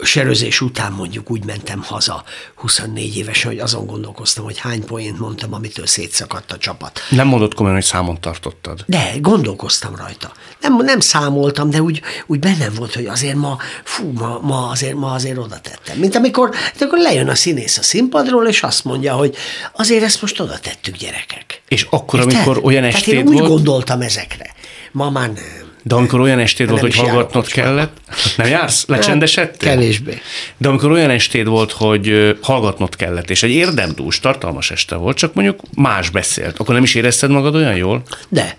sörözés 0.03 0.61
után 0.61 0.91
mondjuk 0.91 1.31
úgy 1.31 1.45
mentem 1.45 1.83
haza 1.83 2.23
24 2.55 3.17
évesen, 3.17 3.51
hogy 3.51 3.59
azon 3.59 3.85
gondolkoztam, 3.85 4.43
hogy 4.43 4.57
hány 4.57 4.85
poént 4.85 5.19
mondtam, 5.19 5.53
amitől 5.53 5.85
szétszakadt 5.85 6.51
a 6.51 6.57
csapat. 6.57 6.99
Nem 7.09 7.27
mondott 7.27 7.53
komolyan, 7.53 7.77
hogy 7.77 7.85
számon 7.85 8.21
tartottad. 8.21 8.83
De 8.85 9.11
gondolkoztam 9.21 9.95
rajta. 9.95 10.31
Nem, 10.61 10.75
nem 10.75 10.99
számoltam, 10.99 11.69
de 11.69 11.81
úgy, 11.81 12.01
úgy 12.25 12.39
bennem 12.39 12.73
volt, 12.75 12.93
hogy 12.93 13.05
azért 13.05 13.35
ma, 13.35 13.57
fú, 13.83 14.11
ma, 14.11 14.39
ma, 14.41 14.67
azért, 14.67 14.95
ma 14.95 15.11
azért 15.11 15.37
oda 15.37 15.59
tettem. 15.59 15.97
Mint 15.97 16.15
amikor, 16.15 16.55
amikor 16.79 16.99
lejön 16.99 17.29
a 17.29 17.35
színész 17.35 17.77
a 17.77 17.83
színpadról, 17.83 18.47
és 18.47 18.63
azt 18.63 18.83
mondja, 18.83 19.13
hogy 19.13 19.35
azért 19.73 20.03
ezt 20.03 20.21
most 20.21 20.39
oda 20.39 20.59
tettük 20.59 20.95
gyerekek. 20.95 21.61
És 21.67 21.87
akkor, 21.89 22.19
Érted? 22.19 22.35
amikor 22.35 22.59
olyan 22.63 22.81
Tehát 22.81 22.95
estéd 22.95 23.13
én 23.13 23.27
úgy 23.27 23.37
volt, 23.37 23.47
gondoltam 23.47 24.01
ezekre. 24.01 24.53
Ma 24.91 25.09
már 25.09 25.31
nem. 25.31 25.68
De 25.83 25.95
amikor 25.95 26.19
olyan 26.19 26.39
estéd 26.39 26.69
volt, 26.69 26.81
hogy 26.81 26.95
hallgatnod 26.95 27.47
kellett, 27.47 27.97
nem 28.37 28.47
jársz? 28.47 28.85
Lecsendesedtél? 28.87 29.69
Kevésbé. 29.69 30.21
De 30.57 30.67
amikor 30.67 30.91
olyan 30.91 31.09
estéd 31.09 31.47
volt, 31.47 31.71
hogy 31.71 32.37
hallgatnod 32.41 32.95
kellett, 32.95 33.29
és 33.29 33.43
egy 33.43 33.51
érdemdús, 33.51 34.19
tartalmas 34.19 34.71
este 34.71 34.95
volt, 34.95 35.17
csak 35.17 35.33
mondjuk 35.33 35.59
más 35.75 36.09
beszélt, 36.09 36.59
akkor 36.59 36.73
nem 36.73 36.83
is 36.83 36.95
érezted 36.95 37.29
magad 37.29 37.55
olyan 37.55 37.75
jól? 37.75 38.03
De. 38.29 38.57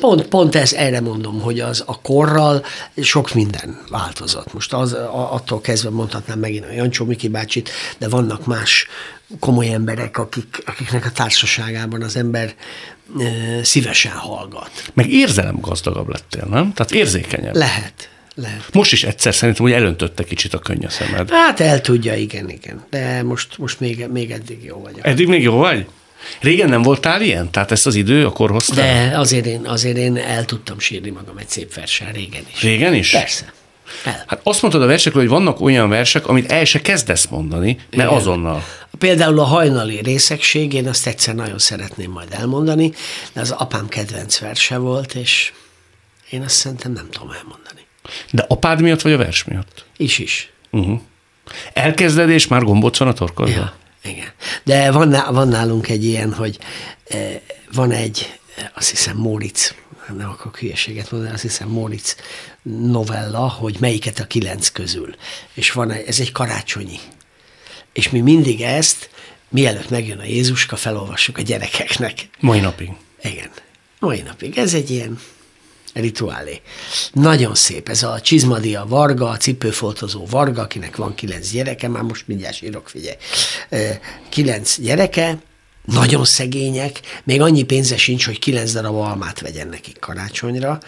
Pont, 0.00 0.26
pont 0.26 0.54
ez, 0.54 0.72
erre 0.72 1.00
mondom, 1.00 1.40
hogy 1.40 1.60
az 1.60 1.82
a 1.86 2.00
korral 2.00 2.64
sok 2.96 3.34
minden 3.34 3.78
változott. 3.90 4.52
Most 4.52 4.72
az, 4.72 4.92
attól 5.12 5.60
kezdve 5.60 5.90
mondhatnám 5.90 6.38
megint 6.38 6.64
a 6.64 6.72
Jancsó 6.72 7.04
Miki 7.04 7.28
bácsit, 7.28 7.70
de 7.98 8.08
vannak 8.08 8.46
más 8.46 8.86
komoly 9.40 9.72
emberek, 9.72 10.18
akik, 10.18 10.62
akiknek 10.66 11.04
a 11.04 11.10
társaságában 11.10 12.02
az 12.02 12.16
ember 12.16 12.54
e, 13.20 13.24
szívesen 13.64 14.12
hallgat. 14.12 14.70
Meg 14.94 15.10
érzelem 15.10 15.60
gazdagabb 15.60 16.08
lettél, 16.08 16.46
nem? 16.50 16.72
Tehát 16.72 16.92
érzékenyebb. 16.92 17.54
Lehet, 17.54 18.08
lehet. 18.34 18.64
Most 18.72 18.92
is 18.92 19.04
egyszer 19.04 19.34
szerintem, 19.34 19.64
hogy 19.64 19.74
elöntötte 19.74 20.24
kicsit 20.24 20.54
a 20.54 20.58
könny 20.58 20.84
a 20.84 20.90
szemed. 20.90 21.30
Hát 21.30 21.60
el 21.60 21.80
tudja, 21.80 22.14
igen, 22.14 22.50
igen. 22.50 22.84
De 22.90 23.22
most, 23.22 23.58
most 23.58 23.80
még, 23.80 24.06
még 24.12 24.30
eddig 24.30 24.64
jó 24.64 24.80
vagyok. 24.80 25.06
Eddig 25.06 25.28
még 25.28 25.42
jó 25.42 25.56
vagy? 25.56 25.86
Régen 26.40 26.68
nem 26.68 26.82
voltál 26.82 27.22
ilyen? 27.22 27.50
Tehát 27.50 27.70
ezt 27.70 27.86
az 27.86 27.94
idő 27.94 28.26
akkor 28.26 28.50
hozta? 28.50 28.74
De 28.74 29.12
azért 29.14 29.46
én, 29.46 29.66
azért 29.66 29.96
én 29.96 30.16
el 30.16 30.44
tudtam 30.44 30.78
sírni 30.78 31.10
magam 31.10 31.36
egy 31.36 31.48
szép 31.48 31.74
versen 31.74 32.12
régen 32.12 32.42
is. 32.52 32.62
Régen 32.62 32.94
is? 32.94 33.10
Persze. 33.10 33.52
El. 34.04 34.24
Hát 34.26 34.40
azt 34.42 34.62
mondtad 34.62 34.82
a 34.82 34.86
versekről, 34.86 35.22
hogy 35.22 35.30
vannak 35.30 35.60
olyan 35.60 35.88
versek, 35.88 36.26
amit 36.26 36.52
el 36.52 36.64
se 36.64 36.80
kezdesz 36.80 37.26
mondani, 37.26 37.74
mert 37.74 37.90
Igen. 37.90 38.08
azonnal. 38.08 38.64
Például 38.98 39.38
a 39.38 39.44
hajnali 39.44 40.00
részegség, 40.02 40.72
én 40.72 40.88
azt 40.88 41.06
egyszer 41.06 41.34
nagyon 41.34 41.58
szeretném 41.58 42.10
majd 42.10 42.28
elmondani, 42.30 42.92
de 43.32 43.40
az 43.40 43.50
apám 43.50 43.88
kedvenc 43.88 44.38
verse 44.38 44.76
volt, 44.78 45.14
és 45.14 45.52
én 46.30 46.42
azt 46.42 46.54
szerintem 46.54 46.92
nem 46.92 47.08
tudom 47.10 47.30
elmondani. 47.30 47.86
De 48.30 48.44
apád 48.48 48.80
miatt, 48.80 49.00
vagy 49.00 49.12
a 49.12 49.16
vers 49.16 49.44
miatt? 49.44 49.84
Is 49.96 50.18
is. 50.18 50.52
Uh-huh. 50.70 51.00
Elkezded, 51.72 52.28
és 52.28 52.46
már 52.46 52.62
gombóc 52.62 52.98
van 52.98 53.08
a 53.08 53.12
torkodban? 53.12 53.54
Ja, 53.54 53.74
igen. 54.02 54.28
De 54.64 54.90
van, 54.90 55.10
van 55.30 55.48
nálunk 55.48 55.88
egy 55.88 56.04
ilyen, 56.04 56.32
hogy 56.32 56.58
eh, 57.04 57.40
van 57.72 57.90
egy, 57.90 58.38
azt 58.74 58.90
hiszem 58.90 59.16
Móricz, 59.16 59.74
nem 60.16 60.28
akarok 60.30 60.58
hülyeséget 60.58 61.10
mondani, 61.10 61.32
azt 61.32 61.42
hiszem 61.42 61.68
Móricz 61.68 62.16
novella, 62.62 63.48
hogy 63.48 63.76
melyiket 63.80 64.18
a 64.18 64.26
kilenc 64.26 64.68
közül. 64.68 65.14
És 65.54 65.70
van, 65.72 65.90
egy- 65.90 66.06
ez 66.06 66.20
egy 66.20 66.32
karácsonyi. 66.32 66.98
És 67.92 68.10
mi 68.10 68.20
mindig 68.20 68.60
ezt, 68.62 69.10
mielőtt 69.48 69.90
megjön 69.90 70.18
a 70.18 70.24
Jézuska, 70.24 70.76
felolvassuk 70.76 71.38
a 71.38 71.42
gyerekeknek. 71.42 72.28
Mai 72.40 72.60
napig. 72.60 72.90
Igen. 73.22 73.50
Mai 73.98 74.20
napig. 74.20 74.58
Ez 74.58 74.74
egy 74.74 74.90
ilyen 74.90 75.18
rituálé. 76.00 76.60
Nagyon 77.12 77.54
szép. 77.54 77.88
Ez 77.88 78.02
a 78.02 78.20
csizmadia 78.20 78.86
Varga, 78.88 79.28
a 79.28 79.36
cipőfoltozó 79.36 80.26
Varga, 80.26 80.62
akinek 80.62 80.96
van 80.96 81.14
kilenc 81.14 81.50
gyereke, 81.50 81.88
már 81.88 82.02
most 82.02 82.26
mindjárt 82.26 82.56
sírok, 82.56 82.88
figyelj. 82.88 83.16
Kilenc 84.28 84.80
gyereke, 84.80 85.38
nagyon 85.84 86.24
szegények, 86.24 87.00
még 87.24 87.40
annyi 87.40 87.62
pénze 87.62 87.96
sincs, 87.96 88.26
hogy 88.26 88.38
kilenc 88.38 88.72
darab 88.72 88.94
almát 88.94 89.40
vegyen 89.40 89.68
nekik 89.68 89.98
karácsonyra. 89.98 90.80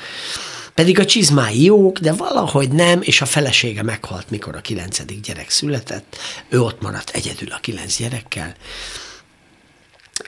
Pedig 0.75 0.99
a 0.99 1.05
csizmái 1.05 1.65
jók, 1.65 1.99
de 1.99 2.13
valahogy 2.13 2.69
nem, 2.69 3.01
és 3.03 3.21
a 3.21 3.27
felesége 3.27 3.83
meghalt, 3.83 4.31
mikor 4.31 4.57
a 4.57 4.61
kilencedik 4.61 5.21
gyerek 5.21 5.51
született. 5.51 6.17
Ő 6.49 6.61
ott 6.61 6.81
maradt 6.81 7.11
egyedül 7.11 7.53
a 7.53 7.59
kilenc 7.61 7.97
gyerekkel, 7.97 8.55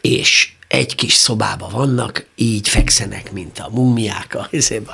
és 0.01 0.53
egy 0.73 0.95
kis 0.95 1.13
szobába 1.15 1.69
vannak, 1.69 2.27
így 2.35 2.69
fekszenek, 2.69 3.33
mint 3.33 3.59
a 3.59 3.69
mummiák 3.71 4.35
a, 4.35 4.49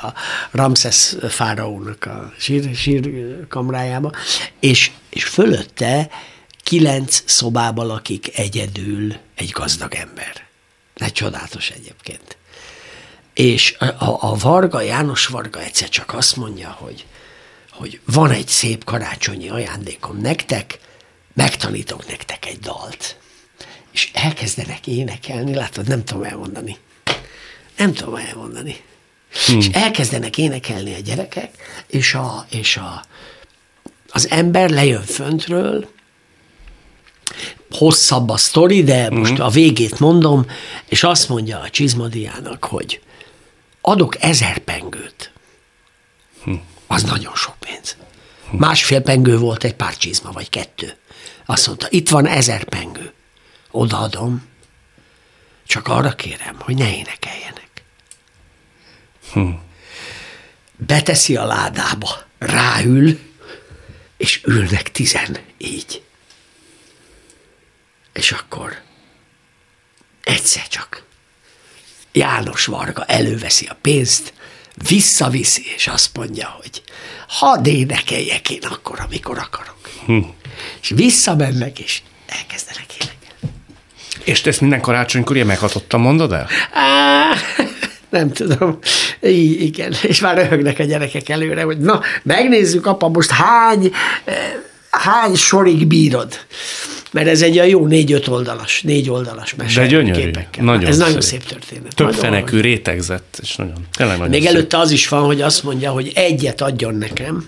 a 0.07 0.15
Ramszesz 0.51 1.17
fáraónak 1.29 2.05
a 2.05 2.33
sír, 2.39 2.75
sírkamrájába, 2.75 4.13
és, 4.61 4.91
és 5.11 5.25
fölötte 5.25 6.11
kilenc 6.63 7.23
szobába 7.27 7.83
lakik 7.85 8.39
egyedül 8.39 9.15
egy 9.35 9.51
gazdag 9.51 9.95
ember. 9.95 10.47
Egy 10.95 11.13
csodálatos 11.13 11.71
egyébként. 11.71 12.37
És 13.35 13.77
a, 13.79 13.87
a 14.31 14.37
Varga, 14.37 14.81
János 14.81 15.27
Varga 15.27 15.61
egyszer 15.61 15.89
csak 15.89 16.15
azt 16.15 16.37
mondja, 16.37 16.69
hogy, 16.69 17.07
hogy 17.71 18.01
van 18.05 18.31
egy 18.31 18.49
szép 18.49 18.85
karácsonyi 18.85 19.49
ajándékom 19.49 20.17
nektek, 20.21 20.79
megtanítok 21.35 22.07
nektek 22.07 22.47
egy 22.47 22.59
dalt. 22.59 23.17
És 23.99 24.11
elkezdenek 24.13 24.87
énekelni, 24.87 25.55
látod, 25.55 25.89
nem 25.89 26.05
tudom 26.05 26.23
elmondani. 26.23 26.77
Nem 27.77 27.93
tudom 27.93 28.15
elmondani. 28.15 28.77
Hmm. 29.47 29.59
És 29.59 29.69
elkezdenek 29.73 30.39
énekelni 30.39 30.95
a 30.95 30.99
gyerekek, 30.99 31.55
és, 31.87 32.15
a, 32.15 32.47
és 32.51 32.77
a, 32.77 33.05
az 34.11 34.31
ember 34.31 34.71
lejön 34.71 35.03
föntről, 35.03 35.89
hosszabb 37.71 38.29
a 38.29 38.37
sztori, 38.37 38.85
de 38.85 39.11
most 39.11 39.39
a 39.39 39.49
végét 39.49 39.99
mondom, 39.99 40.47
és 40.89 41.03
azt 41.03 41.29
mondja 41.29 41.61
a 41.61 41.71
csizmadiának, 41.71 42.65
hogy 42.65 43.01
adok 43.81 44.23
ezer 44.23 44.59
pengőt. 44.59 45.33
Az 46.87 47.03
nagyon 47.03 47.35
sok 47.35 47.55
pénz. 47.59 47.97
Másfél 48.51 49.01
pengő 49.01 49.39
volt 49.39 49.65
egy 49.65 49.75
pár 49.75 49.97
csizma, 49.97 50.33
vagy 50.33 50.49
kettő. 50.49 50.97
Azt 51.47 51.67
mondta, 51.67 51.87
itt 51.91 52.09
van 52.09 52.27
ezer 52.27 52.65
pengő. 52.65 53.13
Odaadom. 53.71 54.49
Csak 55.67 55.89
arra 55.89 56.15
kérem, 56.15 56.61
hogy 56.61 56.77
ne 56.77 56.95
énekeljenek. 56.95 57.85
Beteszi 60.77 61.37
a 61.37 61.45
ládába, 61.45 62.27
ráül, 62.39 63.19
és 64.17 64.41
ülnek 64.45 64.91
tizen 64.91 65.39
így. 65.59 66.03
És 68.13 68.33
akkor 68.33 68.83
egyszer 70.23 70.69
csak 70.69 71.05
János 72.13 72.65
Varga 72.65 73.05
előveszi 73.05 73.67
a 73.67 73.77
pénzt, 73.81 74.33
visszaviszi, 74.89 75.63
és 75.75 75.87
azt 75.87 76.17
mondja, 76.17 76.49
hogy 76.49 76.83
hadd 77.29 77.67
énekeljek 77.67 78.51
én 78.51 78.63
akkor, 78.63 79.01
amikor 79.01 79.39
akarok. 79.39 79.91
Hm. 80.07 80.19
És 80.81 80.89
visszamennek, 80.89 81.79
és 81.79 82.03
elkezdenek 82.27 82.93
énekelni. 82.93 83.18
És 84.29 84.41
te 84.41 84.49
ezt 84.51 84.61
minden 84.61 84.81
karácsonykor 84.81 85.35
ilyen 85.35 85.47
meghatottan 85.49 86.01
mondod 86.01 86.33
el? 86.33 86.47
Á, 86.73 87.25
nem 88.11 88.33
tudom. 88.33 88.79
I- 89.21 89.65
igen, 89.65 89.95
és 90.03 90.21
már 90.21 90.37
röhögnek 90.37 90.79
a 90.79 90.85
gyerekek 90.85 91.29
előre, 91.29 91.63
hogy 91.63 91.79
na, 91.79 92.01
megnézzük, 92.23 92.87
apa, 92.87 93.09
most 93.09 93.31
hány, 93.31 93.91
eh, 94.25 94.35
hány 94.91 95.35
sorig 95.35 95.87
bírod. 95.87 96.39
Mert 97.13 97.27
ez 97.29 97.43
egy 97.43 97.55
olyan 97.57 97.69
jó 97.69 97.87
négy-öt 97.87 98.29
oldalas, 98.29 98.83
négy 98.83 99.11
oldalas 99.11 99.55
mese. 99.55 99.81
De 99.81 99.87
gyönyörű. 99.87 100.21
Képekkel. 100.21 100.65
Nagyon 100.65 100.89
ez 100.89 100.99
nagyon 100.99 101.21
szép. 101.21 101.41
szép 101.41 101.45
történet. 101.59 101.95
Több 101.95 102.07
Nagyon 102.07 102.23
fenekű, 102.23 102.53
van. 102.53 102.61
rétegzett, 102.61 103.39
és 103.43 103.57
nagyon, 103.57 103.87
tényleg 103.97 104.17
nagyon 104.17 104.31
Még 104.33 104.43
szép. 104.43 104.51
előtte 104.51 104.79
az 104.79 104.91
is 104.91 105.09
van, 105.09 105.23
hogy 105.25 105.41
azt 105.43 105.63
mondja, 105.63 105.91
hogy 105.91 106.13
egyet 106.15 106.61
adjon 106.61 106.95
nekem, 106.95 107.47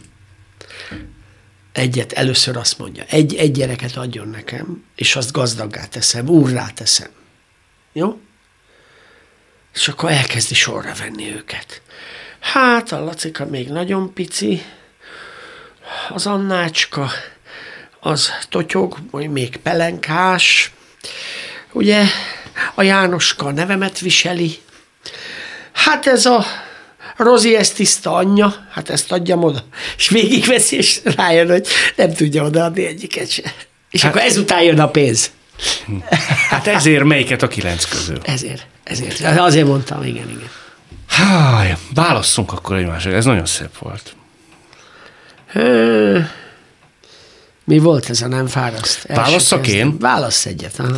egyet, 1.80 2.12
először 2.12 2.56
azt 2.56 2.78
mondja, 2.78 3.04
egy, 3.08 3.34
egy 3.34 3.52
gyereket 3.52 3.96
adjon 3.96 4.28
nekem, 4.28 4.84
és 4.94 5.16
azt 5.16 5.32
gazdaggá 5.32 5.84
teszem, 5.84 6.28
úrrá 6.28 6.66
teszem. 6.74 7.10
Jó? 7.92 8.20
És 9.74 9.88
akkor 9.88 10.10
elkezdi 10.10 10.54
sorra 10.54 10.92
venni 10.98 11.34
őket. 11.34 11.82
Hát, 12.40 12.92
a 12.92 13.04
Lacika 13.04 13.44
még 13.46 13.68
nagyon 13.68 14.12
pici, 14.12 14.62
az 16.08 16.26
Annácska, 16.26 17.10
az 18.00 18.30
totyog, 18.48 18.96
majd 19.10 19.30
még 19.30 19.56
pelenkás, 19.56 20.72
ugye, 21.72 22.04
a 22.74 22.82
Jánoska 22.82 23.50
nevemet 23.50 23.98
viseli, 23.98 24.58
hát 25.72 26.06
ez 26.06 26.26
a 26.26 26.44
Rozi, 27.22 27.56
ez 27.56 27.70
tiszta 27.70 28.14
anyja, 28.14 28.54
hát 28.70 28.90
ezt 28.90 29.12
adjam 29.12 29.42
oda. 29.44 29.64
És 29.96 30.08
végigveszi, 30.08 30.76
és 30.76 31.00
rájön, 31.16 31.48
hogy 31.50 31.66
nem 31.96 32.12
tudja 32.12 32.44
odaadni 32.44 32.86
egyiket 32.86 33.30
se. 33.30 33.42
És 33.90 34.02
hát, 34.02 34.10
akkor 34.10 34.26
ezután 34.26 34.62
jön 34.62 34.80
a 34.80 34.88
pénz. 34.88 35.30
Hát 36.48 36.66
ezért 36.66 37.04
melyiket 37.04 37.42
a 37.42 37.48
kilenc 37.48 37.84
közül? 37.84 38.18
Ezért, 38.22 38.66
ezért. 38.84 39.20
Azért 39.38 39.66
mondtam, 39.66 40.02
igen, 40.02 40.28
igen. 40.28 40.50
Háj, 41.08 41.76
válasszunk 41.94 42.52
akkor 42.52 42.76
egymásra, 42.76 43.12
ez 43.12 43.24
nagyon 43.24 43.46
szép 43.46 43.78
volt. 43.78 44.14
Ö, 45.54 46.18
Mi 47.64 47.78
volt 47.78 48.10
ez 48.10 48.22
a 48.22 48.28
nem 48.28 48.46
fáraszt? 48.46 49.02
Válasszak 49.06 49.66
én? 49.66 49.98
Válassz 49.98 50.46
egyet. 50.46 50.78
aha. 50.78 50.96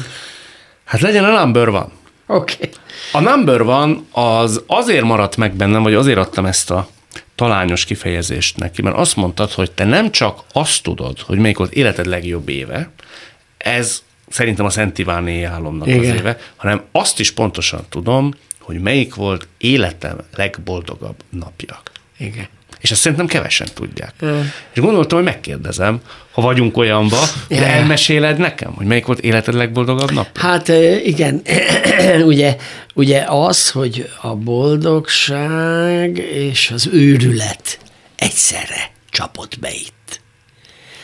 Hát 0.85 1.01
legyen 1.01 1.25
a 1.25 1.41
number 1.41 1.69
one. 1.69 1.89
Oké. 2.39 2.55
Okay. 2.55 2.71
A 3.13 3.21
number 3.21 3.61
one 3.61 3.97
az 4.11 4.63
azért 4.67 5.05
maradt 5.05 5.37
meg 5.37 5.55
bennem, 5.55 5.83
vagy 5.83 5.95
azért 5.95 6.19
adtam 6.19 6.47
ezt 6.47 6.71
a 6.71 6.89
talányos 7.35 7.85
kifejezést 7.85 8.57
neki, 8.57 8.83
mert 8.83 8.97
azt 8.97 9.17
mondtad, 9.17 9.53
hogy 9.53 9.71
te 9.71 9.85
nem 9.85 10.11
csak 10.11 10.43
azt 10.53 10.83
tudod, 10.83 11.21
hogy 11.21 11.39
melyik 11.39 11.57
volt 11.57 11.73
életed 11.73 12.07
legjobb 12.07 12.49
éve, 12.49 12.91
ez 13.57 14.03
szerintem 14.29 14.67
a 14.67 14.71
Szent 14.71 14.99
Iváné 14.99 15.43
álomnak 15.43 15.87
Igen. 15.87 16.01
az 16.01 16.07
éve, 16.07 16.39
hanem 16.57 16.83
azt 16.93 17.21
is 17.21 17.31
pontosan 17.31 17.85
tudom, 17.89 18.35
hogy 18.61 18.81
melyik 18.81 19.15
volt 19.15 19.49
életem 19.59 20.19
legboldogabb 20.35 21.17
napja. 21.31 21.83
Igen. 22.19 22.49
És 22.83 22.91
ezt 22.91 23.01
szerintem 23.01 23.27
kevesen 23.27 23.67
tudják. 23.75 24.13
Ö. 24.21 24.41
És 24.75 24.81
gondoltam, 24.81 25.19
hogy 25.19 25.27
megkérdezem, 25.27 26.01
ha 26.33 26.43
vagyunk 26.43 26.77
olyanba, 26.77 27.17
hogy 27.49 27.57
Ja. 27.57 27.63
elmeséled 27.65 28.39
nekem, 28.39 28.73
hogy 28.73 28.87
melyik 28.87 29.07
volt 29.07 29.19
életed 29.21 29.55
legboldogabb 29.55 30.11
nap? 30.13 30.39
Hát 30.39 30.69
igen, 31.05 31.43
ugye, 32.25 32.57
ugye 32.95 33.25
az, 33.29 33.71
hogy 33.71 34.09
a 34.21 34.35
boldogság 34.35 36.19
és 36.19 36.71
az 36.71 36.89
őrület 36.93 37.79
egyszerre 38.17 38.91
csapott 39.11 39.59
be 39.61 39.71
itt. 39.73 40.02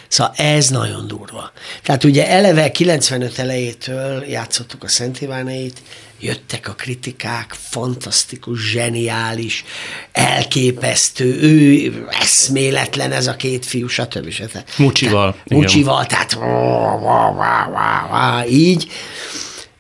Szóval 0.09 0.33
ez 0.37 0.69
nagyon 0.69 1.07
durva. 1.07 1.53
Tehát 1.83 2.05
ugye 2.05 2.29
eleve 2.29 2.71
95 2.71 3.39
elejétől 3.39 4.25
játszottuk 4.25 4.83
a 4.83 4.89
Szent 4.89 5.21
Iváneit, 5.21 5.83
jöttek 6.21 6.69
a 6.69 6.73
kritikák, 6.73 7.57
fantasztikus, 7.71 8.71
zseniális, 8.71 9.65
elképesztő, 10.13 11.41
ő 11.41 12.07
eszméletlen 12.11 13.13
ez 13.13 13.27
a 13.27 13.37
két 13.37 13.67
fiú, 13.67 13.87
stb. 13.87 14.31
stb. 14.31 14.59
Mucsival, 14.77 15.37
igen. 15.45 15.59
Mucsival, 15.59 16.07
tehát 16.07 16.33
vá, 16.33 17.33
vá, 17.71 18.09
vá, 18.11 18.47
így, 18.47 18.91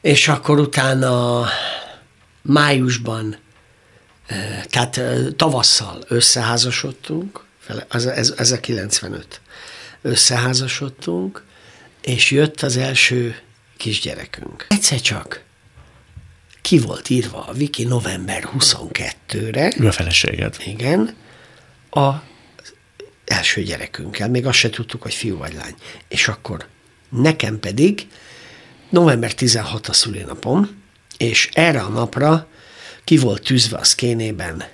és 0.00 0.28
akkor 0.28 0.58
utána 0.58 1.46
májusban, 2.42 3.36
eh, 4.26 4.62
tehát 4.70 4.96
eh, 4.96 5.16
tavasszal 5.36 5.98
összeházasodtunk, 6.08 7.46
ez, 7.88 8.04
ez, 8.04 8.34
ez 8.36 8.50
a 8.50 8.60
95, 8.60 9.40
összeházasodtunk, 10.02 11.44
és 12.02 12.30
jött 12.30 12.62
az 12.62 12.76
első 12.76 13.38
kisgyerekünk. 13.76 14.66
Egyszer 14.68 15.00
csak 15.00 15.42
ki 16.62 16.78
volt 16.78 17.10
írva 17.10 17.44
a 17.46 17.52
Viki 17.52 17.84
november 17.84 18.48
22-re, 18.58 19.72
Ő 19.78 19.86
a 19.86 19.92
feleséged. 19.92 20.56
igen, 20.66 21.16
a 21.90 22.10
első 23.24 23.62
gyerekünkkel, 23.62 24.28
még 24.28 24.46
azt 24.46 24.58
se 24.58 24.70
tudtuk, 24.70 25.02
hogy 25.02 25.14
fiú 25.14 25.36
vagy 25.36 25.54
lány. 25.54 25.74
És 26.08 26.28
akkor 26.28 26.66
nekem 27.08 27.60
pedig 27.60 28.06
november 28.90 29.34
16 29.34 29.86
a 29.86 29.92
szülinapom, 29.92 30.82
és 31.16 31.48
erre 31.52 31.80
a 31.80 31.88
napra 31.88 32.48
ki 33.04 33.16
volt 33.16 33.42
tűzve 33.42 33.76
a 33.76 33.84
szkénében 33.84 34.64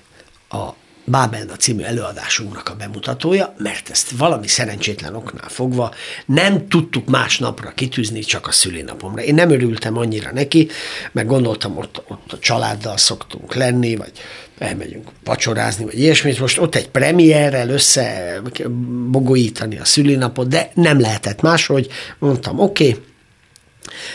a 0.49 0.69
Bábelna 1.07 1.57
című 1.57 1.83
előadásunknak 1.83 2.69
a 2.69 2.75
bemutatója, 2.75 3.55
mert 3.59 3.91
ezt 3.91 4.11
valami 4.11 4.49
szerencsétlen 4.49 5.15
oknál 5.15 5.49
fogva 5.49 5.95
nem 6.27 6.69
tudtuk 6.69 7.09
más 7.09 7.39
napra 7.39 7.73
kitűzni, 7.75 8.21
csak 8.21 8.47
a 8.47 8.53
szülinapomra. 8.53 9.23
Én 9.23 9.35
nem 9.35 9.51
örültem 9.51 9.97
annyira 9.97 10.33
neki, 10.33 10.69
mert 11.13 11.27
gondoltam, 11.27 11.77
ott, 11.77 12.03
ott 12.09 12.33
a 12.33 12.39
családdal 12.39 12.97
szoktunk 12.97 13.55
lenni, 13.55 13.97
vagy 13.97 14.13
elmegyünk 14.59 15.09
vacsorázni, 15.25 15.85
vagy 15.85 15.99
ilyesmit. 15.99 16.41
Most 16.41 16.59
ott 16.59 16.75
egy 16.75 16.89
premierrel 16.89 17.69
össze 17.69 18.41
bogolyítani 19.11 19.79
a 19.79 19.85
szülinapot, 19.85 20.49
de 20.49 20.71
nem 20.75 21.01
lehetett 21.01 21.41
máshogy. 21.41 21.89
Mondtam, 22.19 22.59
oké, 22.59 22.89
okay, 22.89 23.03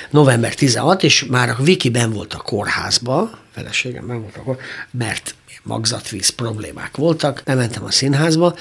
november 0.09 0.55
16, 0.55 1.03
és 1.03 1.25
már 1.25 1.49
a 1.49 1.57
Viki 1.63 1.89
ben 1.89 2.11
volt 2.11 2.33
a 2.33 2.37
kórházba, 2.37 3.29
feleségem 3.51 4.07
ben 4.07 4.21
volt 4.21 4.35
a 4.35 4.43
kórházba, 4.43 4.67
mert 4.91 5.35
magzatvíz 5.63 6.29
problémák 6.29 6.97
voltak, 6.97 7.41
nem 7.45 7.57
mentem 7.57 7.83
a 7.83 7.91
színházba, 7.91 8.55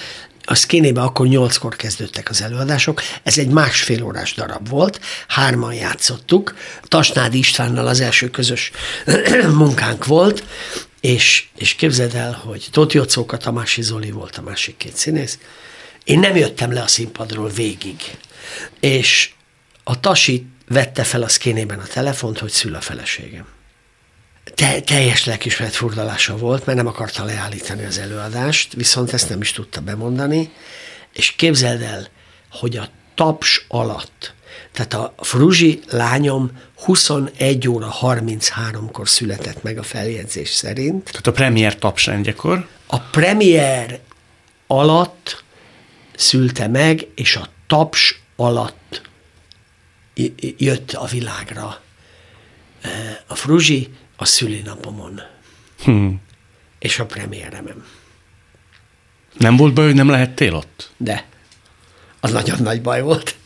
a 0.45 0.55
szkénébe 0.55 1.01
akkor 1.01 1.27
nyolckor 1.27 1.77
kezdődtek 1.77 2.31
az 2.31 2.43
előadások, 2.43 3.03
ez 3.23 3.39
egy 3.39 3.49
másfél 3.49 4.03
órás 4.03 4.35
darab 4.35 4.69
volt, 4.69 5.01
hárman 5.29 5.75
játszottuk, 5.75 6.57
Tasnádi 6.83 7.39
Istvánnal 7.39 7.87
az 7.87 8.01
első 8.01 8.31
közös 8.31 8.71
munkánk 9.55 10.07
volt, 10.07 10.45
és, 11.01 11.47
és 11.57 11.75
képzeld 11.75 12.15
el, 12.15 12.33
hogy 12.45 12.69
Tóti 12.71 12.99
Ocóka, 12.99 13.37
Tamási 13.37 13.83
Zoli 13.83 14.11
volt 14.11 14.37
a 14.37 14.43
másik 14.43 14.77
két 14.77 14.97
színész, 14.97 15.39
én 16.05 16.19
nem 16.19 16.37
jöttem 16.37 16.73
le 16.73 16.83
a 16.83 16.87
színpadról 16.87 17.49
végig, 17.49 17.97
és 18.81 19.31
a 19.85 20.01
Tasi 20.01 20.47
vette 20.69 21.05
fel 21.05 21.23
a 21.23 21.29
szkénében 21.29 21.79
a 21.79 21.87
telefont, 21.87 22.39
hogy 22.39 22.51
szül 22.51 22.75
a 22.75 22.81
feleségem. 22.81 23.58
Te, 24.55 24.81
teljes 24.81 25.25
lelkismeret 25.25 25.75
furdalása 25.75 26.37
volt, 26.37 26.67
mert 26.67 26.79
nem 26.79 26.87
akarta 26.87 27.25
leállítani 27.25 27.85
az 27.85 27.99
előadást, 27.99 28.73
viszont 28.73 29.13
ezt 29.13 29.29
nem 29.29 29.41
is 29.41 29.53
tudta 29.53 29.81
bemondani, 29.81 30.51
és 31.13 31.31
képzeld 31.33 31.83
el, 31.83 32.09
hogy 32.51 32.77
a 32.77 32.89
taps 33.15 33.65
alatt, 33.69 34.35
tehát 34.73 34.95
a 34.95 35.15
Fruzsi 35.25 35.81
lányom 35.91 36.51
21 36.77 37.69
óra 37.69 37.95
33-kor 38.01 39.09
született 39.09 39.63
meg 39.63 39.79
a 39.79 39.83
feljegyzés 39.83 40.49
szerint, 40.49 41.05
Tehát 41.05 41.27
a 41.27 41.33
premier 41.33 41.79
tapsrendjekor. 41.79 42.69
a 42.87 42.99
premier 43.01 44.01
alatt 44.67 45.45
szülte 46.17 46.67
meg, 46.67 47.07
és 47.15 47.37
a 47.37 47.49
taps 47.67 48.21
alatt 48.37 49.03
jött 50.57 50.93
a 50.93 51.07
világra. 51.07 51.81
Eh, 52.81 52.91
a 53.27 53.35
Fruzsi 53.35 53.89
a 54.21 54.25
szülinapomon. 54.25 55.21
Hm. 55.85 56.09
És 56.79 56.99
a 56.99 57.07
premiéremem. 57.07 57.85
Nem 59.39 59.57
volt 59.57 59.75
baj, 59.75 59.85
hogy 59.85 59.95
nem 59.95 60.09
lehettél 60.09 60.55
ott? 60.55 60.91
De 60.97 61.27
az 62.21 62.31
nagyon 62.33 62.59
nagy 62.63 62.83
baj 62.83 63.03
volt. 63.03 63.37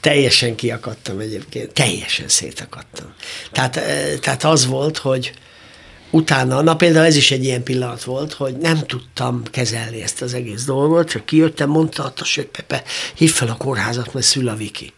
Teljesen 0.00 0.54
kiakadtam 0.54 1.18
egyébként. 1.18 1.72
Teljesen 1.72 2.28
szétakadtam. 2.28 3.12
Tehát, 3.52 3.76
eh, 3.76 4.18
tehát 4.20 4.44
az 4.44 4.66
volt, 4.66 4.98
hogy 4.98 5.32
utána, 6.10 6.62
na 6.62 6.76
például 6.76 7.06
ez 7.06 7.16
is 7.16 7.30
egy 7.30 7.44
ilyen 7.44 7.62
pillanat 7.62 8.04
volt, 8.04 8.32
hogy 8.32 8.56
nem 8.56 8.78
tudtam 8.78 9.42
kezelni 9.50 10.02
ezt 10.02 10.22
az 10.22 10.34
egész 10.34 10.64
dolgot, 10.64 11.08
csak 11.08 11.26
kijöttem, 11.26 11.68
mondta 11.68 12.04
a 12.04 12.12
hogy 12.34 12.46
Pepe, 12.46 12.82
hív 13.14 13.32
fel 13.32 13.48
a 13.48 13.56
kórházat, 13.56 14.14
mert 14.14 14.26
szül 14.26 14.48
a 14.48 14.54
Viki. 14.54 14.92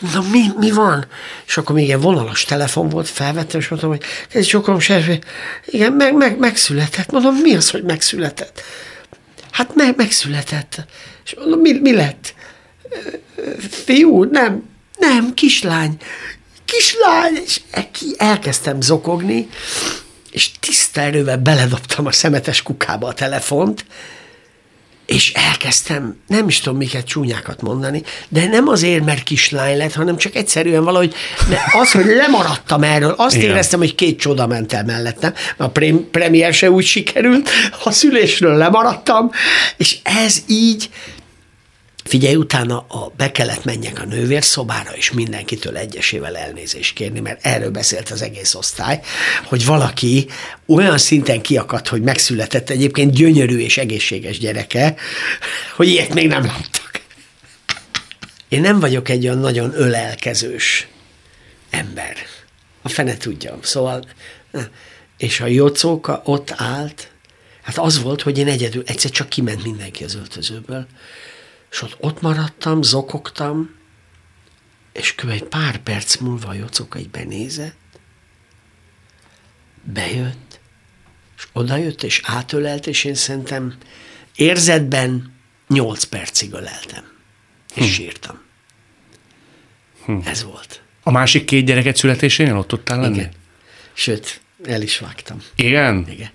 Na 0.00 0.24
mi, 0.30 0.46
mi 0.56 0.70
van? 0.70 1.06
És 1.46 1.56
akkor 1.56 1.74
még 1.74 1.86
ilyen 1.86 2.00
vonalas 2.00 2.44
telefon 2.44 2.88
volt, 2.88 3.08
felvettem, 3.08 3.60
és 3.60 3.68
mondtam, 3.68 3.90
hogy 3.90 4.02
ez 4.32 4.46
sokom 4.46 4.78
se, 4.78 5.18
igen, 5.66 5.92
meg, 5.92 6.14
meg, 6.14 6.38
megszületett. 6.38 7.10
Mondom, 7.10 7.34
mi 7.34 7.54
az, 7.54 7.70
hogy 7.70 7.82
megszületett? 7.82 8.62
Hát 9.50 9.74
meg, 9.74 9.96
megszületett. 9.96 10.84
És 11.24 11.34
mondom, 11.34 11.60
mi, 11.60 11.72
mi 11.72 11.92
lett? 11.92 12.34
Fiú, 13.84 14.24
nem, 14.24 14.68
nem, 14.98 15.34
kislány. 15.34 15.96
Kislány! 16.64 17.34
És 17.44 17.60
ki 17.92 18.14
elkezdtem 18.16 18.80
zokogni, 18.80 19.48
és 20.30 20.50
tiszta 20.60 21.00
erővel 21.00 21.36
beledobtam 21.36 22.06
a 22.06 22.12
szemetes 22.12 22.62
kukába 22.62 23.06
a 23.06 23.14
telefont, 23.14 23.84
és 25.10 25.32
elkezdtem, 25.32 26.16
nem 26.26 26.48
is 26.48 26.60
tudom 26.60 26.78
miket 26.78 27.06
csúnyákat 27.06 27.62
mondani, 27.62 28.02
de 28.28 28.46
nem 28.46 28.68
azért, 28.68 29.04
mert 29.04 29.22
kislány 29.22 29.76
lett, 29.76 29.92
hanem 29.94 30.16
csak 30.16 30.34
egyszerűen 30.34 30.84
valahogy, 30.84 31.14
mert 31.48 31.62
az, 31.72 31.92
hogy 31.92 32.04
lemaradtam 32.04 32.82
erről, 32.82 33.14
azt 33.16 33.36
Igen. 33.36 33.50
éreztem, 33.50 33.78
hogy 33.78 33.94
két 33.94 34.18
csoda 34.18 34.46
ment 34.46 34.72
el 34.72 34.84
mellettem, 34.84 35.34
a 35.56 35.68
premier 36.10 36.54
se 36.54 36.70
úgy 36.70 36.84
sikerült, 36.84 37.50
a 37.84 37.90
szülésről 37.90 38.56
lemaradtam, 38.56 39.30
és 39.76 39.98
ez 40.02 40.42
így 40.46 40.90
Figyelj, 42.04 42.34
utána 42.34 42.78
a, 42.78 43.12
be 43.16 43.30
kellett 43.30 43.64
menjek 43.64 44.00
a 44.00 44.04
nővérszobára, 44.04 44.96
és 44.96 45.10
mindenkitől 45.10 45.76
egyesével 45.76 46.36
elnézést 46.36 46.94
kérni, 46.94 47.20
mert 47.20 47.46
erről 47.46 47.70
beszélt 47.70 48.10
az 48.10 48.22
egész 48.22 48.54
osztály, 48.54 49.00
hogy 49.44 49.64
valaki 49.64 50.26
olyan 50.66 50.98
szinten 50.98 51.40
kiakadt, 51.40 51.88
hogy 51.88 52.02
megszületett 52.02 52.70
egyébként 52.70 53.14
gyönyörű 53.14 53.58
és 53.58 53.78
egészséges 53.78 54.38
gyereke, 54.38 54.94
hogy 55.76 55.88
ilyet 55.88 56.14
még 56.14 56.26
nem 56.26 56.44
láttak. 56.44 57.00
Én 58.48 58.60
nem 58.60 58.80
vagyok 58.80 59.08
egy 59.08 59.24
olyan 59.24 59.38
nagyon 59.38 59.72
ölelkezős 59.74 60.88
ember. 61.70 62.16
A 62.82 62.88
fene 62.88 63.16
tudja. 63.16 63.58
Szóval, 63.62 64.04
és 65.18 65.40
a 65.40 65.46
jocóka 65.46 66.22
ott 66.24 66.54
állt, 66.56 67.10
hát 67.62 67.78
az 67.78 68.02
volt, 68.02 68.22
hogy 68.22 68.38
én 68.38 68.48
egyedül, 68.48 68.82
egyszer 68.86 69.10
csak 69.10 69.28
kiment 69.28 69.62
mindenki 69.62 70.04
az 70.04 70.14
öltözőből, 70.14 70.86
és 71.70 71.82
ott, 71.82 71.96
ott 72.00 72.20
maradtam, 72.20 72.82
zokogtam, 72.82 73.70
és 74.92 75.14
kb. 75.14 75.28
egy 75.28 75.44
pár 75.44 75.78
perc 75.78 76.16
múlva 76.16 76.54
jocok 76.54 76.94
egy 76.94 77.10
benézett, 77.10 77.76
bejött, 79.82 80.60
és 81.36 81.46
odajött, 81.52 82.02
és 82.02 82.20
átölelt, 82.24 82.86
és 82.86 83.04
én 83.04 83.14
szerintem 83.14 83.76
érzetben 84.34 85.32
nyolc 85.68 86.04
percig 86.04 86.52
öleltem, 86.52 87.04
és 87.74 87.86
hm. 87.86 87.90
sírtam. 87.92 88.40
Hm. 90.04 90.18
Ez 90.24 90.42
volt. 90.42 90.82
A 91.02 91.10
másik 91.10 91.44
két 91.44 91.64
gyereket 91.64 91.96
születésénél 91.96 92.56
ott 92.56 92.68
tudtál 92.68 93.00
lenni? 93.00 93.16
Igen. 93.16 93.30
Sőt, 93.92 94.40
el 94.64 94.82
is 94.82 94.98
vágtam. 94.98 95.42
Igen? 95.56 96.06
Igen. 96.08 96.30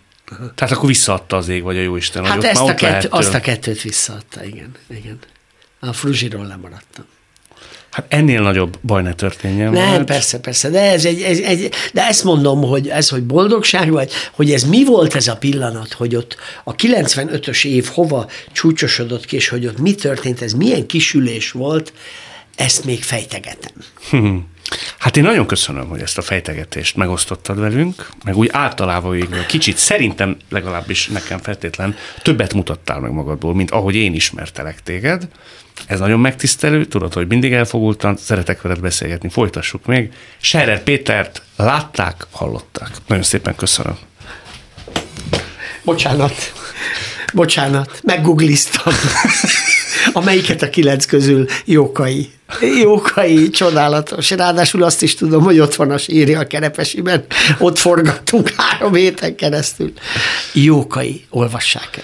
Tehát 0.56 0.76
akkor 0.76 0.88
visszaadta 0.88 1.38
az 1.38 1.48
ég, 1.48 1.64
vagy 1.64 1.78
a 1.78 1.82
jóisten. 1.82 2.26
Hát 2.26 2.44
ezt 2.44 2.62
a 2.62 2.74
kettő, 2.74 3.08
azt 3.12 3.34
a 3.34 3.40
kettőt 3.40 3.82
visszaadta, 3.82 4.44
igen. 4.44 4.72
igen. 4.90 5.20
A 5.80 5.94
fruzsiról 5.94 6.46
lemaradtam. 6.46 7.06
Hát 7.96 8.06
ennél 8.08 8.42
nagyobb 8.42 8.78
baj 8.82 9.02
ne 9.02 9.14
történjen. 9.14 9.72
Nem, 9.72 9.92
mert... 9.92 10.04
persze, 10.04 10.40
persze, 10.40 10.70
de, 10.70 10.92
ez 10.92 11.06
egy, 11.06 11.22
ez, 11.22 11.40
egy, 11.40 11.70
de 11.94 12.08
ezt 12.08 12.24
mondom, 12.24 12.62
hogy 12.62 12.88
ez, 12.88 13.10
hogy 13.10 13.24
boldogság 13.24 13.92
vagy, 13.92 14.12
hogy 14.32 14.52
ez 14.52 14.64
mi 14.64 14.86
volt 14.86 15.16
ez 15.16 15.28
a 15.28 15.36
pillanat, 15.36 15.94
hogy 15.94 16.16
ott 16.16 16.36
a 16.64 16.76
95-ös 16.76 17.66
év 17.66 17.86
hova 17.94 18.30
csúcsosodott 18.52 19.26
ki, 19.26 19.36
és 19.36 19.48
hogy 19.48 19.66
ott 19.66 19.78
mi 19.78 19.96
történt, 19.96 20.42
ez 20.42 20.54
milyen 20.54 20.86
kisülés 20.86 21.52
volt, 21.52 21.94
ezt 22.56 22.86
még 22.86 23.04
fejtegetem. 23.04 23.74
Hát 24.98 25.18
én 25.18 25.24
nagyon 25.24 25.48
köszönöm, 25.48 25.88
hogy 25.88 26.02
ezt 26.02 26.18
a 26.18 26.22
fejtegetést 26.22 26.96
megosztottad 26.96 27.60
velünk, 27.60 28.10
meg 28.24 28.36
úgy 28.36 28.50
általában 28.52 29.12
végül 29.12 29.46
kicsit 29.46 29.78
szerintem 29.78 30.38
legalábbis 30.50 31.08
nekem 31.08 31.40
feltétlen 31.40 31.96
többet 32.22 32.54
mutattál 32.54 33.00
meg 33.00 33.12
magadból, 33.12 33.56
mint 33.56 33.72
ahogy 33.72 33.96
én 33.96 34.14
ismertelek 34.14 34.84
téged. 34.84 35.28
Ez 35.88 36.00
nagyon 36.00 36.20
megtisztelő, 36.20 36.86
tudod, 36.86 37.14
hogy 37.14 37.28
mindig 37.28 37.54
elfogultan, 37.54 38.18
szeretek 38.18 38.62
veled 38.62 38.80
beszélgetni, 38.80 39.30
folytassuk 39.30 39.86
még. 39.86 40.14
Serer 40.38 40.84
Pétert 40.84 41.42
látták, 41.56 42.28
hallották. 42.32 42.90
Nagyon 43.08 43.24
szépen 43.24 43.56
köszönöm. 43.56 43.98
Bocsánat. 45.84 46.54
Bocsánat, 47.34 48.00
meggoogliztam. 48.04 48.94
Amelyiket 50.16 50.62
a 50.62 50.70
kilenc 50.70 51.06
közül 51.06 51.46
jókai. 51.66 52.30
Jókai, 52.82 53.50
csodálatos. 53.50 54.30
Ráadásul 54.30 54.84
azt 54.84 55.02
is 55.02 55.16
tudom, 55.16 55.44
hogy 55.44 55.60
ott 55.60 55.76
van 55.76 55.92
a 55.92 55.98
sírja 55.98 56.40
a 56.40 56.48
kerepesiben. 56.48 57.26
Ott 57.60 57.78
forgattunk 57.78 58.50
három 58.58 58.94
héten 58.94 59.36
keresztül. 59.36 59.94
Jókai, 60.54 61.26
olvassák 61.30 61.98
el. 61.98 62.04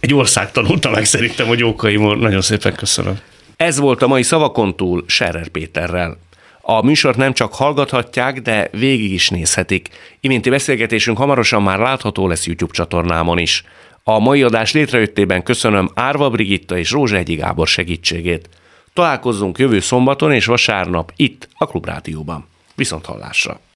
Egy 0.00 0.14
ország 0.14 0.52
tanulta 0.52 0.90
meg 0.90 1.04
szerintem, 1.04 1.46
hogy 1.46 1.58
Jókai, 1.58 1.96
nagyon 1.96 2.40
szépen 2.40 2.74
köszönöm. 2.74 3.18
Ez 3.56 3.78
volt 3.78 4.02
a 4.02 4.06
mai 4.06 4.22
szavakon 4.22 4.76
túl 4.76 5.04
Scherer 5.06 5.48
Péterrel. 5.48 6.18
A 6.60 6.84
műsort 6.84 7.16
nem 7.16 7.32
csak 7.32 7.54
hallgathatják, 7.54 8.40
de 8.40 8.68
végig 8.72 9.12
is 9.12 9.28
nézhetik. 9.28 9.88
Iménti 10.20 10.50
beszélgetésünk 10.50 11.18
hamarosan 11.18 11.62
már 11.62 11.78
látható 11.78 12.28
lesz 12.28 12.46
YouTube 12.46 12.72
csatornámon 12.72 13.38
is. 13.38 13.64
A 14.06 14.18
mai 14.18 14.42
adás 14.42 14.72
létrejöttében 14.72 15.42
köszönöm 15.42 15.90
Árva 15.94 16.30
Brigitta 16.30 16.78
és 16.78 16.90
Rózsa 16.90 17.16
Egyi 17.16 17.34
Gábor 17.34 17.66
segítségét. 17.66 18.48
Találkozzunk 18.92 19.58
jövő 19.58 19.80
szombaton 19.80 20.32
és 20.32 20.46
vasárnap 20.46 21.12
itt 21.16 21.48
a 21.54 21.66
Klubrádióban. 21.66 22.48
Viszont 22.74 23.04
hallásra! 23.04 23.60